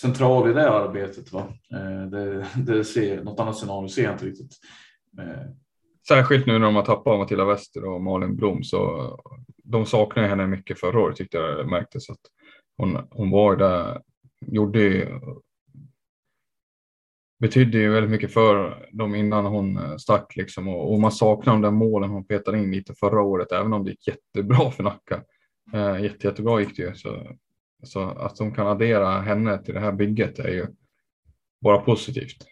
central 0.00 0.50
i 0.50 0.52
det 0.52 0.70
arbetet. 0.70 1.32
Va? 1.32 1.40
Eh, 1.72 2.06
det, 2.10 2.46
det 2.56 2.84
ser, 2.84 3.24
något 3.24 3.40
annat 3.40 3.56
scenario 3.56 3.88
ser 3.88 4.02
jag 4.02 4.12
inte 4.12 4.26
riktigt. 4.26 4.52
Eh, 5.18 5.50
Särskilt 6.08 6.46
nu 6.46 6.52
när 6.52 6.66
de 6.66 6.76
har 6.76 6.84
tappat 6.84 7.18
Matilda 7.18 7.44
Wester 7.44 7.84
och 7.84 8.00
Malin 8.00 8.36
Blom 8.36 8.64
så 8.64 9.10
de 9.64 9.86
saknar 9.86 10.28
henne 10.28 10.46
mycket 10.46 10.80
förra 10.80 11.00
året 11.00 11.16
tyckte 11.16 11.36
jag 11.36 11.58
det 11.58 11.70
märktes 11.70 12.10
att 12.10 12.20
hon, 12.76 12.98
hon 13.10 13.30
var 13.30 13.56
där, 13.56 14.00
gjorde 14.46 15.08
betydde 17.40 17.78
ju 17.78 17.90
väldigt 17.90 18.10
mycket 18.10 18.32
för 18.32 18.86
dem 18.92 19.14
innan 19.14 19.44
hon 19.44 19.76
eh, 19.76 19.96
stack 19.96 20.36
liksom 20.36 20.68
och, 20.68 20.92
och 20.92 21.00
man 21.00 21.12
saknar 21.12 21.52
de 21.52 21.62
där 21.62 21.70
målen 21.70 22.10
hon 22.10 22.26
petade 22.26 22.58
in 22.58 22.70
lite 22.70 22.94
förra 22.94 23.22
året 23.22 23.52
även 23.52 23.72
om 23.72 23.84
det 23.84 23.90
gick 23.90 24.08
jättebra 24.08 24.70
för 24.70 24.82
Nacka. 24.82 25.22
Eh, 25.74 26.02
jätte, 26.02 26.26
jättebra 26.26 26.60
gick 26.60 26.76
det 26.76 26.82
ju 26.82 26.94
så, 26.94 27.36
så 27.82 28.00
att 28.00 28.36
de 28.36 28.54
kan 28.54 28.66
addera 28.66 29.20
henne 29.20 29.58
till 29.58 29.74
det 29.74 29.80
här 29.80 29.92
bygget 29.92 30.38
är 30.38 30.48
ju 30.48 30.66
bara 31.60 31.78
positivt. 31.78 32.44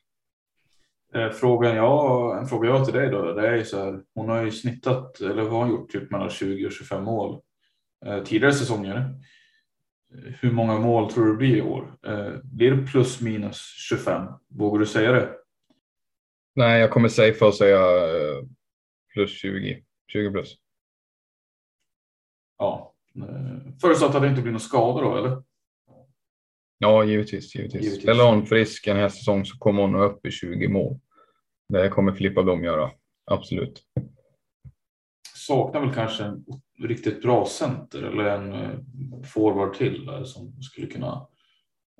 Eh, 1.14 1.30
frågan 1.30 1.76
jag, 1.76 2.38
en 2.38 2.46
fråga 2.46 2.68
jag 2.68 2.78
har 2.78 2.84
till 2.84 2.94
dig 2.94 3.10
då, 3.10 3.32
det 3.32 3.48
är 3.48 3.54
ju 3.54 3.64
så 3.64 3.84
här, 3.84 4.00
hon 4.14 4.28
har 4.28 4.44
ju 4.44 4.50
snittat, 4.50 5.20
eller 5.20 5.42
vad 5.42 5.52
har 5.52 5.58
hon 5.58 5.70
gjort, 5.70 5.90
typ 5.90 6.10
mellan 6.10 6.30
20 6.30 6.66
och 6.66 6.72
25 6.72 7.04
mål 7.04 7.40
eh, 8.06 8.22
tidigare 8.22 8.52
säsonger. 8.52 9.14
Hur 10.10 10.52
många 10.52 10.78
mål 10.78 11.12
tror 11.12 11.26
du 11.26 11.36
blir 11.36 11.56
i 11.56 11.62
år? 11.62 11.98
Eh, 12.06 12.32
blir 12.42 12.70
det 12.70 12.86
plus 12.86 13.20
minus 13.20 13.74
25? 13.88 14.26
Vågar 14.48 14.78
du 14.78 14.86
säga 14.86 15.12
det? 15.12 15.34
Nej, 16.54 16.80
jag 16.80 16.90
kommer 16.90 17.08
säga 17.08 17.34
för 17.34 17.48
att 17.48 17.54
säga 17.54 17.80
eh, 17.80 18.44
plus 19.12 19.30
20, 19.30 19.84
20 20.12 20.30
plus. 20.30 20.56
Ja, 22.58 22.94
eh, 23.16 23.72
förutsatt 23.80 24.14
att 24.14 24.22
det 24.22 24.28
inte 24.28 24.42
blir 24.42 24.52
några 24.52 24.60
skador 24.60 25.02
då, 25.02 25.16
eller? 25.16 25.42
Ja, 26.78 27.04
givetvis. 27.04 27.54
givetvis. 27.54 27.82
givetvis. 27.82 28.02
Spelar 28.02 28.30
hon 28.30 28.46
frisk 28.46 28.86
en 28.86 28.96
här 28.96 29.08
säsong 29.08 29.44
så 29.44 29.58
kommer 29.58 29.82
hon 29.82 29.94
upp 29.94 30.26
i 30.26 30.30
20 30.30 30.68
mål. 30.68 30.98
Det 31.68 31.88
kommer 31.88 32.12
Filippa 32.12 32.42
Blom 32.42 32.64
göra, 32.64 32.90
absolut. 33.30 33.82
Saknar 35.34 35.80
väl 35.80 35.94
kanske 35.94 36.24
en 36.24 36.44
riktigt 36.78 37.22
bra 37.22 37.46
center 37.46 38.02
eller 38.02 38.24
en 38.24 38.52
eh, 38.52 38.78
forward 39.34 39.74
till 39.74 40.10
som 40.24 40.62
skulle 40.62 40.86
kunna 40.86 41.26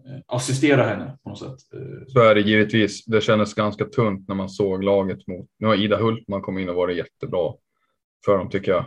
eh, 0.06 0.20
assistera 0.26 0.82
henne 0.82 1.18
på 1.22 1.28
något 1.28 1.38
sätt. 1.38 1.74
Eh. 1.74 2.06
Så 2.06 2.20
är 2.20 2.34
det 2.34 2.40
givetvis. 2.40 3.04
Det 3.04 3.20
kändes 3.20 3.54
ganska 3.54 3.84
tunt 3.84 4.28
när 4.28 4.34
man 4.34 4.48
såg 4.48 4.84
laget 4.84 5.26
mot. 5.26 5.46
Nu 5.58 5.66
har 5.66 5.74
Ida 5.74 5.96
Hultman 5.96 6.42
kommit 6.42 6.62
in 6.62 6.68
och 6.68 6.76
varit 6.76 6.96
jättebra 6.96 7.54
för 8.24 8.38
dem 8.38 8.50
tycker 8.50 8.72
jag. 8.72 8.84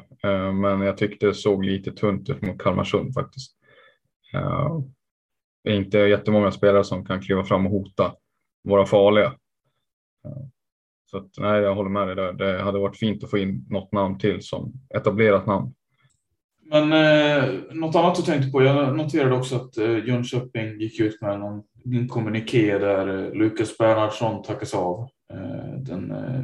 Men 0.56 0.82
jag 0.82 0.98
tyckte 0.98 1.26
det 1.26 1.34
såg 1.34 1.66
lite 1.66 1.92
tunt 1.92 2.30
ut 2.30 2.42
mot 2.42 2.62
Kalmarsund 2.62 3.14
faktiskt 3.14 3.58
är 5.64 5.76
inte 5.76 5.98
jättemånga 5.98 6.52
spelare 6.52 6.84
som 6.84 7.06
kan 7.06 7.22
kliva 7.22 7.44
fram 7.44 7.66
och 7.66 7.72
hota, 7.72 8.14
vara 8.64 8.86
farliga. 8.86 9.36
Så 11.06 11.18
att, 11.18 11.30
nej, 11.38 11.62
jag 11.62 11.76
håller 11.76 11.90
med 11.90 12.08
dig 12.08 12.16
där. 12.16 12.34
Det 12.34 12.62
hade 12.62 12.80
varit 12.80 12.98
fint 12.98 13.24
att 13.24 13.30
få 13.30 13.38
in 13.38 13.66
något 13.70 13.92
namn 13.92 14.18
till 14.18 14.42
som 14.42 14.74
etablerat 14.96 15.46
namn. 15.46 15.74
Men 16.72 16.94
eh, 16.94 17.54
något 17.72 17.96
annat 17.96 18.16
du 18.16 18.22
tänkte 18.22 18.52
på? 18.52 18.64
Jag 18.64 18.98
noterade 18.98 19.36
också 19.36 19.56
att 19.56 19.78
eh, 19.78 20.08
Jönköping 20.08 20.80
gick 20.80 21.00
ut 21.00 21.22
med 21.22 21.40
någon 21.40 21.64
kommuniké 22.08 22.78
där 22.78 23.08
eh, 23.08 23.34
Lukas 23.34 23.78
Bernhardsson 23.78 24.44
tackas 24.44 24.74
av. 24.74 25.08
Eh, 25.34 25.74
den 25.78 26.12
eh, 26.12 26.42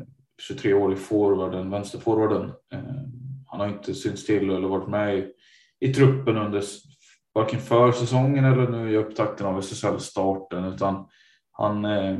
23-årige 0.50 0.98
forwarden, 0.98 1.70
vänsterforwarden. 1.70 2.50
Eh, 2.74 2.80
han 3.46 3.60
har 3.60 3.68
inte 3.68 3.94
synts 3.94 4.26
till 4.26 4.50
eller 4.50 4.68
varit 4.68 4.88
med 4.88 5.18
i, 5.18 5.28
i 5.80 5.94
truppen 5.94 6.38
under 6.38 6.64
varken 7.34 7.60
försäsongen 7.60 8.46
eller 8.46 8.68
nu 8.68 8.92
i 8.92 8.98
upptakten 8.98 9.48
av 9.48 9.60
SSL-starten 9.60 10.66
utan 10.66 11.08
han, 11.52 11.86
eh, 11.86 12.18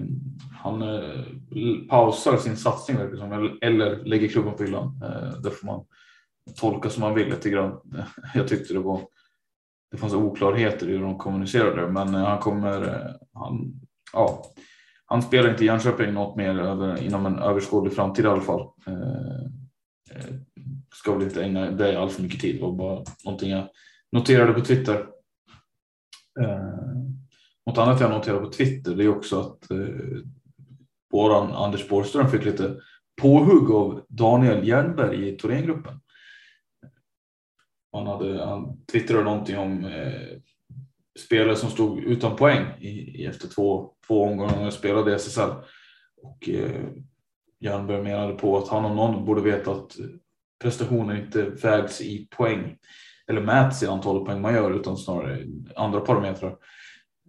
han 0.64 0.82
eh, 0.82 1.24
pausar 1.90 2.38
sin 2.38 2.58
satsning 2.58 2.98
eller, 2.98 3.64
eller 3.66 4.06
lägger 4.06 4.28
klubban 4.28 4.56
på 4.56 4.64
hyllan. 4.64 5.02
Eh, 5.04 5.42
det 5.42 5.52
får 5.52 5.66
man 5.66 5.86
tolka 6.56 6.90
som 6.90 7.02
man 7.02 7.14
vill 7.16 7.30
lite 7.30 7.50
grann. 7.50 7.80
Jag 8.34 8.48
tyckte 8.48 8.74
det 8.74 8.80
var 8.80 9.02
det 9.92 9.98
fanns 9.98 10.14
oklarheter 10.14 10.90
i 10.90 10.92
hur 10.92 11.02
de 11.02 11.18
kommunicerade 11.18 11.92
men 11.92 12.16
eh, 12.16 12.26
han 12.26 12.40
kommer 12.40 12.82
eh, 12.82 13.16
han, 13.34 13.74
ja, 14.14 14.44
han 15.06 15.22
spelar 15.22 15.50
inte 15.50 15.64
i 15.64 15.68
Jönköping 15.68 16.14
något 16.14 16.36
mer 16.36 16.60
över, 16.60 17.04
inom 17.04 17.26
en 17.26 17.40
överskådlig 17.40 17.94
framtid 17.94 18.26
i 18.26 18.28
alla 18.28 18.42
fall. 18.42 18.62
Eh, 18.88 19.48
ska 20.96 21.14
väl 21.14 21.24
inte 21.24 21.44
ägna 21.44 21.72
det 21.72 22.00
allt 22.00 22.14
för 22.14 22.24
mycket 22.24 22.42
tid. 22.42 22.56
Det 22.56 22.62
var 22.62 22.72
bara 22.72 23.04
någonting 23.26 23.52
jag 23.52 23.68
noterade 24.12 24.54
på 24.54 24.62
Twitter. 24.62 24.96
Eh, 26.40 26.98
något 27.66 27.78
annat 27.78 28.02
jag 28.02 28.12
noterade 28.12 28.42
på 28.42 28.52
Twitter 28.52 28.96
det 28.96 29.04
är 29.04 29.18
också 29.18 29.40
att 29.40 29.72
eh, 29.72 29.78
våran 31.12 31.52
Anders 31.52 31.90
Borgström 31.90 32.30
fick 32.30 32.46
lite 32.46 32.76
påhugg 33.22 33.72
av 33.72 34.06
Daniel 34.10 34.68
Jernberg 34.68 35.30
i 35.30 35.38
Thorengruppen. 35.38 36.00
Han, 37.98 38.08
hade, 38.08 38.46
han 38.46 38.86
twittrade 38.86 39.24
någonting 39.24 39.58
om 39.58 39.86
eh, 39.86 40.40
spelare 41.20 41.56
som 41.56 41.70
stod 41.70 42.00
utan 42.00 42.36
poäng 42.36 42.66
i, 42.80 42.90
i 43.22 43.26
efter 43.26 43.48
två, 43.48 43.94
två 44.08 44.24
omgångar 44.24 44.68
och 44.68 44.74
spelade 44.74 45.12
i 45.12 45.16
SSL. 45.16 45.52
Och 46.22 46.50
eh, 46.50 46.84
Jernberg 47.60 48.04
menade 48.04 48.34
på 48.34 48.58
att 48.58 48.68
han 48.68 48.86
om 48.86 48.96
någon 48.96 49.26
borde 49.26 49.42
veta 49.42 49.72
att 49.72 49.96
prestationer 50.62 51.16
inte 51.16 51.44
vägs 51.44 52.02
i 52.02 52.28
poäng 52.32 52.78
eller 53.28 53.42
mäts 53.42 53.84
i 53.84 53.88
antalet 53.88 54.26
poäng 54.26 54.42
man 54.42 54.54
gör 54.54 54.72
utan 54.72 54.98
snarare 54.98 55.46
andra 55.76 56.00
parametrar. 56.00 56.52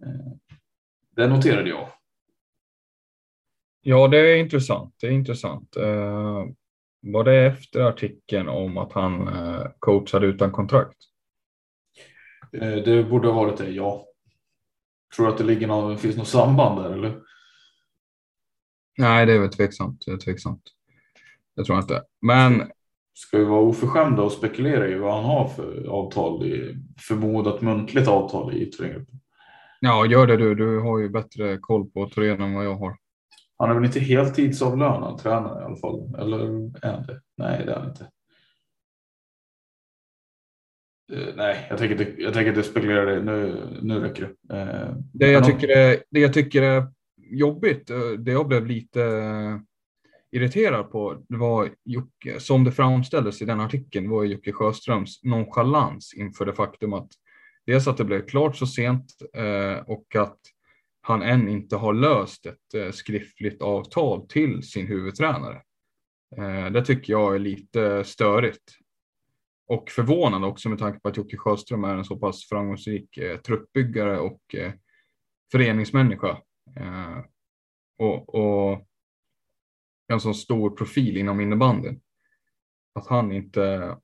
Eh, 0.05 0.33
det 1.15 1.27
noterade 1.27 1.69
jag. 1.69 1.89
Ja, 3.81 4.07
det 4.07 4.17
är 4.17 4.35
intressant. 4.35 4.95
Det 5.01 5.07
är 5.07 5.11
intressant. 5.11 5.75
Eh, 5.75 6.45
var 7.01 7.23
det 7.23 7.45
efter 7.45 7.81
artikeln 7.81 8.49
om 8.49 8.77
att 8.77 8.93
han 8.93 9.27
uh, 9.27 9.67
coachade 9.79 10.27
utan 10.27 10.51
kontrakt? 10.51 10.97
Uh, 12.55 12.75
det 12.75 13.03
borde 13.03 13.27
ha 13.27 13.45
varit 13.45 13.57
det, 13.57 13.69
ja. 13.69 14.05
Tror 15.15 15.25
du 15.25 15.31
att 15.31 15.37
det 15.37 15.43
ligger 15.43 15.67
någon, 15.67 15.97
finns 15.97 16.17
något 16.17 16.27
samband 16.27 16.83
där 16.83 16.93
eller? 16.93 17.21
Nej, 18.97 19.25
det 19.25 19.33
är 19.33 19.39
väl 19.39 19.49
tveksamt. 19.49 20.03
Det 20.05 20.11
är 20.11 20.17
tveksamt. 20.17 20.63
Jag 21.55 21.65
tror 21.65 21.77
inte. 21.77 22.03
Men 22.21 22.71
ska 23.13 23.37
vi 23.37 23.43
vara 23.43 23.61
oförskämda 23.61 24.21
och 24.21 24.31
spekulera 24.31 24.87
i 24.87 24.95
vad 24.95 25.13
han 25.13 25.23
har 25.23 25.47
för 25.47 25.87
avtal, 25.87 26.45
i, 26.45 26.75
förmodat 27.07 27.61
muntligt 27.61 28.07
avtal 28.07 28.53
i 28.53 28.65
Thorengruppen. 28.65 29.19
Ja, 29.79 30.05
gör 30.05 30.27
det 30.27 30.37
du. 30.37 30.55
Du 30.55 30.79
har 30.79 30.99
ju 30.99 31.09
bättre 31.09 31.57
koll 31.57 31.89
på 31.89 32.09
Thorén 32.09 32.41
än 32.41 32.53
vad 32.53 32.65
jag 32.65 32.75
har. 32.75 32.97
Han 33.59 33.69
är 33.69 33.73
väl 33.73 33.85
inte 33.85 33.99
heltidsavlönad 33.99 35.17
tränare 35.17 35.61
i 35.61 35.65
alla 35.65 35.75
fall? 35.75 36.15
Eller 36.15 36.39
är 36.81 36.93
han 36.95 37.05
det? 37.05 37.21
Nej, 37.37 37.65
det 37.65 37.71
är 37.71 37.79
han 37.79 37.89
inte. 37.89 38.09
Uh, 41.13 41.35
nej, 41.35 41.67
jag 41.69 41.77
tänker 41.77 42.01
inte, 42.01 42.21
jag 42.21 42.33
tänker 42.33 42.49
inte 42.49 42.63
spekulera 42.63 43.05
det. 43.05 43.23
Nu, 43.23 43.67
nu 43.81 43.99
räcker 43.99 44.33
det. 44.41 44.55
Uh, 44.55 44.95
det, 45.13 45.31
jag 45.31 45.45
tycker 45.45 45.77
är, 45.77 46.03
det 46.09 46.19
jag 46.19 46.33
tycker 46.33 46.61
är 46.61 46.87
jobbigt, 47.31 47.89
eh, 47.89 48.09
det 48.19 48.31
jag 48.31 48.47
blev 48.47 48.65
lite 48.65 49.01
irriterad 50.31 50.91
på 50.91 51.25
det 51.29 51.37
var 51.37 51.69
Jocke, 51.85 52.39
som 52.39 52.63
det 52.63 52.71
framställdes 52.71 53.41
i 53.41 53.45
den 53.45 53.59
artikeln, 53.59 54.09
var 54.09 54.23
Jocke 54.23 54.51
Sjöströms 54.51 55.23
nonchalans 55.23 56.13
inför 56.13 56.45
det 56.45 56.53
faktum 56.53 56.93
att 56.93 57.11
dels 57.65 57.87
att 57.87 57.97
det 57.97 58.05
blev 58.05 58.27
klart 58.27 58.55
så 58.55 58.67
sent 58.67 59.05
eh, 59.33 59.83
och 59.85 60.15
att 60.15 60.39
han 61.01 61.21
än 61.21 61.49
inte 61.49 61.75
har 61.75 61.93
löst 61.93 62.45
ett 62.45 62.73
eh, 62.75 62.91
skriftligt 62.91 63.61
avtal 63.61 64.27
till 64.27 64.63
sin 64.63 64.87
huvudtränare. 64.87 65.61
Eh, 66.37 66.65
det 66.65 66.85
tycker 66.85 67.13
jag 67.13 67.35
är 67.35 67.39
lite 67.39 68.03
störigt. 68.03 68.63
Och 69.67 69.89
förvånande 69.89 70.47
också 70.47 70.69
med 70.69 70.79
tanke 70.79 70.99
på 70.99 71.09
att 71.09 71.17
Jocke 71.17 71.37
Sjöström 71.37 71.83
är 71.83 71.95
en 71.95 72.05
så 72.05 72.17
pass 72.17 72.49
framgångsrik 72.49 73.17
eh, 73.17 73.37
truppbyggare 73.37 74.19
och 74.19 74.41
föreningsmänniska. 75.51 76.41
Och, 77.97 78.35
och 78.35 78.87
en 80.07 80.19
så 80.19 80.33
stor 80.33 80.69
profil 80.69 81.17
inom 81.17 81.39
innebandyn. 81.39 82.01
Att 82.93 83.07
han 83.07 83.31
inte... 83.31 83.97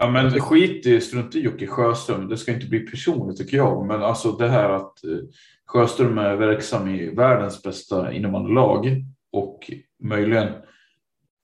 Ja 0.00 0.10
men 0.10 0.40
skit 0.40 0.86
i, 0.86 1.00
strunt 1.00 1.34
i 1.34 1.40
Jocke 1.40 1.66
Sjöström. 1.66 2.28
Det 2.28 2.36
ska 2.36 2.52
inte 2.52 2.66
bli 2.66 2.80
personligt 2.80 3.36
tycker 3.36 3.56
jag. 3.56 3.86
Men 3.86 4.02
alltså 4.02 4.32
det 4.32 4.48
här 4.48 4.70
att 4.70 5.04
eh, 5.04 5.18
Sjöström 5.66 6.18
är 6.18 6.36
verksam 6.36 6.88
i 6.88 7.14
världens 7.14 7.62
bästa 7.62 8.12
innebandylag 8.12 9.04
och 9.32 9.70
möjligen 10.02 10.52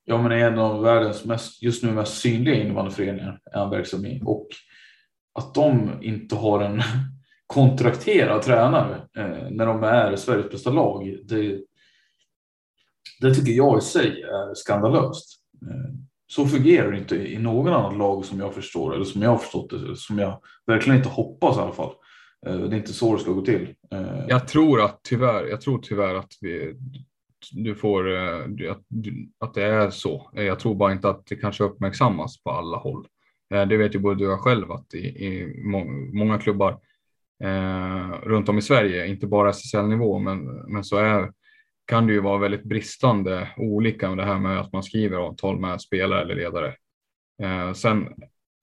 Ja, 0.06 0.22
men 0.22 0.32
är 0.32 0.36
en 0.36 0.58
av 0.58 0.82
världens 0.82 1.24
mest, 1.24 1.62
just 1.62 1.82
nu 1.82 1.92
mest 1.92 2.20
synliga 2.20 2.54
innebandyföreningar 2.54 3.40
är 3.44 3.58
han 3.58 3.70
verksam 3.70 4.06
i 4.06 4.20
och 4.24 4.48
att 5.34 5.54
de 5.54 5.98
inte 6.02 6.34
har 6.34 6.60
en 6.60 6.82
kontraktera 7.46 8.42
tränare 8.42 8.94
eh, 9.16 9.50
när 9.50 9.66
de 9.66 9.82
är 9.82 10.16
Sveriges 10.16 10.50
bästa 10.50 10.70
lag. 10.70 11.18
Det, 11.24 11.60
det 13.20 13.34
tycker 13.34 13.52
jag 13.52 13.78
i 13.78 13.80
sig 13.80 14.22
är 14.22 14.54
skandalöst. 14.54 15.40
Eh, 15.62 15.94
så 16.26 16.46
fungerar 16.46 16.90
det 16.92 16.98
inte 16.98 17.16
i 17.16 17.38
någon 17.38 17.72
annan 17.72 17.98
lag 17.98 18.24
som 18.24 18.40
jag 18.40 18.54
förstår 18.54 18.94
eller 18.94 19.04
som 19.04 19.22
jag 19.22 19.30
har 19.30 19.38
förstått 19.38 19.70
det, 19.70 19.96
som 19.96 20.18
jag 20.18 20.40
verkligen 20.66 20.96
inte 20.96 21.08
hoppas 21.08 21.56
i 21.56 21.60
alla 21.60 21.72
fall. 21.72 21.92
Eh, 22.46 22.56
det 22.56 22.76
är 22.76 22.78
inte 22.78 22.92
så 22.92 23.14
det 23.14 23.20
ska 23.20 23.32
gå 23.32 23.42
till. 23.42 23.74
Eh, 23.92 24.24
jag 24.28 24.48
tror 24.48 24.80
att 24.80 25.00
tyvärr, 25.02 25.46
jag 25.46 25.60
tror 25.60 25.78
tyvärr 25.78 26.14
att 26.14 26.32
vi, 26.40 26.74
du 27.52 27.74
får, 27.74 28.12
eh, 28.16 28.70
att, 28.70 28.82
att 29.38 29.54
det 29.54 29.62
är 29.64 29.90
så. 29.90 30.30
Jag 30.32 30.58
tror 30.58 30.74
bara 30.74 30.92
inte 30.92 31.08
att 31.08 31.26
det 31.26 31.36
kanske 31.36 31.64
uppmärksammas 31.64 32.42
på 32.42 32.50
alla 32.50 32.76
håll. 32.76 33.06
Det 33.68 33.76
vet 33.76 33.94
ju 33.94 33.98
både 33.98 34.18
du 34.18 34.26
och 34.26 34.32
jag 34.32 34.40
själv 34.40 34.72
att 34.72 34.94
i, 34.94 34.98
i 34.98 35.62
många 36.12 36.38
klubbar 36.38 36.80
eh, 37.44 38.10
runt 38.22 38.48
om 38.48 38.58
i 38.58 38.62
Sverige, 38.62 39.06
inte 39.06 39.26
bara 39.26 39.50
SSL-nivå, 39.50 40.18
men, 40.18 40.44
men 40.44 40.84
så 40.84 40.96
är, 40.96 41.32
kan 41.86 42.06
det 42.06 42.12
ju 42.12 42.20
vara 42.20 42.38
väldigt 42.38 42.64
bristande 42.64 43.48
olika 43.56 44.08
med 44.08 44.18
det 44.18 44.24
här 44.24 44.38
med 44.38 44.60
att 44.60 44.72
man 44.72 44.82
skriver 44.82 45.16
avtal 45.16 45.60
med 45.60 45.80
spelare 45.80 46.22
eller 46.22 46.34
ledare. 46.34 46.74
Eh, 47.42 47.72
sen 47.72 48.08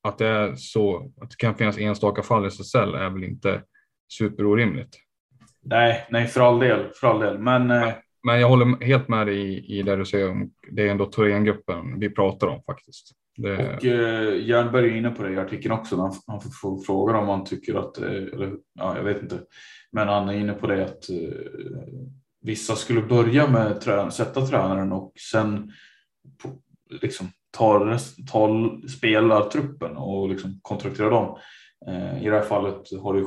att 0.04 0.18
det 0.18 0.28
är 0.28 0.56
så 0.56 1.12
att 1.22 1.30
det 1.30 1.36
kan 1.38 1.56
finnas 1.56 1.78
enstaka 1.78 2.24
fall 2.24 2.46
i 2.46 2.48
SSL 2.48 2.96
är 2.96 3.10
väl 3.10 3.24
inte 3.24 3.62
superorimligt. 4.18 4.96
Nej, 5.62 6.08
nej 6.10 6.28
för 6.28 6.42
all 6.42 6.60
del, 6.60 6.90
för 6.94 7.08
all 7.08 7.20
del. 7.20 7.40
Men, 7.40 7.72
eh, 7.72 7.94
men 8.24 8.40
jag 8.40 8.50
håller 8.50 8.86
helt 8.86 9.08
med 9.08 9.28
dig 9.28 9.38
i, 9.38 9.80
i 9.80 9.84
det 9.84 9.96
du 9.96 10.06
säger 10.06 10.32
om 10.32 10.52
det 10.72 10.88
är 10.88 10.92
ändå 10.92 11.06
Thorengruppen 11.06 12.00
vi 12.00 12.10
pratar 12.10 12.48
om 12.48 12.64
faktiskt. 12.64 13.12
Det... 13.38 13.76
Och 13.76 13.86
eh, 13.86 14.48
Jernberg 14.48 14.90
är 14.90 14.96
inne 14.96 15.10
på 15.10 15.24
det 15.24 15.34
i 15.34 15.38
artikeln 15.38 15.74
också. 15.74 15.96
Han, 15.96 16.14
han 16.28 16.42
får 16.62 16.84
frågan 16.86 17.16
om 17.16 17.30
han 17.30 17.44
tycker 17.44 17.76
att, 17.76 17.98
eh, 17.98 18.10
eller 18.10 18.54
ja, 18.74 18.98
jag 18.98 19.04
vet 19.04 19.22
inte, 19.22 19.40
men 19.92 20.08
han 20.08 20.30
är 20.30 20.34
inne 20.34 20.54
på 20.54 20.68
det 20.68 20.84
att 20.84 21.10
eh, 21.10 21.18
vissa 22.42 22.76
skulle 22.76 23.02
börja 23.02 23.48
med 23.48 23.82
trän 23.82 24.12
sätta 24.12 24.46
tränaren 24.46 24.92
och 24.92 25.14
sen 25.32 25.72
på, 26.44 26.50
liksom 27.02 27.28
ta, 27.58 27.98
ta 28.32 28.70
spelartruppen 28.98 29.98
och 29.98 30.30
liksom 30.30 30.60
kontraktera 30.62 31.10
dem. 31.10 31.38
Eh, 31.88 32.24
I 32.24 32.30
det 32.30 32.36
här 32.36 32.46
fallet 32.46 33.02
har 33.02 33.14
det 33.14 33.26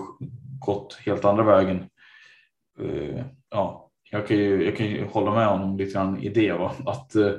gått 0.59 0.99
helt 1.07 1.25
andra 1.25 1.45
vägen. 1.45 1.85
Eh, 2.81 3.25
ja, 3.51 3.91
jag 4.11 4.27
kan 4.27 4.37
ju, 4.37 4.65
jag 4.65 4.77
kan 4.77 4.87
ju 4.87 5.07
hålla 5.07 5.35
med 5.35 5.47
honom 5.47 5.77
lite 5.77 5.93
grann 5.93 6.23
i 6.23 6.29
det. 6.29 6.53
Va? 6.53 6.73
Att 6.87 7.15
eh, 7.15 7.33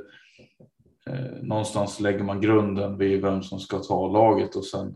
eh 1.07 1.41
någonstans 1.41 1.99
lägger 1.99 2.23
man 2.23 2.41
grunden 2.41 2.97
vid 2.97 3.21
vem 3.21 3.43
som 3.43 3.59
ska 3.59 3.79
ta 3.79 4.07
laget 4.07 4.55
och 4.55 4.65
sen 4.65 4.95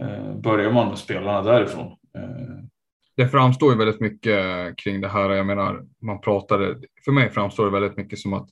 eh, 0.00 0.34
börjar 0.34 0.72
man 0.72 0.88
med 0.88 0.98
spelarna 0.98 1.42
därifrån. 1.42 1.96
Eh, 2.14 2.64
det 3.16 3.28
framstår 3.28 3.72
ju 3.72 3.78
väldigt 3.78 4.00
mycket 4.00 4.76
kring 4.76 5.00
det 5.00 5.08
här. 5.08 5.30
Jag 5.30 5.46
menar, 5.46 5.84
man 6.02 6.20
pratade, 6.20 6.76
för 7.04 7.12
mig 7.12 7.30
framstår 7.30 7.64
det 7.64 7.70
väldigt 7.70 7.96
mycket 7.96 8.18
som 8.18 8.32
att 8.32 8.48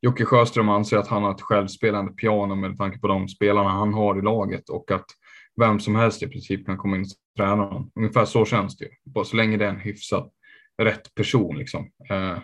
Jocke 0.00 0.24
Sjöström 0.24 0.68
anser 0.68 0.96
att 0.96 1.08
han 1.08 1.22
har 1.22 1.30
ett 1.30 1.40
självspelande 1.40 2.12
piano 2.12 2.54
med 2.54 2.76
tanke 2.76 2.98
på 2.98 3.08
de 3.08 3.28
spelarna 3.28 3.70
han 3.70 3.94
har 3.94 4.18
i 4.18 4.22
laget 4.22 4.68
och 4.68 4.90
att 4.90 5.06
vem 5.60 5.80
som 5.80 5.94
helst 5.94 6.22
i 6.22 6.28
princip 6.28 6.66
kan 6.66 6.76
komma 6.76 6.96
in 6.96 7.02
och 7.02 7.36
träna 7.36 7.62
honom. 7.62 7.90
Ungefär 7.94 8.24
så 8.24 8.44
känns 8.44 8.76
det 8.76 8.84
ju. 8.84 8.90
Bara 9.04 9.24
så 9.24 9.36
länge 9.36 9.56
det 9.56 9.64
är 9.64 9.68
en 9.68 9.80
hyfsat 9.80 10.32
rätt 10.82 11.14
person 11.14 11.58
liksom. 11.58 11.90
Eh, 12.10 12.38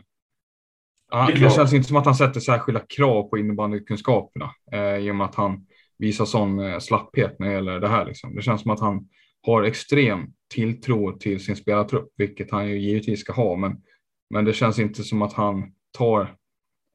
det, 1.27 1.41
det 1.41 1.51
känns 1.51 1.73
inte 1.73 1.89
som 1.89 1.97
att 1.97 2.05
han 2.05 2.15
sätter 2.15 2.41
särskilda 2.41 2.81
krav 2.81 3.23
på 3.23 3.39
innebandykunskaperna 3.39 4.51
eh, 4.73 4.97
i 4.97 5.11
och 5.11 5.17
med 5.17 5.25
att 5.25 5.35
han 5.35 5.67
visar 5.99 6.25
sån 6.25 6.59
eh, 6.59 6.79
slapphet 6.79 7.39
när 7.39 7.47
det 7.47 7.53
gäller 7.53 7.81
det 7.81 7.89
här. 7.89 8.05
Liksom. 8.05 8.35
Det 8.35 8.43
känns 8.43 8.63
som 8.63 8.71
att 8.71 8.81
han 8.81 9.09
har 9.43 9.63
extrem 9.63 10.27
tilltro 10.55 11.19
till 11.19 11.45
sin 11.45 11.57
spelartrupp, 11.57 12.09
vilket 12.17 12.51
han 12.51 12.69
ju 12.69 12.79
givetvis 12.79 13.21
ska 13.21 13.33
ha, 13.33 13.57
men, 13.57 13.77
men 14.31 14.45
det 14.45 14.53
känns 14.53 14.79
inte 14.79 15.03
som 15.03 15.23
att 15.23 15.33
han 15.33 15.73
tar 15.99 16.21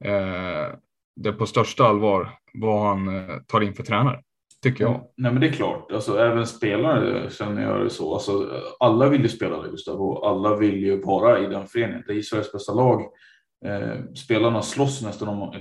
eh, 0.04 0.74
det 1.16 1.32
på 1.32 1.46
största 1.46 1.84
allvar 1.84 2.38
vad 2.54 2.86
han 2.86 3.16
eh, 3.16 3.36
tar 3.46 3.60
in 3.60 3.74
för 3.74 3.82
tränare 3.82 4.22
tycker 4.62 4.84
jag. 4.84 4.94
Mm. 4.94 5.06
Nej, 5.16 5.32
men 5.32 5.40
det 5.40 5.48
är 5.48 5.52
klart. 5.52 5.92
Alltså, 5.92 6.18
även 6.18 6.46
spelare 6.46 7.30
känner 7.30 7.62
jag 7.62 7.84
det 7.84 7.90
så. 7.90 8.14
Alltså, 8.14 8.62
alla 8.80 9.08
vill 9.08 9.22
ju 9.22 9.28
spela 9.28 9.68
Gustav 9.68 10.00
och 10.00 10.28
alla 10.28 10.56
vill 10.56 10.76
ju 10.76 11.02
vara 11.02 11.38
i 11.40 11.46
den 11.46 11.66
föreningen. 11.66 12.04
Det 12.06 12.12
är 12.12 12.22
Sveriges 12.22 12.52
bästa 12.52 12.74
lag. 12.74 13.02
Eh, 13.66 14.12
spelarna 14.14 14.62
slåss 14.62 15.02
nästan 15.02 15.28
om, 15.28 15.42
eh, 15.42 15.60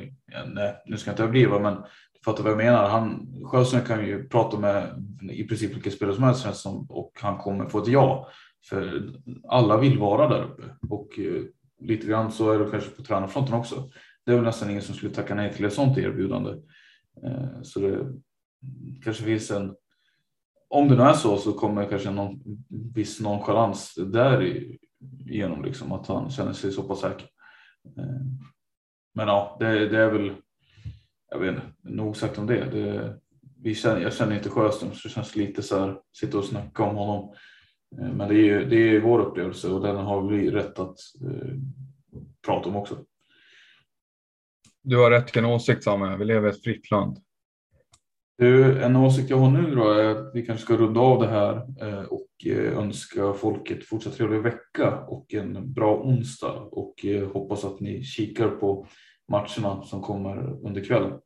nej, 0.53 0.75
nu 0.85 0.97
ska 0.97 1.09
jag 1.09 1.13
inte 1.13 1.23
överdriva, 1.23 1.59
men 1.59 1.77
fattar 2.26 2.43
vad 2.43 2.51
jag 2.51 2.57
menar. 2.57 2.89
Han, 2.89 3.28
Sjöström 3.43 3.86
kan 3.86 4.05
ju 4.05 4.28
prata 4.28 4.59
med 4.59 5.05
i 5.32 5.43
princip 5.43 5.76
vilka 5.76 5.91
spelare 5.91 6.15
som 6.15 6.23
helst 6.23 6.55
som, 6.55 6.86
och 6.89 7.11
han 7.21 7.38
kommer 7.38 7.69
få 7.69 7.80
ett 7.80 7.88
ja. 7.88 8.30
För 8.69 9.11
alla 9.47 9.78
vill 9.78 9.99
vara 9.99 10.30
där 10.30 10.43
uppe 10.43 10.63
och 10.89 11.19
eh, 11.19 11.43
lite 11.80 12.07
grann 12.07 12.32
så 12.32 12.51
är 12.51 12.59
det 12.59 12.71
kanske 12.71 12.89
på 12.89 13.03
tränarfronten 13.03 13.55
också. 13.55 13.89
Det 14.26 14.32
är 14.32 14.36
väl 14.36 14.45
nästan 14.45 14.69
ingen 14.69 14.82
som 14.82 14.95
skulle 14.95 15.13
tacka 15.13 15.36
nej 15.36 15.53
till 15.53 15.65
ett 15.65 15.73
sådant 15.73 15.97
erbjudande. 15.97 16.51
Eh, 17.23 17.61
så 17.61 17.80
det, 17.80 18.13
kanske 19.03 19.23
finns 19.23 19.51
en, 19.51 19.76
om 20.69 20.88
det 20.88 20.95
nu 20.95 21.01
är 21.01 21.13
så 21.13 21.38
så 21.38 21.53
kommer 21.53 21.89
kanske 21.89 22.11
någon 22.11 22.39
viss 22.95 23.21
nonchalans 23.21 23.93
där 23.95 24.63
genom 25.26 25.63
liksom 25.63 25.91
att 25.91 26.07
han 26.07 26.30
känner 26.30 26.53
sig 26.53 26.71
så 26.71 26.84
pass 26.84 26.99
säker. 26.99 27.28
Eh, 27.97 28.21
men 29.13 29.28
ja, 29.28 29.57
det, 29.59 29.89
det 29.89 29.97
är 29.97 30.11
väl, 30.11 30.32
jag 31.32 31.39
vet 31.39 31.55
inte, 31.55 31.67
nog 31.82 32.17
sagt 32.17 32.38
om 32.38 32.47
det. 32.47 32.65
det 32.65 33.19
vi 33.65 33.76
känner, 33.76 34.01
jag 34.01 34.13
känner 34.13 34.36
inte 34.36 34.49
Sjöström 34.49 34.93
så 34.93 35.07
det 35.07 35.13
känns 35.13 35.36
lite 35.36 35.63
så 35.63 35.80
här, 35.80 35.97
sitta 36.13 36.38
och 36.38 36.45
snacka 36.45 36.84
om 36.84 36.95
honom. 36.95 37.34
Eh, 38.01 38.13
men 38.13 38.28
det 38.28 38.36
är 38.36 38.43
ju 38.43 38.65
det 38.65 38.76
är 38.76 38.99
vår 38.99 39.19
upplevelse 39.19 39.69
och 39.69 39.82
den 39.82 39.95
har 39.95 40.28
vi 40.28 40.51
rätt 40.51 40.80
att 40.80 40.97
eh, 41.21 41.53
prata 42.45 42.69
om 42.69 42.76
också. 42.76 42.97
Du 44.84 44.97
har 44.97 45.11
rätt 45.11 45.28
till 45.28 45.43
en 45.43 45.45
åsikt 45.45 45.84
Samuel, 45.84 46.19
vi 46.19 46.26
lever 46.26 46.47
i 46.47 46.51
ett 46.51 46.63
fritt 46.63 46.91
land. 46.91 47.17
Du, 48.38 48.82
en 48.84 48.95
åsikt 48.95 49.30
jag 49.30 49.38
har 49.38 49.51
nu 49.51 49.76
då 49.76 49.91
är 49.91 50.09
att 50.09 50.32
vi 50.36 50.45
kanske 50.45 50.65
ska 50.65 50.78
runda 50.78 50.99
av 50.99 51.21
det 51.21 51.28
här 51.28 51.55
eh, 51.82 52.03
och 52.03 52.28
eh, 52.45 52.78
önska 52.78 53.34
folket 53.34 53.86
fortsatt 53.86 54.17
trevlig 54.17 54.41
vecka 54.41 54.99
och 54.99 55.34
en 55.34 55.73
bra 55.73 56.01
onsdag 56.01 56.53
och 56.53 57.05
hoppas 57.34 57.65
att 57.65 57.80
ni 57.80 58.03
kikar 58.03 58.49
på 58.49 58.88
matcherna 59.28 59.84
som 59.84 60.01
kommer 60.01 60.38
under 60.67 60.86
kvällen. 60.86 61.19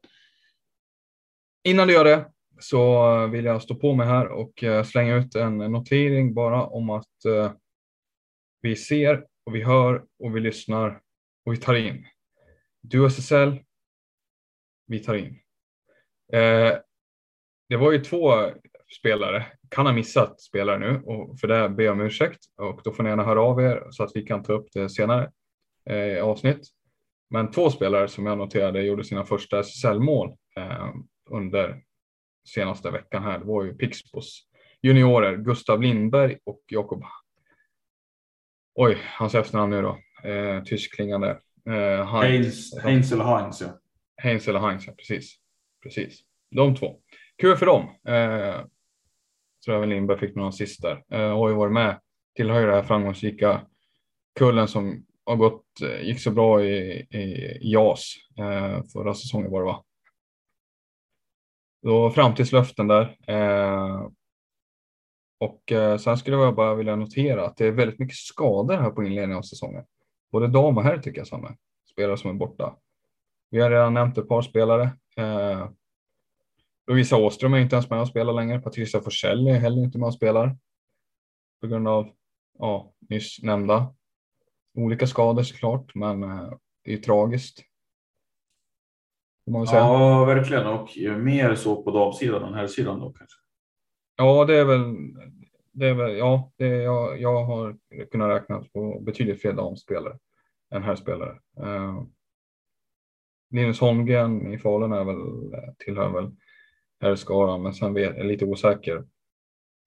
Innan 1.64 1.88
du 1.88 1.94
gör 1.94 2.04
det 2.04 2.32
så 2.60 3.28
vill 3.28 3.46
jag 3.46 3.62
stå 3.62 3.76
på 3.76 3.94
mig 3.94 4.08
här 4.08 4.28
och 4.28 4.64
eh, 4.64 4.84
slänga 4.84 5.16
ut 5.16 5.36
en 5.36 5.58
notering 5.58 6.34
bara 6.34 6.66
om 6.66 6.90
att 6.90 7.26
eh, 7.26 7.52
vi 8.62 8.76
ser 8.76 9.26
och 9.46 9.56
vi 9.56 9.64
hör 9.64 10.06
och 10.20 10.36
vi 10.36 10.40
lyssnar 10.40 11.02
och 11.46 11.54
vi 11.54 11.58
tar 11.58 11.76
in. 11.76 12.06
Du 12.82 13.06
SSL, 13.06 13.64
vi 14.88 15.00
tar 15.00 15.16
in. 15.16 15.40
Eh, 16.34 16.78
det 17.70 17.78
var 17.78 17.92
ju 17.92 18.00
två 18.00 18.34
spelare, 19.00 19.46
kan 19.70 19.86
ha 19.86 19.94
missat 19.94 20.42
spelare 20.42 20.80
nu 20.80 21.02
och 21.06 21.40
för 21.40 21.48
det 21.48 21.70
ber 21.70 21.84
jag 21.84 21.94
om 21.94 22.02
ursäkt 22.02 22.40
och 22.58 22.82
då 22.84 22.92
får 22.92 23.04
ni 23.04 23.10
gärna 23.10 23.24
höra 23.24 23.42
av 23.42 23.62
er 23.62 23.88
så 23.92 24.04
att 24.04 24.12
vi 24.16 24.22
kan 24.22 24.44
ta 24.44 24.54
upp 24.54 24.68
det 24.74 24.90
senare 24.90 25.32
i 25.90 26.20
avsnitt. 26.20 26.68
Men 27.30 27.52
två 27.52 27.70
spelare 27.70 28.08
som 28.08 28.26
jag 28.26 28.38
noterade 28.38 28.82
gjorde 28.82 29.04
sina 29.04 29.26
första 29.26 29.60
SSL-mål 29.60 30.36
eh, 30.56 30.90
under 31.30 31.82
senaste 32.48 32.92
veckan 32.92 33.24
här. 33.24 33.40
Det 33.40 33.46
var 33.46 33.64
ju 33.64 33.74
Pixbos 33.74 34.50
juniorer 34.82 35.38
Gustav 35.38 35.82
Lindberg 35.82 36.38
och 36.44 36.62
Jakob. 36.68 37.04
Oj, 38.76 38.98
hans 39.18 39.36
efternamn 39.36 39.72
nu 39.72 39.82
då. 39.82 39.98
Eh, 40.30 40.64
tyskklingande. 40.64 41.40
Eh, 41.70 42.06
Heinz, 42.06 42.80
Heinz 42.84 43.12
eller 43.12 43.24
Heinz 43.24 43.62
ja. 43.62 43.80
Heinz 44.18 44.48
eller 44.48 44.60
Heinz, 44.60 44.88
ja 44.88 44.94
precis. 44.94 45.36
Precis. 45.84 46.20
De 46.52 46.76
två 46.76 47.00
kul 47.38 47.58
för 47.58 47.66
dem. 47.66 47.84
Eh, 48.08 48.66
tror 49.66 49.76
även 49.76 49.90
Lindberg 49.90 50.20
fick 50.20 50.36
några 50.36 50.50
assist 50.50 50.82
där. 50.82 51.04
Eh, 51.12 51.38
har 51.38 51.50
ju 51.50 51.56
varit 51.56 51.74
med, 51.74 52.00
tillhör 52.36 52.68
det 52.68 52.74
här 52.74 52.84
framgångsrika 52.84 53.62
kullen 54.40 54.68
som 54.68 55.06
har 55.30 55.38
gått, 55.38 55.82
eh, 55.82 56.02
gick 56.08 56.20
så 56.20 56.32
bra 56.32 56.64
i, 56.64 57.08
i 57.12 57.60
JAS 57.62 58.14
eh, 58.38 58.84
förra 58.94 59.14
säsongen 59.14 59.52
var 59.52 59.60
det 59.60 59.66
va? 59.66 59.84
Då 61.82 62.12
framtidslöften 62.12 62.88
där. 62.88 63.18
Eh, 63.28 64.08
och 65.40 65.72
eh, 65.72 65.98
sen 65.98 66.18
skulle 66.18 66.38
jag 66.38 66.56
bara 66.56 66.76
vilja 66.76 66.96
notera 66.96 67.46
att 67.46 67.58
det 67.58 67.66
är 67.66 67.72
väldigt 67.72 68.00
mycket 68.00 68.18
skador 68.18 68.78
här 68.78 68.90
på 68.90 69.04
inledningen 69.04 69.38
av 69.38 69.42
säsongen. 69.42 69.84
Både 70.32 70.48
dam 70.48 70.78
och 70.78 70.84
herr 70.84 70.98
tycker 70.98 71.20
jag 71.20 71.28
samma. 71.28 71.56
Spelare 71.92 72.18
som 72.18 72.30
är 72.30 72.34
borta. 72.34 72.76
Vi 73.50 73.62
har 73.62 73.70
redan 73.70 73.94
nämnt 73.94 74.18
ett 74.18 74.28
par 74.28 74.42
spelare. 74.42 74.84
Eh, 75.18 75.70
Lovisa 76.88 77.18
Åström 77.18 77.54
är 77.54 77.60
inte 77.60 77.76
ens 77.76 77.90
med 77.90 78.02
och 78.02 78.08
spelar 78.08 78.34
längre. 78.34 78.60
Patricia 78.60 79.02
Forsell 79.02 79.48
är 79.48 79.60
heller 79.60 79.84
inte 79.84 79.98
med 79.98 80.08
och 80.08 80.14
spelar. 80.14 80.58
På 81.62 81.68
grund 81.68 81.88
av 81.88 82.10
ja, 82.60 82.94
nyss 83.10 83.44
nämnda 83.44 83.96
olika 84.84 85.08
skador 85.08 85.44
såklart, 85.44 85.96
men 85.96 86.24
eh, 86.24 86.50
det 86.84 86.92
är 86.92 86.96
ju 86.96 87.02
tragiskt. 87.02 87.60
Ja, 89.46 90.26
verkligen 90.26 90.68
och 90.68 90.90
mer 91.20 91.56
så 91.56 91.84
på 91.84 91.92
damsidan 91.92 92.44
än 92.44 92.54
herrsidan 92.54 93.00
då 93.00 93.12
kanske. 93.12 93.38
Ja, 94.16 94.46
det 94.46 94.58
är 94.58 94.66
väl 94.66 94.96
det 95.80 95.88
är 95.88 95.94
väl, 95.94 96.18
ja, 96.18 96.52
det, 96.58 96.68
jag, 96.68 97.22
jag 97.22 97.44
har 97.44 97.78
kunnat 98.12 98.30
räkna 98.30 98.64
på 98.74 99.00
betydligt 99.00 99.42
fler 99.42 99.54
damspelare 99.54 100.18
än 100.72 100.84
herrspelare. 100.84 101.40
Uh, 101.60 102.04
Linus 103.52 103.80
Holmgren 103.80 104.54
i 104.54 104.58
Falun 104.58 104.92
är 104.92 105.04
väl, 105.04 105.18
tillhör 105.78 106.10
väl 106.10 106.32
herrskaran, 107.02 107.64
men 107.64 107.74
sen 107.74 107.98
är 107.98 108.02
jag 108.02 108.26
lite 108.26 108.46
osäker 108.46 109.04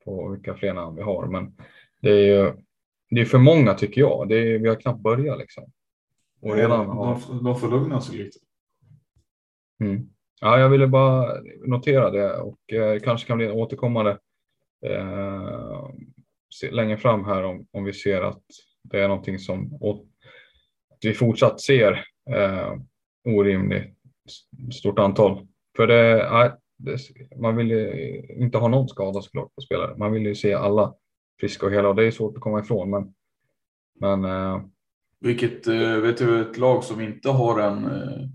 på 0.05 0.29
vilka 0.29 0.55
fler 0.55 0.75
namn 0.75 0.97
vi 0.97 1.03
har. 1.03 1.27
Men 1.27 1.57
det 2.01 2.11
är 2.11 2.27
ju 2.27 2.53
det 3.15 3.21
är 3.21 3.25
för 3.25 3.39
många 3.39 3.75
tycker 3.75 4.01
jag. 4.01 4.29
Det 4.29 4.37
är, 4.37 4.59
vi 4.59 4.69
har 4.69 4.77
knappt 4.77 5.01
börjat 5.01 5.39
liksom. 5.39 5.65
Och 6.41 6.55
redan 6.55 6.87
har... 6.87 7.21
de, 7.29 7.45
de 7.45 7.57
får 7.57 7.71
lugna 7.71 8.01
sig 8.01 8.19
lite. 8.19 8.39
Mm. 9.81 10.09
Ja, 10.41 10.59
jag 10.59 10.69
ville 10.69 10.87
bara 10.87 11.41
notera 11.67 12.11
det 12.11 12.37
och 12.37 12.73
eh, 12.73 13.01
kanske 13.01 13.27
kan 13.27 13.37
bli 13.37 13.47
en 13.47 13.53
återkommande 13.53 14.19
eh, 14.87 15.91
längre 16.71 16.97
fram 16.97 17.25
här 17.25 17.43
om, 17.43 17.67
om 17.71 17.85
vi 17.85 17.93
ser 17.93 18.23
att 18.23 18.43
det 18.83 19.01
är 19.01 19.09
någonting 19.09 19.39
som 19.39 19.79
vi 21.03 21.15
fortsatt 21.15 21.61
ser 21.61 22.05
eh, 22.31 22.73
orimligt 23.25 23.97
stort 24.73 24.99
antal. 24.99 25.47
För 25.77 25.87
det, 25.87 26.29
nej, 26.33 26.51
det, 26.77 26.99
man 27.37 27.57
vill 27.57 27.71
ju 27.71 28.21
inte 28.29 28.59
ha 28.59 28.69
någon 28.69 28.89
skada 28.89 29.23
såklart 29.23 29.55
på 29.55 29.61
spelare. 29.61 29.97
Man 29.97 30.13
vill 30.13 30.27
ju 30.27 30.35
se 30.35 30.55
alla 30.55 30.95
friska 31.41 31.67
och 31.67 31.73
hela 31.73 31.89
och 31.89 31.95
det 31.95 32.07
är 32.07 32.11
svårt 32.11 32.37
att 32.37 32.43
komma 32.43 32.61
ifrån. 32.61 32.91
Men, 32.91 33.15
men, 34.01 34.25
eh, 34.25 34.63
Vilket, 35.21 35.67
eh, 35.67 35.97
vet 35.97 36.19
du, 36.19 36.41
ett 36.41 36.59
lag 36.59 36.85
som 36.85 37.01
inte 37.01 37.29
har 37.29 37.61
en 37.61 37.85
eh, 37.85 38.29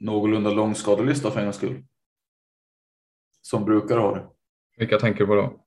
någorlunda 0.00 0.50
lång 0.50 0.74
skadelista 0.74 1.30
för 1.30 1.38
en 1.40 1.46
gångs 1.46 1.56
skull. 1.56 1.84
Som 3.42 3.64
brukar 3.64 3.98
ha 3.98 4.14
det. 4.14 4.26
Vilka 4.76 4.98
tänker 4.98 5.20
du 5.20 5.26
på 5.26 5.34
då? 5.34 5.64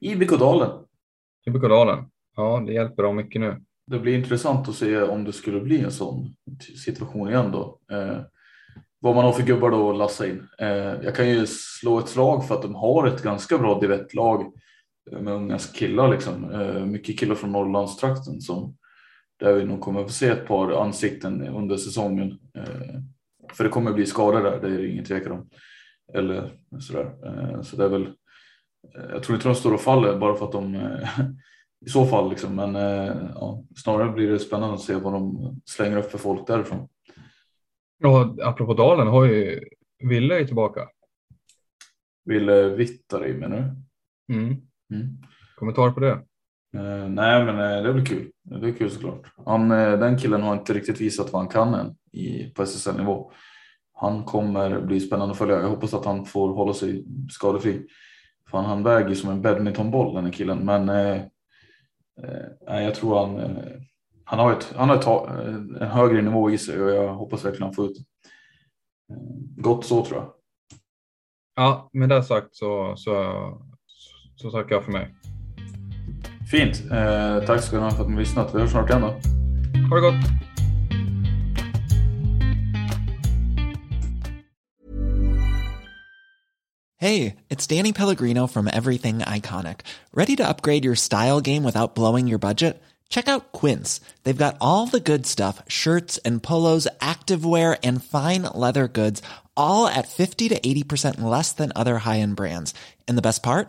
IBK 0.00 0.38
Dalen. 0.38 0.70
IBK 1.46 1.62
Dalen. 1.62 2.04
Ja, 2.36 2.62
det 2.66 2.72
hjälper 2.72 3.02
dem 3.02 3.16
mycket 3.16 3.40
nu. 3.40 3.64
Det 3.86 3.98
blir 3.98 4.18
intressant 4.18 4.68
att 4.68 4.74
se 4.74 5.02
om 5.02 5.24
det 5.24 5.32
skulle 5.32 5.60
bli 5.60 5.80
en 5.80 5.92
sån 5.92 6.36
situation 6.84 7.28
igen 7.28 7.50
då. 7.52 7.80
Eh, 7.90 8.20
vad 8.98 9.14
man 9.14 9.24
har 9.24 9.32
för 9.32 9.42
gubbar 9.42 9.70
då 9.70 9.90
att 9.90 9.96
lassa 9.96 10.26
in. 10.26 10.48
Eh, 10.58 10.68
jag 11.02 11.16
kan 11.16 11.28
ju 11.28 11.46
slå 11.46 11.98
ett 11.98 12.08
slag 12.08 12.48
för 12.48 12.54
att 12.54 12.62
de 12.62 12.74
har 12.74 13.06
ett 13.06 13.22
ganska 13.22 13.58
bra 13.58 13.80
divettlag 13.80 14.52
med 15.10 15.32
unga 15.32 15.58
killar 15.58 16.08
liksom. 16.08 16.50
Eh, 16.50 16.86
mycket 16.86 17.18
killar 17.18 17.34
från 17.34 17.52
Norrlandstrakten 17.52 18.40
som 18.40 18.76
där 19.40 19.54
vi 19.54 19.64
nog 19.64 19.80
kommer 19.80 20.00
att 20.00 20.06
få 20.06 20.12
se 20.12 20.28
ett 20.28 20.46
par 20.46 20.82
ansikten 20.82 21.48
under 21.48 21.76
säsongen. 21.76 22.38
Eh, 22.54 23.00
för 23.52 23.64
det 23.64 23.70
kommer 23.70 23.92
bli 23.92 24.06
skador 24.06 24.42
där, 24.42 24.60
det 24.60 24.66
är 24.66 24.78
det 24.78 24.88
ingen 24.88 25.04
tvekan 25.04 25.32
om. 25.32 25.48
Eller 26.14 26.58
sådär. 26.80 27.14
Eh, 27.26 27.62
så 27.62 27.76
det 27.76 27.84
är 27.84 27.88
väl. 27.88 28.12
Jag 29.12 29.22
tror 29.22 29.36
inte 29.36 29.48
de 29.48 29.54
står 29.54 29.74
och 29.74 29.80
faller 29.80 30.18
bara 30.18 30.36
för 30.36 30.46
att 30.46 30.52
de 30.52 30.74
i 31.86 31.88
så 31.88 32.06
fall 32.06 32.30
liksom. 32.30 32.54
Men 32.54 32.74
ja, 33.34 33.64
snarare 33.76 34.12
blir 34.12 34.30
det 34.30 34.38
spännande 34.38 34.74
att 34.74 34.80
se 34.80 34.94
vad 34.94 35.12
de 35.12 35.54
slänger 35.64 35.96
upp 35.96 36.10
för 36.10 36.18
folk 36.18 36.46
därifrån. 36.46 36.88
Ja, 37.98 38.36
apropå 38.42 38.74
Dalen 38.74 39.06
har 39.06 39.24
ju 39.24 39.60
Ville 39.98 40.40
är 40.40 40.44
tillbaka. 40.44 40.88
Ville 42.24 42.68
Vittari 42.68 43.34
menar 43.34 43.56
du? 44.26 44.34
Mm. 44.34 44.56
Mm. 44.94 45.16
Kommentar 45.56 45.90
på 45.90 46.00
det? 46.00 46.12
Uh, 46.76 47.08
nej, 47.08 47.44
men 47.44 47.58
uh, 47.58 47.82
det 47.82 47.92
blir 47.92 48.04
kul. 48.04 48.30
Det 48.42 48.68
är 48.68 48.72
kul 48.72 48.90
såklart. 48.90 49.34
Han, 49.46 49.72
uh, 49.72 49.98
den 49.98 50.18
killen 50.18 50.42
har 50.42 50.54
inte 50.54 50.72
riktigt 50.72 51.00
visat 51.00 51.32
vad 51.32 51.42
han 51.42 51.50
kan 51.50 51.74
än 51.74 51.96
i, 52.12 52.50
på 52.50 52.62
SSL-nivå. 52.62 53.32
Han 53.92 54.24
kommer 54.24 54.80
bli 54.80 55.00
spännande 55.00 55.32
att 55.32 55.38
följa. 55.38 55.60
Jag 55.60 55.68
hoppas 55.68 55.94
att 55.94 56.04
han 56.04 56.24
får 56.24 56.54
hålla 56.54 56.74
sig 56.74 57.04
skadefri. 57.30 57.86
Fan, 58.50 58.64
han 58.64 58.82
väger 58.82 59.14
som 59.14 59.30
en 59.30 59.42
badmintonboll 59.42 60.14
den 60.14 60.24
här 60.24 60.32
killen. 60.32 60.58
Men 60.58 60.88
jag 62.66 62.94
tror 62.94 63.18
han, 63.18 63.58
han 64.24 64.38
har, 64.38 64.52
ett, 64.52 64.74
han 64.76 64.88
har 64.88 64.96
ett, 64.96 65.06
en 65.80 65.88
högre 65.88 66.22
nivå 66.22 66.50
i 66.50 66.58
sig 66.58 66.82
och 66.82 66.90
jag 66.90 67.14
hoppas 67.14 67.44
verkligen 67.44 67.62
han 67.62 67.74
får 67.74 67.86
ut 67.86 67.96
gott 69.56 69.84
så 69.84 70.04
tror 70.04 70.18
jag. 70.20 70.32
Ja, 71.56 71.90
med 71.92 72.08
det 72.08 72.22
sagt 72.22 72.56
så, 72.56 72.96
så 72.96 73.14
så 74.36 74.50
tackar 74.50 74.74
jag 74.74 74.84
för 74.84 74.92
mig. 74.92 75.14
Fint. 76.50 76.82
Eh, 76.92 77.46
tack 77.46 77.62
ska 77.62 77.76
ni 77.76 77.82
ha 77.82 77.90
för 77.90 78.02
att 78.02 78.10
ni 78.10 78.16
lyssnat. 78.16 78.54
Vi 78.54 78.60
hörs 78.60 78.70
snart 78.70 78.90
igen 78.90 79.00
då. 79.00 79.08
Ha 79.88 79.96
det 79.96 80.00
gott. 80.00 80.14
Hey, 86.96 87.36
it's 87.50 87.66
Danny 87.66 87.92
Pellegrino 87.92 88.46
from 88.46 88.66
Everything 88.66 89.18
Iconic. 89.18 89.80
Ready 90.14 90.36
to 90.36 90.48
upgrade 90.48 90.84
your 90.84 90.94
style 90.94 91.42
game 91.42 91.62
without 91.62 91.94
blowing 91.94 92.26
your 92.26 92.38
budget? 92.38 92.82
Check 93.10 93.28
out 93.28 93.52
Quince. 93.52 94.00
They've 94.22 94.44
got 94.44 94.56
all 94.60 94.86
the 94.86 95.00
good 95.00 95.26
stuff, 95.26 95.62
shirts 95.68 96.18
and 96.24 96.42
polos, 96.42 96.88
activewear 97.00 97.76
and 97.82 98.02
fine 98.02 98.42
leather 98.42 98.88
goods, 98.88 99.20
all 99.56 99.86
at 99.86 100.08
50 100.08 100.48
to 100.48 100.58
80% 100.58 101.20
less 101.20 101.52
than 101.52 101.72
other 101.76 101.98
high-end 101.98 102.36
brands. 102.36 102.74
And 103.06 103.18
the 103.18 103.22
best 103.22 103.42
part? 103.42 103.68